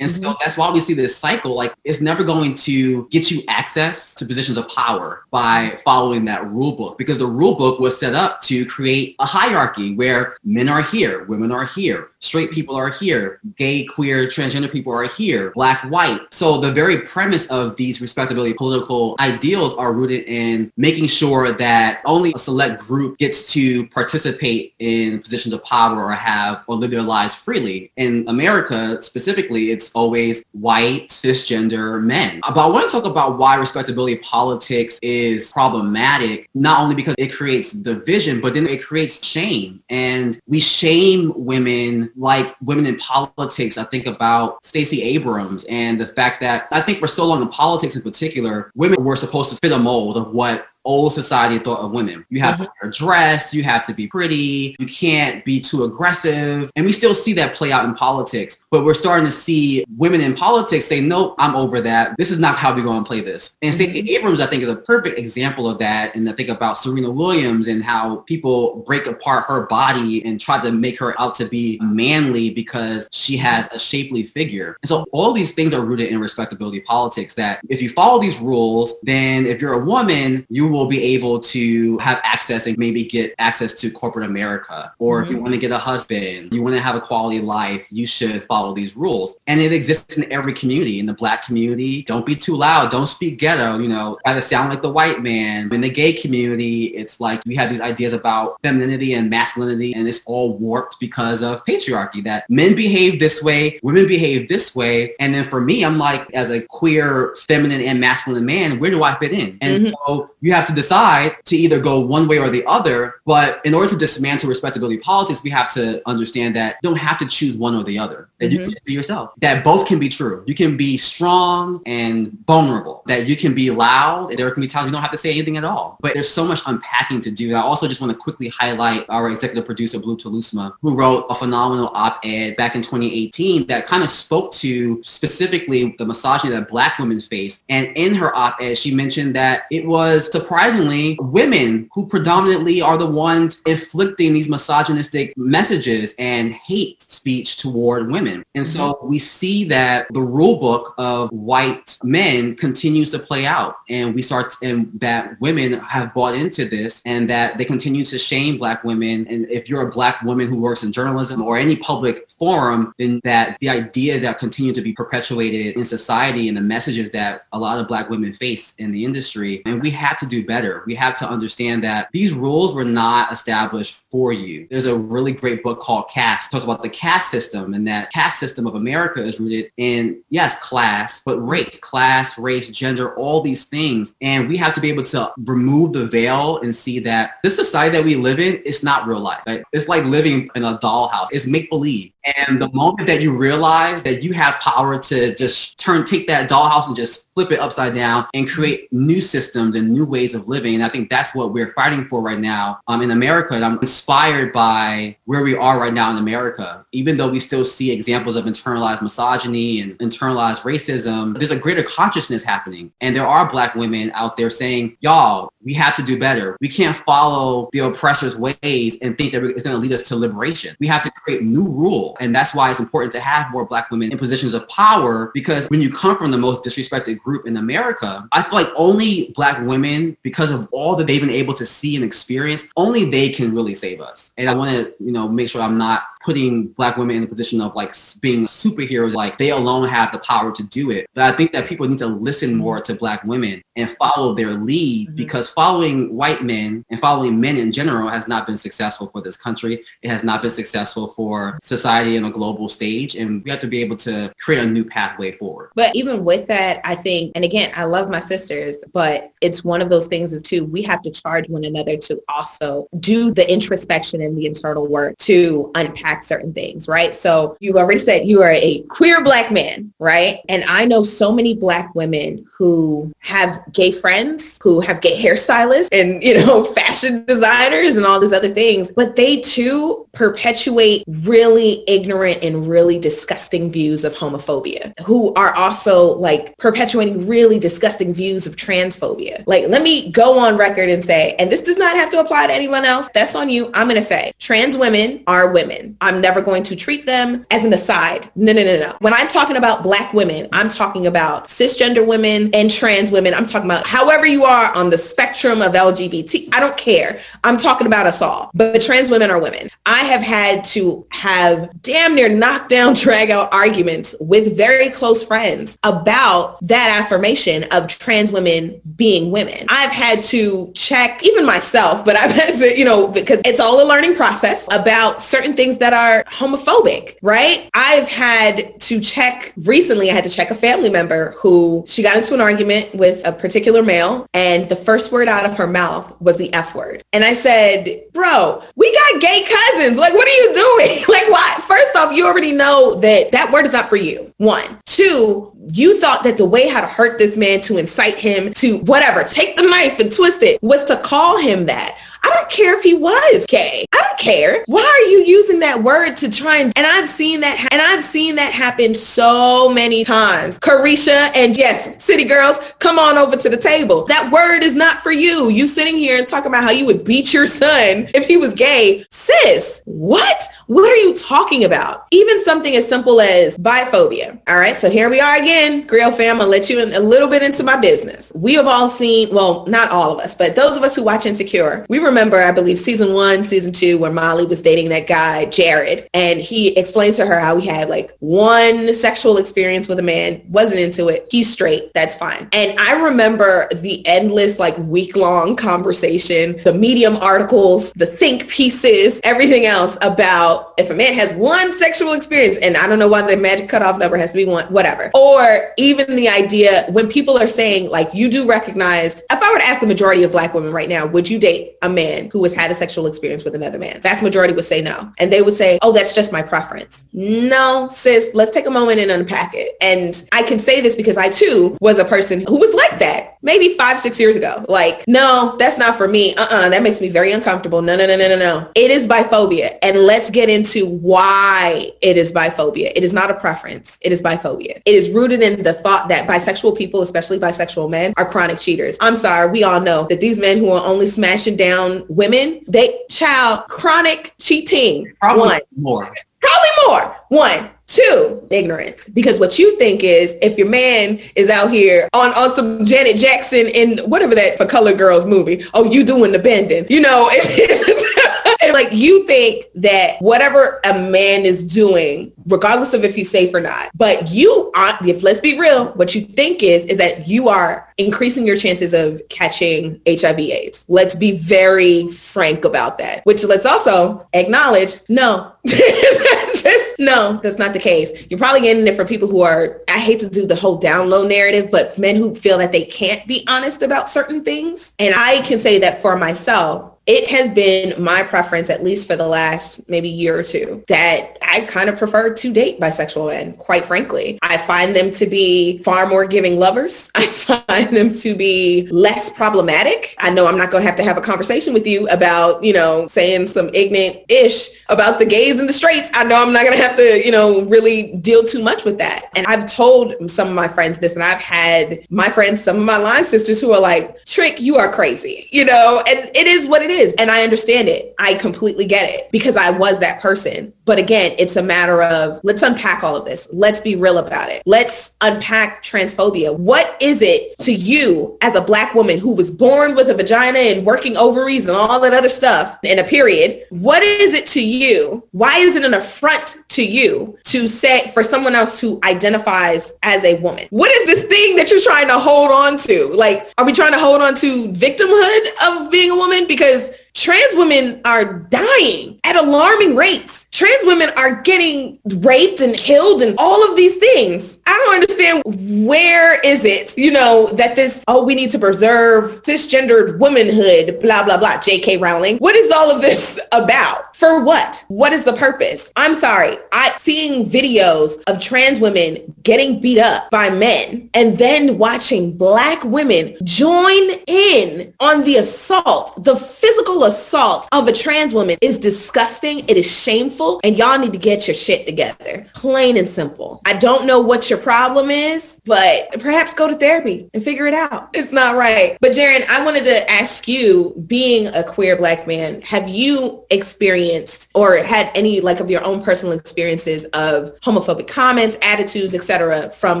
And 0.00 0.10
mm-hmm. 0.10 0.22
so 0.22 0.36
that's 0.40 0.56
why 0.56 0.70
we 0.70 0.80
see 0.80 0.94
this 0.94 1.16
cycle. 1.16 1.54
Like 1.54 1.74
it's 1.84 2.00
never 2.00 2.22
going 2.22 2.54
to 2.54 3.08
get 3.08 3.30
you 3.30 3.42
access 3.48 4.14
to 4.16 4.24
positions 4.24 4.58
of 4.58 4.68
power 4.68 5.24
by 5.30 5.80
following 5.84 6.24
that 6.26 6.46
rule 6.46 6.72
book 6.72 6.98
because 6.98 7.18
the 7.18 7.26
rule 7.26 7.56
book 7.56 7.80
was 7.80 7.98
set 7.98 8.14
up 8.14 8.40
to 8.42 8.64
create 8.66 9.16
a 9.18 9.26
hierarchy 9.26 9.94
where 9.94 10.36
men 10.44 10.68
are 10.68 10.82
here, 10.82 11.24
women 11.24 11.50
are 11.50 11.64
here, 11.64 12.10
straight 12.20 12.50
people 12.52 12.76
are 12.76 12.90
here, 12.90 13.40
gay, 13.56 13.84
queer, 13.84 14.26
transgender 14.26 14.70
people 14.70 14.92
are 14.92 15.04
here, 15.08 15.50
black, 15.52 15.82
white. 15.90 16.20
So 16.32 16.58
the 16.58 16.70
very 16.70 16.98
premise 16.98 17.50
of 17.50 17.76
these 17.76 18.00
respectability 18.00 18.54
political 18.54 19.16
ideals 19.18 19.74
are 19.74 19.92
rooted 19.92 20.24
in 20.26 20.72
making 20.76 21.08
sure 21.08 21.52
that 21.52 22.02
only 22.04 22.32
a 22.34 22.38
select 22.38 22.80
group 22.80 23.18
gets 23.18 23.52
to 23.54 23.86
participate 23.88 24.74
in 24.78 25.20
positions 25.20 25.54
of 25.54 25.64
power 25.64 26.04
or 26.04 26.12
have 26.12 26.62
or 26.66 26.76
live 26.76 26.90
their 26.90 27.02
lives 27.02 27.34
freely. 27.34 27.90
In 27.96 28.24
America 28.28 29.00
specifically, 29.02 29.39
it's 29.48 29.92
always 29.92 30.44
white, 30.52 31.08
cisgender 31.08 32.02
men. 32.02 32.40
Uh, 32.42 32.52
but 32.52 32.66
I 32.66 32.68
want 32.68 32.88
to 32.88 32.92
talk 32.92 33.06
about 33.06 33.38
why 33.38 33.56
respectability 33.56 34.16
politics 34.16 34.98
is 35.02 35.52
problematic, 35.52 36.48
not 36.54 36.80
only 36.80 36.94
because 36.94 37.14
it 37.18 37.28
creates 37.32 37.72
division, 37.72 38.40
but 38.40 38.54
then 38.54 38.66
it 38.66 38.82
creates 38.82 39.24
shame. 39.24 39.82
And 39.88 40.38
we 40.46 40.60
shame 40.60 41.32
women 41.36 42.10
like 42.16 42.54
women 42.62 42.86
in 42.86 42.96
politics, 42.96 43.78
I 43.78 43.84
think 43.84 44.06
about 44.06 44.64
Stacey 44.64 45.02
Abrams 45.02 45.64
and 45.64 46.00
the 46.00 46.06
fact 46.06 46.40
that 46.40 46.68
I 46.70 46.80
think 46.80 46.98
for 46.98 47.08
so 47.08 47.26
long 47.26 47.42
in 47.42 47.48
politics 47.48 47.96
in 47.96 48.02
particular, 48.02 48.70
women 48.74 49.02
were 49.02 49.16
supposed 49.16 49.50
to 49.50 49.56
fit 49.62 49.72
a 49.72 49.78
mold 49.78 50.16
of 50.16 50.32
what 50.32 50.66
old 50.90 51.12
society 51.12 51.58
thought 51.58 51.80
of 51.80 51.92
women. 51.92 52.24
You 52.30 52.40
have 52.40 52.54
mm-hmm. 52.54 52.64
to 52.64 52.70
wear 52.82 52.90
a 52.90 52.92
dress, 52.92 53.54
you 53.54 53.62
have 53.62 53.84
to 53.84 53.94
be 53.94 54.06
pretty, 54.06 54.76
you 54.78 54.86
can't 54.86 55.44
be 55.44 55.60
too 55.60 55.84
aggressive. 55.84 56.70
And 56.76 56.86
we 56.86 56.92
still 56.92 57.14
see 57.14 57.32
that 57.34 57.54
play 57.54 57.72
out 57.72 57.84
in 57.84 57.94
politics. 57.94 58.62
But 58.70 58.84
we're 58.84 58.94
starting 58.94 59.26
to 59.26 59.32
see 59.32 59.84
women 59.96 60.20
in 60.20 60.34
politics 60.34 60.86
say, 60.86 61.00
no, 61.00 61.34
I'm 61.38 61.54
over 61.56 61.80
that. 61.80 62.16
This 62.16 62.30
is 62.30 62.38
not 62.38 62.56
how 62.56 62.74
we're 62.74 62.82
going 62.82 63.04
to 63.04 63.08
play 63.08 63.20
this. 63.20 63.56
And 63.62 63.72
mm-hmm. 63.72 63.90
Stacey 63.90 64.14
Abrams, 64.16 64.40
I 64.40 64.46
think, 64.46 64.62
is 64.62 64.68
a 64.68 64.76
perfect 64.76 65.18
example 65.18 65.68
of 65.68 65.78
that. 65.78 66.14
And 66.14 66.28
I 66.28 66.32
think 66.32 66.48
about 66.48 66.78
Serena 66.78 67.10
Williams 67.10 67.68
and 67.68 67.82
how 67.82 68.16
people 68.26 68.82
break 68.86 69.06
apart 69.06 69.44
her 69.46 69.66
body 69.66 70.24
and 70.24 70.40
try 70.40 70.60
to 70.62 70.72
make 70.72 70.98
her 70.98 71.18
out 71.20 71.34
to 71.36 71.44
be 71.44 71.78
manly 71.82 72.50
because 72.50 73.08
she 73.12 73.36
has 73.36 73.68
a 73.72 73.78
shapely 73.78 74.24
figure. 74.24 74.76
And 74.82 74.88
so 74.88 75.06
all 75.12 75.32
these 75.32 75.54
things 75.54 75.72
are 75.74 75.82
rooted 75.82 76.08
in 76.08 76.20
respectability 76.20 76.80
politics 76.80 77.34
that 77.34 77.60
if 77.68 77.80
you 77.82 77.90
follow 77.90 78.20
these 78.20 78.40
rules, 78.40 79.00
then 79.02 79.46
if 79.46 79.60
you're 79.60 79.74
a 79.74 79.84
woman, 79.84 80.46
you 80.48 80.68
will 80.68 80.79
be 80.86 81.02
able 81.02 81.40
to 81.40 81.98
have 81.98 82.20
access 82.22 82.66
and 82.66 82.76
maybe 82.78 83.04
get 83.04 83.34
access 83.38 83.80
to 83.80 83.90
corporate 83.90 84.26
America. 84.26 84.92
Or 84.98 85.16
mm-hmm. 85.16 85.24
if 85.24 85.30
you 85.30 85.36
mm-hmm. 85.36 85.42
want 85.42 85.54
to 85.54 85.60
get 85.60 85.70
a 85.70 85.78
husband, 85.78 86.52
you 86.52 86.62
want 86.62 86.76
to 86.76 86.80
have 86.80 86.94
a 86.94 87.00
quality 87.00 87.40
life, 87.40 87.86
you 87.90 88.06
should 88.06 88.44
follow 88.44 88.74
these 88.74 88.96
rules. 88.96 89.36
And 89.46 89.60
it 89.60 89.72
exists 89.72 90.18
in 90.18 90.30
every 90.32 90.52
community. 90.52 90.98
In 90.98 91.06
the 91.06 91.14
black 91.14 91.44
community, 91.44 92.02
don't 92.02 92.26
be 92.26 92.34
too 92.34 92.56
loud, 92.56 92.90
don't 92.90 93.06
speak 93.06 93.38
ghetto, 93.38 93.78
you 93.78 93.88
know, 93.88 94.18
gotta 94.24 94.42
sound 94.42 94.70
like 94.70 94.82
the 94.82 94.90
white 94.90 95.22
man. 95.22 95.72
In 95.72 95.80
the 95.80 95.90
gay 95.90 96.12
community, 96.12 96.86
it's 96.86 97.20
like 97.20 97.42
we 97.46 97.54
have 97.54 97.70
these 97.70 97.80
ideas 97.80 98.12
about 98.12 98.60
femininity 98.62 99.14
and 99.14 99.30
masculinity, 99.30 99.94
and 99.94 100.08
it's 100.08 100.22
all 100.26 100.56
warped 100.58 100.98
because 101.00 101.42
of 101.42 101.64
patriarchy 101.64 102.22
that 102.24 102.48
men 102.48 102.74
behave 102.74 103.18
this 103.18 103.42
way, 103.42 103.78
women 103.82 104.06
behave 104.06 104.48
this 104.48 104.74
way. 104.74 105.14
And 105.20 105.34
then 105.34 105.44
for 105.44 105.60
me, 105.60 105.84
I'm 105.84 105.98
like, 105.98 106.32
as 106.34 106.50
a 106.50 106.60
queer, 106.60 107.34
feminine, 107.46 107.80
and 107.80 108.00
masculine 108.00 108.44
man, 108.44 108.78
where 108.78 108.90
do 108.90 109.02
I 109.02 109.18
fit 109.18 109.32
in? 109.32 109.58
And 109.60 109.78
mm-hmm. 109.78 109.94
so 110.06 110.28
you 110.40 110.52
have 110.52 110.59
to 110.66 110.74
decide 110.74 111.36
to 111.46 111.56
either 111.56 111.78
go 111.78 112.00
one 112.00 112.28
way 112.28 112.38
or 112.38 112.48
the 112.48 112.64
other. 112.66 113.20
But 113.24 113.64
in 113.64 113.74
order 113.74 113.88
to 113.88 113.96
dismantle 113.96 114.48
respectability 114.48 114.98
politics, 114.98 115.42
we 115.42 115.50
have 115.50 115.72
to 115.74 116.02
understand 116.08 116.56
that 116.56 116.76
you 116.82 116.90
don't 116.90 116.98
have 116.98 117.18
to 117.18 117.26
choose 117.26 117.56
one 117.56 117.74
or 117.74 117.84
the 117.84 117.98
other. 117.98 118.28
That 118.38 118.50
mm-hmm. 118.50 118.60
you 118.60 118.66
can 118.68 118.78
be 118.84 118.92
yourself. 118.92 119.32
That 119.38 119.64
both 119.64 119.86
can 119.86 119.98
be 119.98 120.08
true. 120.08 120.42
You 120.46 120.54
can 120.54 120.76
be 120.76 120.98
strong 120.98 121.82
and 121.86 122.36
vulnerable. 122.46 123.02
That 123.06 123.26
you 123.26 123.36
can 123.36 123.54
be 123.54 123.70
loud. 123.70 124.36
There 124.36 124.50
can 124.50 124.60
be 124.60 124.66
times 124.66 124.86
you 124.86 124.92
don't 124.92 125.02
have 125.02 125.10
to 125.10 125.18
say 125.18 125.30
anything 125.30 125.56
at 125.56 125.64
all. 125.64 125.98
But 126.00 126.14
there's 126.14 126.28
so 126.28 126.44
much 126.44 126.60
unpacking 126.66 127.20
to 127.22 127.30
do. 127.30 127.54
I 127.54 127.60
also 127.60 127.86
just 127.88 128.00
want 128.00 128.12
to 128.12 128.18
quickly 128.18 128.48
highlight 128.48 129.06
our 129.08 129.30
executive 129.30 129.64
producer, 129.64 129.98
Blue 129.98 130.16
Telusma, 130.16 130.74
who 130.82 130.96
wrote 130.96 131.26
a 131.28 131.34
phenomenal 131.34 131.90
op-ed 131.94 132.56
back 132.56 132.74
in 132.74 132.82
2018 132.82 133.66
that 133.66 133.86
kind 133.86 134.02
of 134.02 134.10
spoke 134.10 134.52
to 134.52 135.02
specifically 135.02 135.94
the 135.98 136.06
misogyny 136.06 136.54
that 136.54 136.68
black 136.68 136.98
women 136.98 137.20
face. 137.20 137.64
And 137.68 137.86
in 137.96 138.14
her 138.14 138.34
op-ed, 138.34 138.78
she 138.78 138.94
mentioned 138.94 139.34
that 139.36 139.64
it 139.70 139.84
was 139.84 140.28
surprisingly 140.50 141.16
women 141.20 141.88
who 141.92 142.04
predominantly 142.08 142.82
are 142.82 142.98
the 142.98 143.06
ones 143.06 143.62
inflicting 143.66 144.32
these 144.32 144.48
misogynistic 144.48 145.32
messages 145.36 146.12
and 146.18 146.52
hate 146.52 147.00
speech 147.02 147.56
toward 147.58 148.10
women. 148.10 148.44
And 148.56 148.66
so 148.66 148.94
mm-hmm. 148.94 149.08
we 149.08 149.20
see 149.20 149.64
that 149.66 150.08
the 150.12 150.20
rule 150.20 150.58
book 150.58 150.92
of 150.98 151.30
white 151.30 151.96
men 152.02 152.56
continues 152.56 153.12
to 153.12 153.20
play 153.20 153.46
out. 153.46 153.76
And 153.88 154.12
we 154.12 154.22
start, 154.22 154.56
and 154.60 154.90
that 154.98 155.40
women 155.40 155.74
have 155.74 156.12
bought 156.14 156.34
into 156.34 156.64
this 156.64 157.00
and 157.06 157.30
that 157.30 157.56
they 157.56 157.64
continue 157.64 158.04
to 158.06 158.18
shame 158.18 158.58
black 158.58 158.82
women. 158.82 159.28
And 159.28 159.48
if 159.48 159.68
you're 159.68 159.86
a 159.86 159.92
black 159.92 160.20
woman 160.22 160.48
who 160.48 160.56
works 160.56 160.82
in 160.82 160.92
journalism 160.92 161.42
or 161.42 161.58
any 161.58 161.76
public 161.76 162.28
forum, 162.40 162.92
then 162.98 163.20
that 163.22 163.56
the 163.60 163.68
ideas 163.68 164.22
that 164.22 164.40
continue 164.40 164.72
to 164.72 164.80
be 164.80 164.92
perpetuated 164.92 165.76
in 165.76 165.84
society 165.84 166.48
and 166.48 166.56
the 166.56 166.62
messages 166.62 167.12
that 167.12 167.46
a 167.52 167.58
lot 167.58 167.78
of 167.78 167.86
black 167.86 168.10
women 168.10 168.32
face 168.32 168.74
in 168.78 168.90
the 168.90 169.04
industry. 169.04 169.62
And 169.64 169.80
we 169.80 169.90
have 169.90 170.18
to 170.18 170.26
do 170.26 170.39
better. 170.42 170.82
We 170.86 170.94
have 170.94 171.16
to 171.18 171.28
understand 171.28 171.84
that 171.84 172.08
these 172.12 172.32
rules 172.32 172.74
were 172.74 172.84
not 172.84 173.32
established 173.32 174.02
for 174.10 174.32
you. 174.32 174.66
There's 174.70 174.86
a 174.86 174.96
really 174.96 175.32
great 175.32 175.62
book 175.62 175.80
called 175.80 176.08
Caste, 176.10 176.48
it 176.48 176.52
talks 176.52 176.64
about 176.64 176.82
the 176.82 176.88
caste 176.88 177.30
system 177.30 177.74
and 177.74 177.86
that 177.86 178.12
caste 178.12 178.38
system 178.38 178.66
of 178.66 178.74
America 178.74 179.22
is 179.24 179.38
rooted 179.38 179.70
in, 179.76 180.22
yes, 180.30 180.58
class, 180.60 181.22
but 181.24 181.38
race, 181.38 181.78
class, 181.80 182.38
race, 182.38 182.70
gender, 182.70 183.14
all 183.16 183.40
these 183.40 183.64
things. 183.64 184.14
And 184.20 184.48
we 184.48 184.56
have 184.56 184.72
to 184.74 184.80
be 184.80 184.88
able 184.90 185.04
to 185.04 185.32
remove 185.44 185.92
the 185.92 186.06
veil 186.06 186.58
and 186.58 186.74
see 186.74 186.98
that 187.00 187.34
this 187.42 187.56
society 187.56 187.96
that 187.96 188.04
we 188.04 188.16
live 188.16 188.40
in 188.40 188.56
is 188.62 188.82
not 188.82 189.06
real 189.06 189.20
life. 189.20 189.42
It's 189.72 189.88
like 189.88 190.04
living 190.04 190.50
in 190.54 190.64
a 190.64 190.78
dollhouse. 190.78 191.28
It's 191.30 191.46
make 191.46 191.70
believe. 191.70 192.12
And 192.24 192.60
the 192.60 192.70
moment 192.72 193.06
that 193.06 193.20
you 193.20 193.36
realize 193.36 194.02
that 194.02 194.22
you 194.22 194.32
have 194.34 194.60
power 194.60 194.98
to 194.98 195.34
just 195.34 195.78
turn, 195.78 196.04
take 196.04 196.26
that 196.26 196.50
dollhouse 196.50 196.86
and 196.86 196.96
just 196.96 197.32
flip 197.34 197.50
it 197.50 197.60
upside 197.60 197.94
down 197.94 198.26
and 198.34 198.48
create 198.48 198.92
new 198.92 199.20
systems 199.20 199.74
and 199.74 199.90
new 199.90 200.04
ways 200.04 200.34
of 200.34 200.48
living. 200.48 200.74
And 200.74 200.84
I 200.84 200.88
think 200.88 201.08
that's 201.08 201.34
what 201.34 201.52
we're 201.52 201.72
fighting 201.72 202.06
for 202.06 202.20
right 202.20 202.38
now 202.38 202.80
um, 202.88 203.02
in 203.02 203.10
America. 203.10 203.54
And 203.54 203.64
I'm 203.64 203.78
inspired 203.78 204.52
by 204.52 205.16
where 205.24 205.42
we 205.42 205.56
are 205.56 205.80
right 205.80 205.94
now 205.94 206.10
in 206.10 206.18
America. 206.18 206.84
Even 206.92 207.16
though 207.16 207.28
we 207.28 207.38
still 207.38 207.64
see 207.64 207.90
examples 207.90 208.36
of 208.36 208.44
internalized 208.44 209.02
misogyny 209.02 209.80
and 209.80 209.98
internalized 209.98 210.62
racism, 210.62 211.38
there's 211.38 211.50
a 211.50 211.58
greater 211.58 211.82
consciousness 211.82 212.42
happening. 212.42 212.92
And 213.00 213.16
there 213.16 213.26
are 213.26 213.50
black 213.50 213.74
women 213.74 214.10
out 214.14 214.36
there 214.36 214.50
saying, 214.50 214.96
y'all, 215.00 215.52
we 215.62 215.74
have 215.74 215.94
to 215.96 216.02
do 216.02 216.18
better. 216.18 216.56
We 216.60 216.68
can't 216.68 216.96
follow 216.96 217.68
the 217.72 217.80
oppressor's 217.80 218.36
ways 218.36 218.98
and 219.00 219.16
think 219.16 219.32
that 219.32 219.44
it's 219.44 219.62
going 219.62 219.76
to 219.76 219.80
lead 219.80 219.92
us 219.92 220.08
to 220.08 220.16
liberation. 220.16 220.76
We 220.80 220.86
have 220.86 221.02
to 221.02 221.10
create 221.10 221.42
new 221.42 221.64
rules. 221.64 222.09
And 222.20 222.34
that's 222.34 222.54
why 222.54 222.70
it's 222.70 222.80
important 222.80 223.12
to 223.12 223.20
have 223.20 223.50
more 223.52 223.64
black 223.64 223.90
women 223.90 224.12
in 224.12 224.18
positions 224.18 224.54
of 224.54 224.68
power 224.68 225.30
because 225.34 225.68
when 225.68 225.80
you 225.80 225.92
come 225.92 226.16
from 226.16 226.30
the 226.30 226.38
most 226.38 226.64
disrespected 226.64 227.18
group 227.18 227.46
in 227.46 227.56
America, 227.56 228.26
I 228.32 228.42
feel 228.42 228.54
like 228.54 228.68
only 228.76 229.32
black 229.34 229.64
women, 229.64 230.16
because 230.22 230.50
of 230.50 230.68
all 230.72 230.96
that 230.96 231.06
they've 231.06 231.20
been 231.20 231.30
able 231.30 231.54
to 231.54 231.66
see 231.66 231.96
and 231.96 232.04
experience, 232.04 232.68
only 232.76 233.04
they 233.04 233.28
can 233.28 233.54
really 233.54 233.74
save 233.74 234.00
us. 234.00 234.32
And 234.36 234.48
I 234.48 234.54
want 234.54 234.70
to, 234.76 234.94
you 234.98 235.12
know, 235.12 235.28
make 235.28 235.48
sure 235.48 235.62
I'm 235.62 235.78
not 235.78 236.02
putting 236.20 236.68
black 236.68 236.96
women 236.96 237.16
in 237.16 237.22
a 237.24 237.26
position 237.26 237.60
of 237.60 237.74
like 237.74 237.94
being 238.20 238.44
superheroes, 238.44 239.12
like 239.12 239.38
they 239.38 239.50
alone 239.50 239.88
have 239.88 240.12
the 240.12 240.18
power 240.18 240.52
to 240.52 240.62
do 240.64 240.90
it. 240.90 241.08
But 241.14 241.24
I 241.24 241.36
think 241.36 241.52
that 241.52 241.66
people 241.66 241.88
need 241.88 241.98
to 241.98 242.06
listen 242.06 242.54
more 242.54 242.80
to 242.82 242.94
black 242.94 243.24
women 243.24 243.62
and 243.76 243.96
follow 243.98 244.34
their 244.34 244.50
lead 244.50 245.08
mm-hmm. 245.08 245.16
because 245.16 245.48
following 245.48 246.14
white 246.14 246.42
men 246.42 246.84
and 246.90 247.00
following 247.00 247.40
men 247.40 247.56
in 247.56 247.72
general 247.72 248.08
has 248.08 248.28
not 248.28 248.46
been 248.46 248.56
successful 248.56 249.06
for 249.08 249.20
this 249.22 249.36
country. 249.36 249.84
It 250.02 250.10
has 250.10 250.22
not 250.22 250.42
been 250.42 250.50
successful 250.50 251.08
for 251.08 251.58
society 251.62 252.16
in 252.16 252.24
a 252.24 252.30
global 252.30 252.68
stage. 252.68 253.14
And 253.14 253.42
we 253.42 253.50
have 253.50 253.60
to 253.60 253.66
be 253.66 253.80
able 253.80 253.96
to 253.96 254.32
create 254.38 254.62
a 254.62 254.66
new 254.66 254.84
pathway 254.84 255.32
forward. 255.32 255.70
But 255.74 255.94
even 255.96 256.24
with 256.24 256.46
that, 256.48 256.80
I 256.84 256.94
think, 256.94 257.32
and 257.34 257.44
again, 257.44 257.72
I 257.74 257.84
love 257.84 258.10
my 258.10 258.20
sisters, 258.20 258.84
but 258.92 259.32
it's 259.40 259.64
one 259.64 259.80
of 259.80 259.88
those 259.88 260.06
things 260.06 260.32
of 260.32 260.42
two, 260.42 260.64
we 260.64 260.82
have 260.82 261.00
to 261.02 261.10
charge 261.10 261.48
one 261.48 261.64
another 261.64 261.96
to 261.96 262.20
also 262.28 262.86
do 262.98 263.32
the 263.32 263.50
introspection 263.50 264.20
and 264.20 264.36
the 264.36 264.46
internal 264.46 264.86
work 264.88 265.16
to 265.18 265.70
unpack 265.74 266.09
certain 266.18 266.52
things, 266.52 266.88
right? 266.88 267.14
So 267.14 267.56
you 267.60 267.78
already 267.78 268.00
said 268.00 268.26
you 268.26 268.42
are 268.42 268.52
a 268.52 268.82
queer 268.88 269.22
black 269.22 269.50
man, 269.50 269.92
right? 269.98 270.40
And 270.48 270.64
I 270.64 270.84
know 270.84 271.02
so 271.02 271.32
many 271.32 271.54
black 271.54 271.94
women 271.94 272.44
who 272.56 273.12
have 273.20 273.62
gay 273.72 273.92
friends, 273.92 274.58
who 274.62 274.80
have 274.80 275.00
gay 275.00 275.20
hairstylists 275.20 275.88
and, 275.92 276.22
you 276.22 276.34
know, 276.34 276.64
fashion 276.80 277.24
designers 277.24 277.96
and 277.96 278.04
all 278.04 278.20
these 278.20 278.32
other 278.32 278.48
things, 278.48 278.90
but 278.90 279.16
they 279.16 279.40
too 279.40 280.06
perpetuate 280.12 281.04
really 281.24 281.84
ignorant 281.86 282.42
and 282.42 282.68
really 282.68 282.98
disgusting 282.98 283.70
views 283.70 284.04
of 284.04 284.14
homophobia, 284.14 284.92
who 285.00 285.32
are 285.34 285.54
also 285.54 286.14
like 286.18 286.56
perpetuating 286.58 287.26
really 287.26 287.58
disgusting 287.58 288.12
views 288.12 288.46
of 288.46 288.56
transphobia. 288.56 289.44
Like, 289.46 289.68
let 289.68 289.82
me 289.82 290.10
go 290.10 290.38
on 290.38 290.56
record 290.56 290.88
and 290.88 291.04
say, 291.04 291.34
and 291.38 291.50
this 291.50 291.62
does 291.62 291.76
not 291.76 291.96
have 291.96 292.10
to 292.10 292.20
apply 292.20 292.48
to 292.48 292.52
anyone 292.52 292.84
else. 292.84 293.08
That's 293.14 293.34
on 293.34 293.48
you. 293.48 293.70
I'm 293.74 293.86
going 293.88 294.00
to 294.00 294.06
say 294.06 294.32
trans 294.38 294.76
women 294.76 295.22
are 295.26 295.52
women. 295.52 295.96
I'm 296.00 296.20
never 296.20 296.40
going 296.40 296.62
to 296.64 296.76
treat 296.76 297.06
them 297.06 297.46
as 297.50 297.64
an 297.64 297.72
aside. 297.72 298.30
No, 298.34 298.52
no, 298.52 298.64
no, 298.64 298.78
no. 298.78 298.94
When 299.00 299.12
I'm 299.12 299.28
talking 299.28 299.56
about 299.56 299.82
black 299.82 300.12
women, 300.14 300.48
I'm 300.52 300.68
talking 300.68 301.06
about 301.06 301.46
cisgender 301.46 302.06
women 302.06 302.50
and 302.54 302.70
trans 302.70 303.10
women. 303.10 303.34
I'm 303.34 303.46
talking 303.46 303.70
about 303.70 303.86
however 303.86 304.26
you 304.26 304.44
are 304.44 304.74
on 304.74 304.90
the 304.90 304.98
spectrum 304.98 305.62
of 305.62 305.72
LGBT. 305.72 306.54
I 306.54 306.60
don't 306.60 306.76
care. 306.76 307.20
I'm 307.44 307.56
talking 307.56 307.86
about 307.86 308.06
us 308.06 308.22
all. 308.22 308.50
But 308.54 308.80
trans 308.80 309.10
women 309.10 309.30
are 309.30 309.40
women. 309.40 309.68
I 309.86 310.00
have 310.04 310.22
had 310.22 310.64
to 310.64 311.06
have 311.10 311.70
damn 311.82 312.14
near 312.14 312.28
knockdown, 312.28 312.94
drag 313.00 313.30
out 313.30 313.52
arguments 313.52 314.14
with 314.20 314.56
very 314.56 314.90
close 314.90 315.22
friends 315.22 315.78
about 315.82 316.58
that 316.62 317.00
affirmation 317.02 317.64
of 317.72 317.88
trans 317.88 318.32
women 318.32 318.80
being 318.96 319.30
women. 319.30 319.66
I've 319.68 319.90
had 319.90 320.22
to 320.24 320.72
check 320.74 321.24
even 321.24 321.44
myself, 321.44 322.04
but 322.04 322.16
I've 322.16 322.32
had 322.32 322.54
to, 322.54 322.76
you 322.76 322.84
know, 322.84 323.08
because 323.08 323.40
it's 323.44 323.60
all 323.60 323.82
a 323.82 323.86
learning 323.86 324.14
process 324.14 324.66
about 324.70 325.20
certain 325.20 325.54
things 325.54 325.78
that 325.78 325.89
are 325.92 326.24
homophobic, 326.24 327.16
right? 327.22 327.70
I've 327.74 328.08
had 328.08 328.78
to 328.80 329.00
check 329.00 329.52
recently, 329.56 330.10
I 330.10 330.14
had 330.14 330.24
to 330.24 330.30
check 330.30 330.50
a 330.50 330.54
family 330.54 330.90
member 330.90 331.32
who 331.32 331.84
she 331.86 332.02
got 332.02 332.16
into 332.16 332.34
an 332.34 332.40
argument 332.40 332.94
with 332.94 333.26
a 333.26 333.32
particular 333.32 333.82
male 333.82 334.26
and 334.34 334.68
the 334.68 334.76
first 334.76 335.12
word 335.12 335.28
out 335.28 335.44
of 335.44 335.56
her 335.56 335.66
mouth 335.66 336.18
was 336.20 336.36
the 336.36 336.52
F 336.54 336.74
word. 336.74 337.02
And 337.12 337.24
I 337.24 337.32
said, 337.32 338.02
bro, 338.12 338.62
we 338.76 338.92
got 338.92 339.20
gay 339.20 339.44
cousins. 339.44 339.96
Like, 339.96 340.14
what 340.14 340.26
are 340.26 340.42
you 340.42 340.52
doing? 340.52 340.98
like, 341.08 341.28
why? 341.28 341.64
First 341.66 341.96
off, 341.96 342.14
you 342.14 342.26
already 342.26 342.52
know 342.52 342.94
that 342.96 343.32
that 343.32 343.50
word 343.52 343.66
is 343.66 343.72
not 343.72 343.88
for 343.88 343.96
you. 343.96 344.32
One. 344.38 344.78
Two, 344.86 345.52
you 345.72 345.98
thought 345.98 346.24
that 346.24 346.38
the 346.38 346.46
way 346.46 346.68
how 346.68 346.80
to 346.80 346.86
hurt 346.86 347.18
this 347.18 347.36
man 347.36 347.60
to 347.62 347.78
incite 347.78 348.18
him 348.18 348.52
to 348.54 348.78
whatever, 348.78 349.24
take 349.24 349.56
the 349.56 349.62
knife 349.62 349.98
and 349.98 350.12
twist 350.12 350.42
it 350.42 350.60
was 350.62 350.84
to 350.84 350.96
call 350.98 351.38
him 351.38 351.66
that. 351.66 351.98
I 352.30 352.34
don't 352.34 352.48
care 352.48 352.76
if 352.76 352.84
he 352.84 352.94
was 352.94 353.44
gay. 353.48 353.84
I 353.92 354.02
don't 354.06 354.18
care. 354.18 354.62
Why 354.66 354.82
are 354.82 355.10
you 355.10 355.24
using 355.24 355.58
that 355.60 355.82
word 355.82 356.14
to 356.18 356.30
try 356.30 356.58
and 356.58 356.72
and 356.76 356.86
I've 356.86 357.08
seen 357.08 357.40
that 357.40 357.68
and 357.72 357.82
I've 357.82 358.04
seen 358.04 358.36
that 358.36 358.52
happen 358.52 358.94
so 358.94 359.68
many 359.68 360.04
times. 360.04 360.60
Carisha 360.60 361.34
and 361.34 361.56
yes, 361.56 362.00
city 362.02 362.22
girls, 362.22 362.58
come 362.78 363.00
on 363.00 363.18
over 363.18 363.36
to 363.36 363.48
the 363.48 363.56
table. 363.56 364.04
That 364.04 364.30
word 364.30 364.62
is 364.62 364.76
not 364.76 365.00
for 365.00 365.10
you. 365.10 365.48
You 365.48 365.66
sitting 365.66 365.96
here 365.96 366.18
and 366.18 366.28
talking 366.28 366.52
about 366.52 366.62
how 366.62 366.70
you 366.70 366.86
would 366.86 367.02
beat 367.02 367.34
your 367.34 367.48
son 367.48 368.08
if 368.14 368.26
he 368.26 368.36
was 368.36 368.54
gay. 368.54 369.04
Sis, 369.10 369.82
what? 369.86 370.44
What 370.68 370.88
are 370.88 370.96
you 370.96 371.12
talking 371.14 371.64
about? 371.64 372.06
Even 372.12 372.42
something 372.44 372.76
as 372.76 372.88
simple 372.88 373.20
as 373.20 373.58
biphobia. 373.58 374.40
All 374.46 374.56
right, 374.56 374.76
so 374.76 374.88
here 374.88 375.10
we 375.10 375.20
are 375.20 375.36
again. 375.36 375.84
Grill 375.84 376.12
fam, 376.12 376.40
I'll 376.40 376.46
let 376.46 376.70
you 376.70 376.78
in 376.78 376.94
a 376.94 377.00
little 377.00 377.28
bit 377.28 377.42
into 377.42 377.64
my 377.64 377.76
business. 377.76 378.30
We 378.36 378.54
have 378.54 378.68
all 378.68 378.88
seen, 378.88 379.34
well, 379.34 379.66
not 379.66 379.90
all 379.90 380.12
of 380.12 380.20
us, 380.20 380.36
but 380.36 380.54
those 380.54 380.76
of 380.76 380.84
us 380.84 380.94
who 380.94 381.02
watch 381.02 381.26
Insecure, 381.26 381.86
we 381.88 381.98
remember, 381.98 382.19
I 382.20 382.52
believe, 382.52 382.78
season 382.78 383.12
one, 383.12 383.44
season 383.44 383.72
two, 383.72 383.98
where 383.98 384.12
Molly 384.12 384.46
was 384.46 384.62
dating 384.62 384.90
that 384.90 385.06
guy, 385.06 385.46
Jared, 385.46 386.08
and 386.14 386.40
he 386.40 386.76
explained 386.76 387.14
to 387.14 387.26
her 387.26 387.40
how 387.40 387.56
he 387.56 387.66
had 387.66 387.88
like 387.88 388.16
one 388.20 388.92
sexual 388.92 389.36
experience 389.36 389.88
with 389.88 389.98
a 389.98 390.02
man, 390.02 390.42
wasn't 390.48 390.80
into 390.80 391.08
it. 391.08 391.26
He's 391.30 391.50
straight. 391.50 391.92
That's 391.94 392.16
fine. 392.16 392.48
And 392.52 392.78
I 392.78 393.02
remember 393.02 393.68
the 393.74 394.06
endless, 394.06 394.58
like 394.58 394.76
week 394.78 395.16
long 395.16 395.56
conversation, 395.56 396.60
the 396.64 396.74
medium 396.74 397.16
articles, 397.16 397.92
the 397.94 398.06
think 398.06 398.48
pieces, 398.48 399.20
everything 399.24 399.66
else 399.66 399.96
about 400.02 400.74
if 400.78 400.90
a 400.90 400.94
man 400.94 401.14
has 401.14 401.32
one 401.34 401.72
sexual 401.72 402.12
experience, 402.12 402.58
and 402.58 402.76
I 402.76 402.86
don't 402.86 402.98
know 402.98 403.08
why 403.08 403.22
the 403.22 403.36
magic 403.36 403.68
cutoff 403.68 403.98
number 403.98 404.16
has 404.16 404.32
to 404.32 404.36
be 404.36 404.44
one, 404.44 404.66
whatever. 404.66 405.10
Or 405.14 405.72
even 405.76 406.16
the 406.16 406.28
idea 406.28 406.86
when 406.90 407.08
people 407.08 407.38
are 407.38 407.48
saying, 407.48 407.90
like, 407.90 408.12
you 408.12 408.28
do 408.28 408.46
recognize, 408.46 409.22
if 409.30 409.42
I 409.42 409.52
were 409.52 409.58
to 409.58 409.64
ask 409.64 409.80
the 409.80 409.86
majority 409.86 410.22
of 410.24 410.32
black 410.32 410.54
women 410.54 410.72
right 410.72 410.88
now, 410.88 411.06
would 411.06 411.28
you 411.28 411.38
date 411.38 411.76
a 411.82 411.88
man 411.88 411.99
who 412.32 412.42
has 412.42 412.54
had 412.54 412.70
a 412.70 412.74
sexual 412.74 413.06
experience 413.06 413.44
with 413.44 413.54
another 413.54 413.78
man? 413.78 414.00
Vast 414.00 414.22
majority 414.22 414.52
would 414.54 414.64
say 414.64 414.80
no. 414.80 415.12
And 415.18 415.32
they 415.32 415.42
would 415.42 415.54
say, 415.54 415.78
oh, 415.82 415.92
that's 415.92 416.14
just 416.14 416.32
my 416.32 416.42
preference. 416.42 417.06
No, 417.12 417.88
sis, 417.88 418.34
let's 418.34 418.52
take 418.52 418.66
a 418.66 418.70
moment 418.70 419.00
and 419.00 419.10
unpack 419.10 419.52
it. 419.54 419.76
And 419.80 420.22
I 420.32 420.42
can 420.42 420.58
say 420.58 420.80
this 420.80 420.96
because 420.96 421.16
I 421.16 421.28
too 421.28 421.76
was 421.80 421.98
a 421.98 422.04
person 422.04 422.44
who 422.46 422.58
was 422.58 422.74
like 422.74 422.98
that 422.98 423.30
maybe 423.42 423.74
five, 423.74 423.98
six 423.98 424.20
years 424.20 424.36
ago. 424.36 424.64
Like, 424.68 425.04
no, 425.06 425.56
that's 425.58 425.78
not 425.78 425.96
for 425.96 426.06
me. 426.06 426.34
Uh-uh, 426.36 426.68
that 426.68 426.82
makes 426.82 427.00
me 427.00 427.08
very 427.08 427.32
uncomfortable. 427.32 427.82
No, 427.82 427.96
no, 427.96 428.06
no, 428.06 428.16
no, 428.16 428.28
no, 428.28 428.38
no. 428.38 428.70
It 428.74 428.90
is 428.90 429.06
biphobia. 429.06 429.78
And 429.82 430.00
let's 430.00 430.30
get 430.30 430.48
into 430.50 430.86
why 430.86 431.90
it 432.02 432.16
is 432.16 432.32
biphobia. 432.32 432.92
It 432.94 433.04
is 433.04 433.12
not 433.12 433.30
a 433.30 433.34
preference. 433.34 433.98
It 434.02 434.12
is 434.12 434.22
biphobia. 434.22 434.82
It 434.84 434.94
is 434.94 435.10
rooted 435.10 435.42
in 435.42 435.62
the 435.62 435.72
thought 435.72 436.08
that 436.08 436.28
bisexual 436.28 436.76
people, 436.76 437.02
especially 437.02 437.38
bisexual 437.38 437.90
men, 437.90 438.12
are 438.16 438.28
chronic 438.28 438.58
cheaters. 438.58 438.96
I'm 439.00 439.16
sorry. 439.16 439.50
We 439.50 439.64
all 439.64 439.80
know 439.80 440.06
that 440.08 440.20
these 440.20 440.38
men 440.38 440.58
who 440.58 440.70
are 440.70 440.84
only 440.84 441.06
smashing 441.06 441.56
down 441.56 441.89
Um, 441.90 442.04
women, 442.08 442.64
they 442.68 443.02
child 443.08 443.66
chronic 443.68 444.34
cheating. 444.38 445.12
Probably 445.20 445.42
One. 445.42 445.60
more. 445.76 446.14
Probably 446.40 446.70
more. 446.86 447.16
One. 447.28 447.70
Two, 447.86 448.46
ignorance. 448.50 449.08
Because 449.08 449.40
what 449.40 449.58
you 449.58 449.76
think 449.76 450.04
is 450.04 450.36
if 450.42 450.56
your 450.56 450.68
man 450.68 451.20
is 451.34 451.50
out 451.50 451.72
here 451.72 452.08
on, 452.12 452.30
on 452.34 452.54
some 452.54 452.84
Janet 452.84 453.16
Jackson 453.16 453.66
in 453.66 453.98
whatever 454.08 454.34
that 454.36 454.56
for 454.56 454.64
Color 454.64 454.94
Girls 454.94 455.26
movie, 455.26 455.64
oh, 455.74 455.90
you 455.90 456.04
doing 456.04 456.30
the 456.30 456.38
bending. 456.38 456.86
You 456.88 457.00
know, 457.00 457.28
and 458.62 458.72
like 458.72 458.92
you 458.92 459.26
think 459.26 459.66
that 459.76 460.20
whatever 460.20 460.80
a 460.84 460.98
man 460.98 461.44
is 461.44 461.64
doing, 461.64 462.32
regardless 462.46 462.94
of 462.94 463.04
if 463.04 463.14
he's 463.14 463.30
safe 463.30 463.54
or 463.54 463.60
not, 463.60 463.90
but 463.94 464.30
you 464.30 464.70
are, 464.74 464.98
if 465.06 465.22
let's 465.22 465.40
be 465.40 465.58
real, 465.58 465.86
what 465.92 466.14
you 466.14 466.22
think 466.22 466.62
is, 466.62 466.84
is 466.86 466.98
that 466.98 467.26
you 467.26 467.48
are 467.48 467.92
increasing 467.98 468.46
your 468.46 468.56
chances 468.56 468.92
of 468.92 469.22
catching 469.28 470.00
HIV 470.06 470.38
AIDS. 470.38 470.84
Let's 470.88 471.14
be 471.14 471.32
very 471.32 472.08
frank 472.08 472.64
about 472.64 472.98
that, 472.98 473.24
which 473.24 473.44
let's 473.44 473.66
also 473.66 474.26
acknowledge, 474.32 474.94
no, 475.08 475.52
just 475.66 476.98
no, 476.98 477.40
that's 477.42 477.58
not 477.58 477.72
the 477.72 477.78
case. 477.78 478.26
You're 478.30 478.38
probably 478.38 478.62
getting 478.62 478.86
it 478.86 478.96
for 478.96 479.04
people 479.04 479.28
who 479.28 479.42
are, 479.42 479.80
I 479.88 479.98
hate 479.98 480.20
to 480.20 480.28
do 480.28 480.46
the 480.46 480.54
whole 480.54 480.76
down 480.78 481.10
low 481.10 481.26
narrative, 481.26 481.70
but 481.70 481.96
men 481.98 482.16
who 482.16 482.34
feel 482.34 482.58
that 482.58 482.72
they 482.72 482.84
can't 482.84 483.26
be 483.26 483.44
honest 483.48 483.82
about 483.82 484.08
certain 484.08 484.44
things. 484.44 484.94
And 484.98 485.14
I 485.16 485.40
can 485.42 485.58
say 485.58 485.78
that 485.78 486.02
for 486.02 486.16
myself, 486.16 486.89
it 487.06 487.28
has 487.30 487.48
been 487.48 488.00
my 488.02 488.22
preference, 488.22 488.70
at 488.70 488.82
least 488.82 489.06
for 489.08 489.16
the 489.16 489.26
last 489.26 489.80
maybe 489.88 490.08
year 490.08 490.38
or 490.38 490.42
two, 490.42 490.84
that 490.88 491.38
I 491.42 491.62
kind 491.62 491.88
of 491.88 491.98
prefer 491.98 492.32
to 492.32 492.52
date 492.52 492.78
bisexual 492.78 493.30
men, 493.30 493.54
quite 493.54 493.84
frankly. 493.84 494.38
I 494.42 494.58
find 494.58 494.94
them 494.94 495.10
to 495.12 495.26
be 495.26 495.78
far 495.78 496.06
more 496.06 496.26
giving 496.26 496.58
lovers. 496.58 497.10
I 497.16 497.26
find 497.26 497.96
them 497.96 498.10
to 498.10 498.34
be 498.34 498.86
less 498.90 499.30
problematic. 499.30 500.14
I 500.18 500.30
know 500.30 500.46
I'm 500.46 500.58
not 500.58 500.70
going 500.70 500.82
to 500.82 500.88
have 500.88 500.96
to 500.98 501.02
have 501.02 501.16
a 501.16 501.20
conversation 501.20 501.72
with 501.72 501.86
you 501.86 502.06
about, 502.08 502.62
you 502.62 502.72
know, 502.72 503.06
saying 503.06 503.46
some 503.46 503.70
ignorant-ish 503.72 504.68
about 504.88 505.18
the 505.18 505.24
gays 505.24 505.58
and 505.58 505.68
the 505.68 505.72
straights. 505.72 506.10
I 506.14 506.24
know 506.24 506.40
I'm 506.40 506.52
not 506.52 506.64
going 506.64 506.76
to 506.76 506.82
have 506.82 506.96
to, 506.96 507.24
you 507.24 507.32
know, 507.32 507.62
really 507.62 508.14
deal 508.18 508.44
too 508.44 508.62
much 508.62 508.84
with 508.84 508.98
that. 508.98 509.30
And 509.36 509.46
I've 509.46 509.66
told 509.66 510.30
some 510.30 510.48
of 510.48 510.54
my 510.54 510.68
friends 510.68 510.98
this, 510.98 511.14
and 511.14 511.24
I've 511.24 511.40
had 511.40 512.06
my 512.10 512.28
friends, 512.28 512.62
some 512.62 512.76
of 512.76 512.84
my 512.84 512.98
line 512.98 513.24
sisters 513.24 513.60
who 513.60 513.72
are 513.72 513.80
like, 513.80 514.24
Trick, 514.26 514.60
you 514.60 514.76
are 514.76 514.92
crazy, 514.92 515.48
you 515.50 515.64
know, 515.64 516.04
and 516.06 516.30
it 516.36 516.46
is 516.46 516.68
what 516.68 516.82
it 516.82 516.89
is. 516.90 517.14
And 517.14 517.30
I 517.30 517.42
understand 517.42 517.88
it. 517.88 518.14
I 518.18 518.34
completely 518.34 518.84
get 518.84 519.10
it 519.10 519.30
because 519.32 519.56
I 519.56 519.70
was 519.70 519.98
that 520.00 520.20
person. 520.20 520.72
But 520.90 520.98
again, 520.98 521.36
it's 521.38 521.54
a 521.54 521.62
matter 521.62 522.02
of 522.02 522.40
let's 522.42 522.64
unpack 522.64 523.04
all 523.04 523.14
of 523.14 523.24
this. 523.24 523.46
Let's 523.52 523.78
be 523.78 523.94
real 523.94 524.18
about 524.18 524.50
it. 524.50 524.60
Let's 524.66 525.12
unpack 525.20 525.84
transphobia. 525.84 526.58
What 526.58 527.00
is 527.00 527.22
it 527.22 527.56
to 527.60 527.72
you 527.72 528.36
as 528.42 528.56
a 528.56 528.60
black 528.60 528.92
woman 528.92 529.20
who 529.20 529.32
was 529.32 529.52
born 529.52 529.94
with 529.94 530.10
a 530.10 530.14
vagina 530.14 530.58
and 530.58 530.84
working 530.84 531.16
ovaries 531.16 531.68
and 531.68 531.76
all 531.76 532.00
that 532.00 532.12
other 532.12 532.28
stuff 532.28 532.76
in 532.82 532.98
a 532.98 533.04
period? 533.04 533.66
What 533.70 534.02
is 534.02 534.34
it 534.34 534.46
to 534.46 534.66
you? 534.66 535.22
Why 535.30 535.58
is 535.58 535.76
it 535.76 535.84
an 535.84 535.94
affront 535.94 536.56
to 536.70 536.84
you 536.84 537.38
to 537.44 537.68
say 537.68 538.08
for 538.08 538.24
someone 538.24 538.56
else 538.56 538.80
who 538.80 538.98
identifies 539.04 539.92
as 540.02 540.24
a 540.24 540.40
woman? 540.40 540.66
What 540.70 540.90
is 540.90 541.06
this 541.06 541.24
thing 541.26 541.54
that 541.54 541.70
you're 541.70 541.80
trying 541.80 542.08
to 542.08 542.18
hold 542.18 542.50
on 542.50 542.76
to? 542.78 543.12
Like, 543.14 543.48
are 543.58 543.64
we 543.64 543.70
trying 543.70 543.92
to 543.92 544.00
hold 544.00 544.22
on 544.22 544.34
to 544.34 544.68
victimhood 544.70 545.68
of 545.68 545.92
being 545.92 546.10
a 546.10 546.16
woman? 546.16 546.48
Because 546.48 546.90
trans 547.14 547.54
women 547.54 548.00
are 548.04 548.40
dying 548.50 549.09
at 549.24 549.36
alarming 549.36 549.96
rates. 549.96 550.46
Trans 550.52 550.84
women 550.84 551.10
are 551.16 551.40
getting 551.42 551.98
raped 552.18 552.60
and 552.60 552.74
killed 552.74 553.22
and 553.22 553.34
all 553.38 553.68
of 553.68 553.76
these 553.76 553.96
things. 553.96 554.58
I 554.66 554.76
don't 554.76 554.94
understand 554.94 555.42
where 555.86 556.40
is 556.40 556.64
it, 556.64 556.96
you 556.96 557.10
know, 557.10 557.48
that 557.54 557.76
this, 557.76 558.04
oh, 558.08 558.24
we 558.24 558.34
need 558.34 558.50
to 558.50 558.58
preserve 558.58 559.42
cisgendered 559.42 560.18
womanhood, 560.18 561.00
blah, 561.00 561.24
blah, 561.24 561.38
blah. 561.38 561.60
J.K. 561.60 561.98
Rowling. 561.98 562.38
What 562.38 562.54
is 562.54 562.70
all 562.70 562.90
of 562.90 563.00
this 563.00 563.38
about? 563.52 564.16
For 564.16 564.44
what? 564.44 564.84
What 564.88 565.12
is 565.12 565.24
the 565.24 565.32
purpose? 565.32 565.92
I'm 565.96 566.14
sorry. 566.14 566.58
I 566.72 566.94
seeing 566.98 567.48
videos 567.48 568.22
of 568.26 568.40
trans 568.40 568.80
women 568.80 569.34
getting 569.42 569.80
beat 569.80 569.98
up 569.98 570.30
by 570.30 570.50
men 570.50 571.08
and 571.14 571.38
then 571.38 571.78
watching 571.78 572.36
black 572.36 572.84
women 572.84 573.36
join 573.44 574.10
in 574.26 574.92
on 575.00 575.22
the 575.22 575.36
assault, 575.36 576.22
the 576.22 576.36
physical 576.36 577.04
assault 577.04 577.66
of 577.72 577.88
a 577.88 577.92
trans 577.92 578.34
woman 578.34 578.58
is 578.60 578.78
disgusting. 578.78 579.09
It 579.16 579.76
is 579.76 579.90
shameful 579.90 580.60
and 580.64 580.76
y'all 580.76 580.98
need 580.98 581.12
to 581.12 581.18
get 581.18 581.46
your 581.46 581.54
shit 581.54 581.86
together. 581.86 582.46
Plain 582.54 582.96
and 582.96 583.08
simple. 583.08 583.60
I 583.66 583.74
don't 583.74 584.06
know 584.06 584.20
what 584.20 584.50
your 584.50 584.58
problem 584.58 585.10
is, 585.10 585.59
but 585.64 586.10
perhaps 586.20 586.54
go 586.54 586.68
to 586.68 586.74
therapy 586.74 587.28
and 587.32 587.42
figure 587.42 587.66
it 587.66 587.74
out. 587.74 588.10
It's 588.14 588.32
not 588.32 588.56
right. 588.56 588.96
But 589.00 589.12
Gerren, 589.12 589.42
I 589.48 589.64
wanted 589.64 589.84
to 589.84 590.10
ask 590.10 590.48
you, 590.48 590.94
being 591.06 591.48
a 591.48 591.62
queer 591.62 591.96
black 591.96 592.26
man, 592.26 592.62
have 592.62 592.88
you 592.88 593.44
experienced 593.50 594.50
or 594.54 594.76
had 594.78 595.10
any 595.14 595.40
like 595.40 595.60
of 595.60 595.70
your 595.70 595.84
own 595.84 596.02
personal 596.02 596.36
experiences 596.36 597.04
of 597.06 597.58
homophobic 597.60 598.08
comments, 598.08 598.56
attitudes, 598.62 599.14
etc. 599.14 599.70
from 599.70 600.00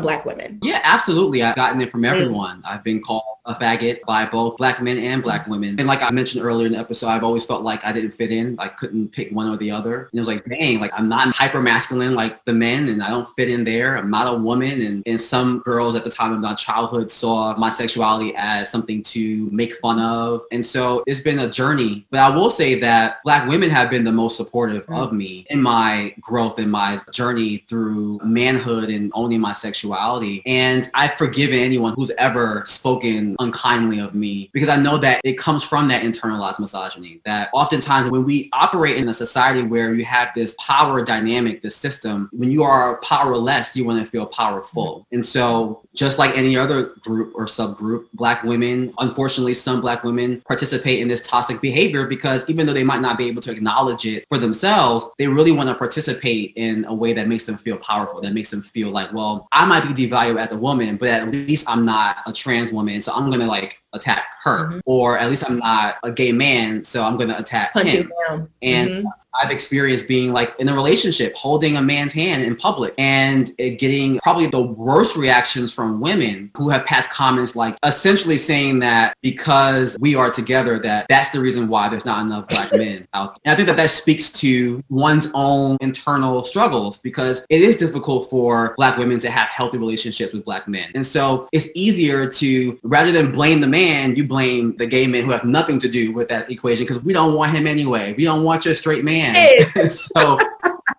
black 0.00 0.24
women? 0.24 0.58
Yeah, 0.62 0.80
absolutely. 0.84 1.42
I've 1.42 1.56
gotten 1.56 1.80
it 1.80 1.90
from 1.90 2.02
mm. 2.02 2.10
everyone. 2.10 2.62
I've 2.64 2.84
been 2.84 3.02
called 3.02 3.22
a 3.46 3.54
faggot 3.54 4.00
by 4.02 4.26
both 4.26 4.56
black 4.56 4.82
men 4.82 4.98
and 4.98 5.22
black 5.22 5.46
women. 5.46 5.78
And 5.78 5.88
like 5.88 6.02
I 6.02 6.10
mentioned 6.10 6.44
earlier 6.44 6.66
in 6.66 6.72
the 6.72 6.78
episode, 6.78 7.08
I've 7.08 7.24
always 7.24 7.44
felt 7.44 7.62
like 7.62 7.84
I 7.84 7.92
didn't 7.92 8.12
fit 8.12 8.30
in. 8.30 8.56
I 8.58 8.68
couldn't 8.68 9.08
pick 9.08 9.30
one 9.32 9.48
or 9.48 9.56
the 9.56 9.70
other. 9.70 10.02
And 10.02 10.14
it 10.14 10.18
was 10.18 10.28
like, 10.28 10.44
dang, 10.44 10.80
like 10.80 10.92
I'm 10.94 11.08
not 11.08 11.34
hyper 11.34 11.60
masculine 11.60 12.14
like 12.14 12.44
the 12.44 12.52
men 12.52 12.88
and 12.88 13.02
I 13.02 13.10
don't 13.10 13.28
fit 13.36 13.48
in 13.48 13.64
there. 13.64 13.96
I'm 13.96 14.10
not 14.10 14.32
a 14.32 14.36
woman. 14.36 14.80
And 14.82 15.02
in 15.06 15.18
some 15.18 15.49
some 15.50 15.60
girls 15.60 15.96
at 15.96 16.04
the 16.04 16.10
time 16.10 16.32
of 16.32 16.40
my 16.40 16.54
childhood 16.54 17.10
saw 17.10 17.56
my 17.56 17.68
sexuality 17.68 18.32
as 18.36 18.70
something 18.70 19.02
to 19.02 19.48
make 19.50 19.74
fun 19.76 19.98
of. 19.98 20.42
And 20.52 20.64
so 20.64 21.02
it's 21.06 21.20
been 21.20 21.40
a 21.40 21.50
journey. 21.50 22.06
But 22.10 22.20
I 22.20 22.30
will 22.30 22.50
say 22.50 22.78
that 22.80 23.22
black 23.24 23.48
women 23.48 23.70
have 23.70 23.90
been 23.90 24.04
the 24.04 24.12
most 24.12 24.36
supportive 24.36 24.86
mm. 24.86 24.96
of 24.96 25.12
me 25.12 25.46
in 25.50 25.60
my 25.60 26.14
growth 26.20 26.58
in 26.58 26.70
my 26.70 27.00
journey 27.12 27.64
through 27.68 28.20
manhood 28.22 28.90
and 28.90 29.10
owning 29.14 29.40
my 29.40 29.52
sexuality. 29.52 30.42
And 30.46 30.88
I've 30.94 31.14
forgiven 31.14 31.58
anyone 31.58 31.94
who's 31.94 32.10
ever 32.12 32.64
spoken 32.66 33.36
unkindly 33.38 33.98
of 33.98 34.14
me 34.14 34.50
because 34.52 34.68
I 34.68 34.76
know 34.76 34.98
that 34.98 35.20
it 35.24 35.38
comes 35.38 35.64
from 35.64 35.88
that 35.88 36.02
internalized 36.02 36.60
misogyny. 36.60 37.20
That 37.24 37.50
oftentimes 37.52 38.08
when 38.08 38.24
we 38.24 38.50
operate 38.52 38.96
in 38.96 39.08
a 39.08 39.14
society 39.14 39.62
where 39.62 39.94
you 39.94 40.04
have 40.04 40.30
this 40.34 40.54
power 40.58 41.04
dynamic, 41.04 41.62
this 41.62 41.76
system, 41.76 42.28
when 42.32 42.50
you 42.50 42.62
are 42.62 42.98
powerless, 42.98 43.76
you 43.76 43.84
want 43.84 44.04
to 44.04 44.10
feel 44.10 44.26
powerful. 44.26 45.06
And 45.12 45.24
so 45.24 45.39
so 45.40 45.88
just 46.00 46.18
like 46.18 46.34
any 46.34 46.56
other 46.56 46.94
group 47.02 47.30
or 47.34 47.44
subgroup, 47.44 48.06
black 48.14 48.42
women, 48.42 48.90
unfortunately, 49.00 49.52
some 49.52 49.82
black 49.82 50.02
women 50.02 50.40
participate 50.48 50.98
in 50.98 51.08
this 51.08 51.28
toxic 51.28 51.60
behavior 51.60 52.06
because 52.06 52.42
even 52.48 52.66
though 52.66 52.72
they 52.72 52.82
might 52.82 53.02
not 53.02 53.18
be 53.18 53.28
able 53.28 53.42
to 53.42 53.50
acknowledge 53.50 54.06
it 54.06 54.24
for 54.30 54.38
themselves, 54.38 55.04
they 55.18 55.28
really 55.28 55.52
want 55.52 55.68
to 55.68 55.74
participate 55.74 56.54
in 56.56 56.86
a 56.86 56.94
way 56.94 57.12
that 57.12 57.28
makes 57.28 57.44
them 57.44 57.58
feel 57.58 57.76
powerful, 57.76 58.18
that 58.22 58.32
makes 58.32 58.50
them 58.50 58.62
feel 58.62 58.88
like, 58.88 59.12
well, 59.12 59.46
I 59.52 59.66
might 59.66 59.94
be 59.94 60.08
devalued 60.08 60.38
as 60.38 60.52
a 60.52 60.56
woman, 60.56 60.96
but 60.96 61.10
at 61.10 61.28
least 61.30 61.68
I'm 61.68 61.84
not 61.84 62.16
a 62.24 62.32
trans 62.32 62.72
woman. 62.72 63.02
So 63.02 63.12
I'm 63.12 63.26
going 63.26 63.40
to 63.40 63.46
like 63.46 63.82
attack 63.92 64.26
her. 64.42 64.68
Mm-hmm. 64.68 64.78
Or 64.86 65.18
at 65.18 65.28
least 65.28 65.44
I'm 65.48 65.58
not 65.58 65.96
a 66.02 66.10
gay 66.10 66.32
man, 66.32 66.84
so 66.84 67.04
I'm 67.04 67.16
going 67.16 67.28
to 67.28 67.38
attack 67.38 67.72
Punch 67.74 67.92
him. 67.92 68.10
down. 68.28 68.48
And 68.62 68.88
mm-hmm. 68.88 69.06
I've 69.40 69.50
experienced 69.50 70.08
being 70.08 70.32
like 70.32 70.54
in 70.58 70.68
a 70.68 70.74
relationship, 70.74 71.34
holding 71.34 71.76
a 71.76 71.82
man's 71.82 72.12
hand 72.12 72.42
in 72.42 72.56
public 72.56 72.94
and 72.98 73.50
getting 73.56 74.18
probably 74.18 74.46
the 74.46 74.60
worst 74.60 75.16
reactions 75.16 75.72
from 75.72 75.89
women 75.98 76.50
who 76.56 76.68
have 76.68 76.84
passed 76.86 77.10
comments 77.10 77.56
like 77.56 77.76
essentially 77.82 78.38
saying 78.38 78.80
that 78.80 79.16
because 79.22 79.96
we 80.00 80.14
are 80.14 80.30
together, 80.30 80.78
that 80.80 81.06
that's 81.08 81.30
the 81.30 81.40
reason 81.40 81.68
why 81.68 81.88
there's 81.88 82.04
not 82.04 82.24
enough 82.24 82.48
black 82.48 82.72
men 82.74 83.06
out. 83.14 83.38
And 83.44 83.52
I 83.52 83.56
think 83.56 83.68
that 83.68 83.76
that 83.76 83.90
speaks 83.90 84.32
to 84.34 84.82
one's 84.88 85.28
own 85.34 85.76
internal 85.80 86.44
struggles 86.44 86.98
because 86.98 87.46
it 87.50 87.62
is 87.62 87.76
difficult 87.76 88.30
for 88.30 88.74
black 88.76 88.96
women 88.96 89.18
to 89.20 89.30
have 89.30 89.48
healthy 89.48 89.78
relationships 89.78 90.32
with 90.32 90.44
black 90.44 90.68
men. 90.68 90.90
And 90.94 91.06
so 91.06 91.48
it's 91.52 91.68
easier 91.74 92.28
to, 92.30 92.78
rather 92.82 93.12
than 93.12 93.32
blame 93.32 93.60
the 93.60 93.66
man, 93.66 94.16
you 94.16 94.24
blame 94.24 94.76
the 94.76 94.86
gay 94.86 95.06
men 95.06 95.24
who 95.24 95.30
have 95.30 95.44
nothing 95.44 95.78
to 95.78 95.88
do 95.88 96.12
with 96.12 96.28
that 96.28 96.50
equation 96.50 96.84
because 96.84 97.02
we 97.02 97.12
don't 97.12 97.34
want 97.34 97.56
him 97.56 97.66
anyway. 97.66 98.14
We 98.16 98.24
don't 98.24 98.44
want 98.44 98.64
your 98.64 98.74
straight 98.74 99.04
man 99.04 99.10
man. 99.10 99.90
so 99.90 100.38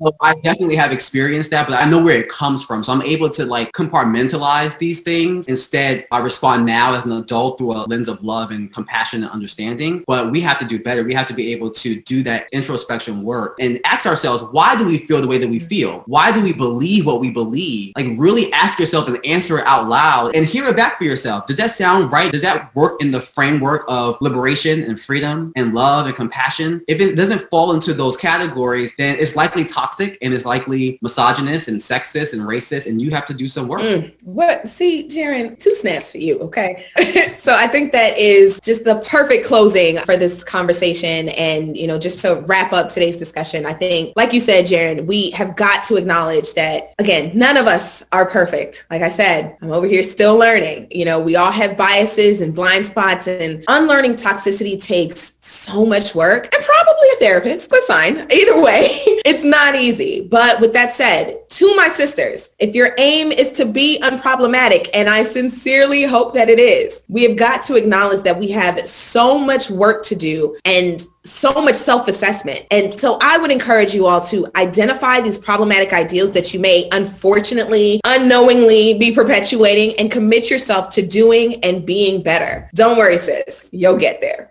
so 0.02 0.16
I 0.20 0.34
definitely 0.36 0.76
have 0.78 0.92
experienced 0.92 1.52
that, 1.52 1.68
but 1.68 1.80
I 1.80 1.88
know 1.88 2.02
where 2.02 2.20
it 2.20 2.30
comes 2.30 2.64
from. 2.64 2.84
So 2.84 2.92
I'm 2.92 3.04
able 3.04 3.30
to 3.32 3.46
like 3.46 3.72
compartmentalize 3.74 4.78
these 4.80 5.02
things. 5.02 5.48
Instead, 5.48 6.08
I 6.12 6.20
respond 6.20 6.66
now 6.66 6.96
as 6.96 7.06
an 7.06 7.12
adult 7.12 7.60
through 7.60 7.74
a 7.74 7.86
lens 7.86 8.08
of 8.08 8.24
love 8.24 8.50
and 8.52 8.74
compassion 8.74 9.24
and 9.24 9.32
understanding. 9.32 10.04
But 10.08 10.32
we 10.32 10.42
have 10.42 10.58
to 10.60 10.66
do 10.66 10.82
better. 10.82 11.04
We 11.04 11.14
have 11.14 11.28
to 11.28 11.36
be 11.36 11.52
able 11.52 11.70
to 11.72 12.02
do 12.02 12.24
that 12.24 12.48
introspection 12.52 13.22
work 13.22 13.58
and 13.60 13.80
ask 13.86 14.08
ourselves, 14.08 14.42
why 14.52 14.76
do 14.76 14.86
we 14.86 14.98
feel 14.98 15.22
the 15.22 15.28
way 15.28 15.38
that 15.38 15.50
we 15.50 15.60
mm-hmm. 15.60 15.68
feel? 15.68 16.04
Why 16.08 16.32
do 16.32 16.42
we 16.42 16.54
believe 16.54 17.06
what 17.06 17.20
we 17.20 17.30
believe? 17.30 17.94
Like 17.96 18.08
really 18.18 18.52
ask 18.54 18.80
yourself 18.80 19.08
and 19.08 19.24
answer 19.24 19.60
it 19.60 19.68
out 19.68 19.88
loud 19.88 20.36
and 20.36 20.48
hear 20.48 20.68
it 20.68 20.76
back 20.76 20.98
for 20.98 21.04
yourself. 21.04 21.46
Does 21.46 21.58
that 21.58 21.72
sound 21.72 22.12
right? 22.12 22.32
Does 22.32 22.42
that 22.42 22.76
work 22.76 23.02
in 23.02 23.12
the 23.12 23.22
framework 23.22 23.86
of 23.88 24.18
liberation 24.20 24.82
and 24.82 25.00
freedom 25.00 25.52
and 25.56 25.76
love 25.76 26.08
and 26.08 26.16
compassion? 26.16 26.84
If 26.88 27.00
it 27.00 27.16
doesn't 27.16 27.50
fall 27.52 27.74
into 27.74 27.94
those 27.94 28.18
categories, 28.18 28.96
then 28.96 29.18
it's 29.20 29.36
likely 29.36 29.64
toxic 29.64 29.91
toxic 29.92 30.18
and 30.22 30.34
is 30.34 30.46
likely 30.46 31.00
misogynist 31.02 31.68
and 31.68 31.80
sexist 31.80 32.34
and 32.34 32.44
racist, 32.44 32.88
and 32.88 33.02
you 33.02 33.12
have 33.12 33.26
to 33.28 33.34
do 33.34 33.48
some 33.48 33.68
work. 33.68 33.82
Mm, 33.82 34.14
what? 34.24 34.68
See, 34.68 35.08
Gerren, 35.08 35.56
two 35.58 35.76
snaps 35.76 36.12
for 36.12 36.18
you, 36.18 36.40
okay? 36.40 36.86
so 37.38 37.54
I 37.56 37.68
think 37.68 37.92
that 37.92 38.18
is 38.18 38.60
just 38.62 38.84
the 38.86 39.04
perfect 39.08 39.46
closing 39.46 39.98
for 40.00 40.18
this 40.18 40.44
conversation. 40.44 41.30
And, 41.30 41.78
you 41.78 41.88
know, 41.88 41.98
just 41.98 42.20
to 42.20 42.42
wrap 42.46 42.74
up 42.74 42.90
today's 42.90 43.18
discussion, 43.18 43.66
I 43.66 43.74
think, 43.74 44.14
like 44.16 44.34
you 44.34 44.40
said, 44.40 44.68
Gerren, 44.68 45.06
we 45.06 45.32
have 45.32 45.56
got 45.56 45.84
to 45.84 45.96
acknowledge 45.96 46.54
that, 46.54 46.94
again, 47.00 47.32
none 47.34 47.58
of 47.58 47.68
us 47.68 48.06
are 48.12 48.26
perfect. 48.26 48.88
Like 48.90 49.02
I 49.02 49.10
said, 49.10 49.58
I'm 49.62 49.72
over 49.72 49.88
here 49.88 50.04
still 50.04 50.38
learning. 50.38 50.88
You 50.92 51.06
know, 51.06 51.20
we 51.20 51.36
all 51.36 51.52
have 51.52 51.78
biases 51.78 52.42
and 52.42 52.54
blind 52.56 52.86
spots, 52.86 53.28
and 53.28 53.64
unlearning 53.68 54.16
toxicity 54.16 54.82
takes 54.82 55.38
so 55.40 55.86
much 55.86 56.16
work 56.16 56.54
and 56.54 56.64
probably 56.64 57.08
a 57.16 57.20
therapist, 57.20 57.70
but 57.70 57.84
fine. 57.84 58.20
Either 58.32 58.62
way, 58.62 58.88
it's 59.26 59.44
not 59.44 59.76
easy. 59.82 60.22
But 60.22 60.62
with 60.62 60.74
that 60.74 60.92
said, 60.92 61.50
to 61.50 61.76
my 61.76 61.90
sisters, 61.90 62.52
if 62.60 62.74
your 62.74 62.94
aim 62.98 63.32
is 63.32 63.52
to 63.52 63.66
be 63.66 64.00
unproblematic, 64.02 64.90
and 64.94 65.10
I 65.10 65.24
sincerely 65.24 66.04
hope 66.04 66.34
that 66.36 66.50
it 66.50 66.60
is, 66.60 67.04
we 67.10 67.24
have 67.24 67.36
got 67.36 67.64
to 67.66 67.76
acknowledge 67.76 68.22
that 68.24 68.40
we 68.40 68.50
have 68.52 68.88
so 68.88 69.38
much 69.38 69.70
work 69.70 70.04
to 70.06 70.16
do 70.16 70.58
and 70.64 71.06
so 71.24 71.52
much 71.62 71.76
self-assessment. 71.76 72.66
And 72.72 72.94
so 72.94 73.18
I 73.22 73.38
would 73.38 73.52
encourage 73.52 73.94
you 73.94 74.08
all 74.08 74.22
to 74.22 74.48
identify 74.56 75.22
these 75.22 75.38
problematic 75.38 75.94
ideals 75.94 76.32
that 76.32 76.54
you 76.54 76.60
may 76.60 76.90
unfortunately, 76.92 78.02
unknowingly 78.06 78.98
be 78.98 79.14
perpetuating 79.14 79.96
and 80.00 80.12
commit 80.12 80.50
yourself 80.50 80.90
to 80.92 81.02
doing 81.02 81.64
and 81.64 81.86
being 81.86 82.24
better. 82.24 82.70
Don't 82.76 82.98
worry, 82.98 83.18
sis. 83.18 83.70
You'll 83.72 83.98
get 83.98 84.22
there. 84.22 84.50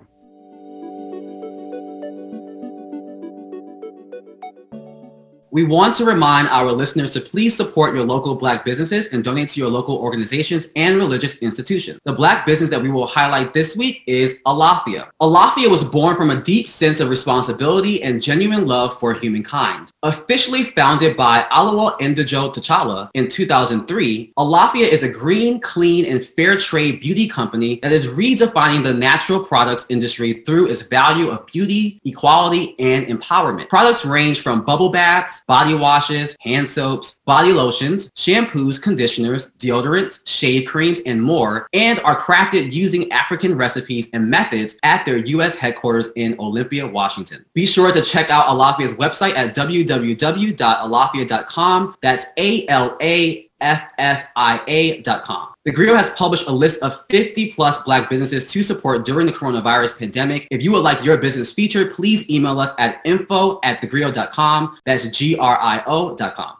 We 5.52 5.64
want 5.64 5.96
to 5.96 6.04
remind 6.04 6.46
our 6.46 6.70
listeners 6.70 7.12
to 7.14 7.20
please 7.20 7.56
support 7.56 7.92
your 7.92 8.04
local 8.04 8.36
Black 8.36 8.64
businesses 8.64 9.08
and 9.08 9.24
donate 9.24 9.48
to 9.48 9.58
your 9.58 9.68
local 9.68 9.96
organizations 9.96 10.68
and 10.76 10.94
religious 10.94 11.34
institutions. 11.38 11.98
The 12.04 12.12
Black 12.12 12.46
business 12.46 12.70
that 12.70 12.80
we 12.80 12.88
will 12.88 13.08
highlight 13.08 13.52
this 13.52 13.76
week 13.76 14.04
is 14.06 14.40
Alaffia. 14.46 15.10
Alaffia 15.20 15.68
was 15.68 15.82
born 15.82 16.14
from 16.14 16.30
a 16.30 16.40
deep 16.40 16.68
sense 16.68 17.00
of 17.00 17.08
responsibility 17.08 18.00
and 18.00 18.22
genuine 18.22 18.68
love 18.68 19.00
for 19.00 19.12
humankind. 19.12 19.90
Officially 20.04 20.62
founded 20.62 21.16
by 21.16 21.42
Olowo-n'djo 21.50 22.54
Tchala 22.54 23.10
in 23.14 23.26
2003, 23.26 24.32
Alaffia 24.38 24.88
is 24.88 25.02
a 25.02 25.08
green, 25.08 25.58
clean, 25.58 26.04
and 26.04 26.24
fair 26.24 26.56
trade 26.56 27.00
beauty 27.00 27.26
company 27.26 27.80
that 27.82 27.90
is 27.90 28.06
redefining 28.06 28.84
the 28.84 28.94
natural 28.94 29.42
products 29.42 29.84
industry 29.88 30.44
through 30.46 30.68
its 30.68 30.82
value 30.82 31.28
of 31.28 31.44
beauty, 31.46 32.00
equality, 32.04 32.76
and 32.78 33.06
empowerment. 33.06 33.68
Products 33.68 34.04
range 34.04 34.40
from 34.42 34.64
bubble 34.64 34.90
baths, 34.90 35.40
body 35.50 35.74
washes, 35.74 36.36
hand 36.42 36.70
soaps, 36.70 37.20
body 37.24 37.52
lotions, 37.52 38.12
shampoos, 38.12 38.80
conditioners, 38.80 39.50
deodorants, 39.54 40.20
shave 40.24 40.68
creams, 40.68 41.00
and 41.06 41.20
more, 41.20 41.66
and 41.72 41.98
are 42.04 42.14
crafted 42.14 42.72
using 42.72 43.10
African 43.10 43.56
recipes 43.56 44.08
and 44.12 44.30
methods 44.30 44.78
at 44.84 45.04
their 45.04 45.16
U.S. 45.16 45.56
headquarters 45.56 46.12
in 46.14 46.36
Olympia, 46.38 46.86
Washington. 46.86 47.44
Be 47.52 47.66
sure 47.66 47.90
to 47.90 48.00
check 48.00 48.30
out 48.30 48.46
Alaffia's 48.46 48.94
website 48.94 49.34
at 49.34 49.56
www.alaffia.com. 49.56 51.96
That's 52.00 52.26
A-L-A 52.38 53.49
FFIA.com. 53.60 55.48
The 55.64 55.72
Grio 55.72 55.94
has 55.94 56.08
published 56.10 56.48
a 56.48 56.52
list 56.52 56.82
of 56.82 57.04
50 57.10 57.52
plus 57.52 57.82
black 57.84 58.08
businesses 58.08 58.50
to 58.52 58.62
support 58.62 59.04
during 59.04 59.26
the 59.26 59.32
coronavirus 59.32 59.98
pandemic. 59.98 60.48
If 60.50 60.62
you 60.62 60.72
would 60.72 60.82
like 60.82 61.04
your 61.04 61.18
business 61.18 61.52
featured, 61.52 61.92
please 61.92 62.28
email 62.30 62.58
us 62.60 62.72
at 62.78 63.00
info 63.04 63.60
at 63.62 63.80
thegrio.com. 63.82 64.78
That's 64.86 65.08
G-R-I-O.com. 65.10 66.56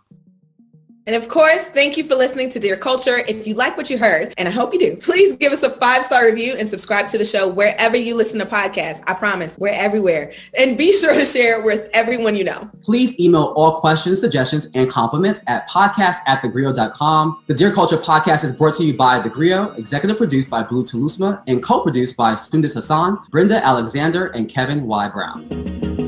And 1.11 1.21
of 1.21 1.29
course, 1.29 1.65
thank 1.65 1.97
you 1.97 2.05
for 2.05 2.15
listening 2.15 2.51
to 2.51 2.61
Dear 2.61 2.77
Culture. 2.77 3.25
If 3.27 3.45
you 3.45 3.55
like 3.55 3.77
what 3.77 3.91
you 3.91 3.99
heard, 3.99 4.33
and 4.39 4.47
I 4.47 4.53
hope 4.53 4.73
you 4.73 4.79
do, 4.79 4.95
please 4.95 5.35
give 5.35 5.53
us 5.53 5.65
a 5.65 5.71
five-star 5.71 6.25
review 6.25 6.55
and 6.57 6.69
subscribe 6.69 7.09
to 7.09 7.19
the 7.19 7.25
show 7.25 7.49
wherever 7.49 7.97
you 7.97 8.15
listen 8.15 8.39
to 8.39 8.47
podcasts. 8.47 9.03
I 9.09 9.15
promise, 9.15 9.59
we're 9.59 9.71
everywhere. 9.71 10.33
And 10.57 10.79
be 10.79 10.93
sure 10.93 11.13
to 11.13 11.25
share 11.25 11.59
it 11.59 11.65
with 11.65 11.91
everyone 11.95 12.37
you 12.37 12.45
know. 12.45 12.71
Please 12.83 13.19
email 13.19 13.53
all 13.57 13.81
questions, 13.81 14.21
suggestions, 14.21 14.71
and 14.75 14.89
compliments 14.89 15.43
at 15.49 15.69
podcast 15.69 16.19
at 16.29 16.43
thegrio.com. 16.43 17.43
The 17.49 17.55
Dear 17.55 17.73
Culture 17.73 17.97
podcast 17.97 18.45
is 18.45 18.53
brought 18.53 18.75
to 18.75 18.85
you 18.85 18.97
by 18.97 19.19
The 19.19 19.31
Grio, 19.31 19.73
executive 19.73 20.17
produced 20.17 20.49
by 20.49 20.63
Blue 20.63 20.85
Telusma, 20.85 21.43
and 21.49 21.61
co-produced 21.61 22.17
by 22.17 22.37
Sundus 22.37 22.75
Hassan, 22.75 23.19
Brenda 23.33 23.57
Alexander, 23.67 24.29
and 24.29 24.49
Kevin 24.49 24.87
Y. 24.87 25.09
Brown. 25.09 26.00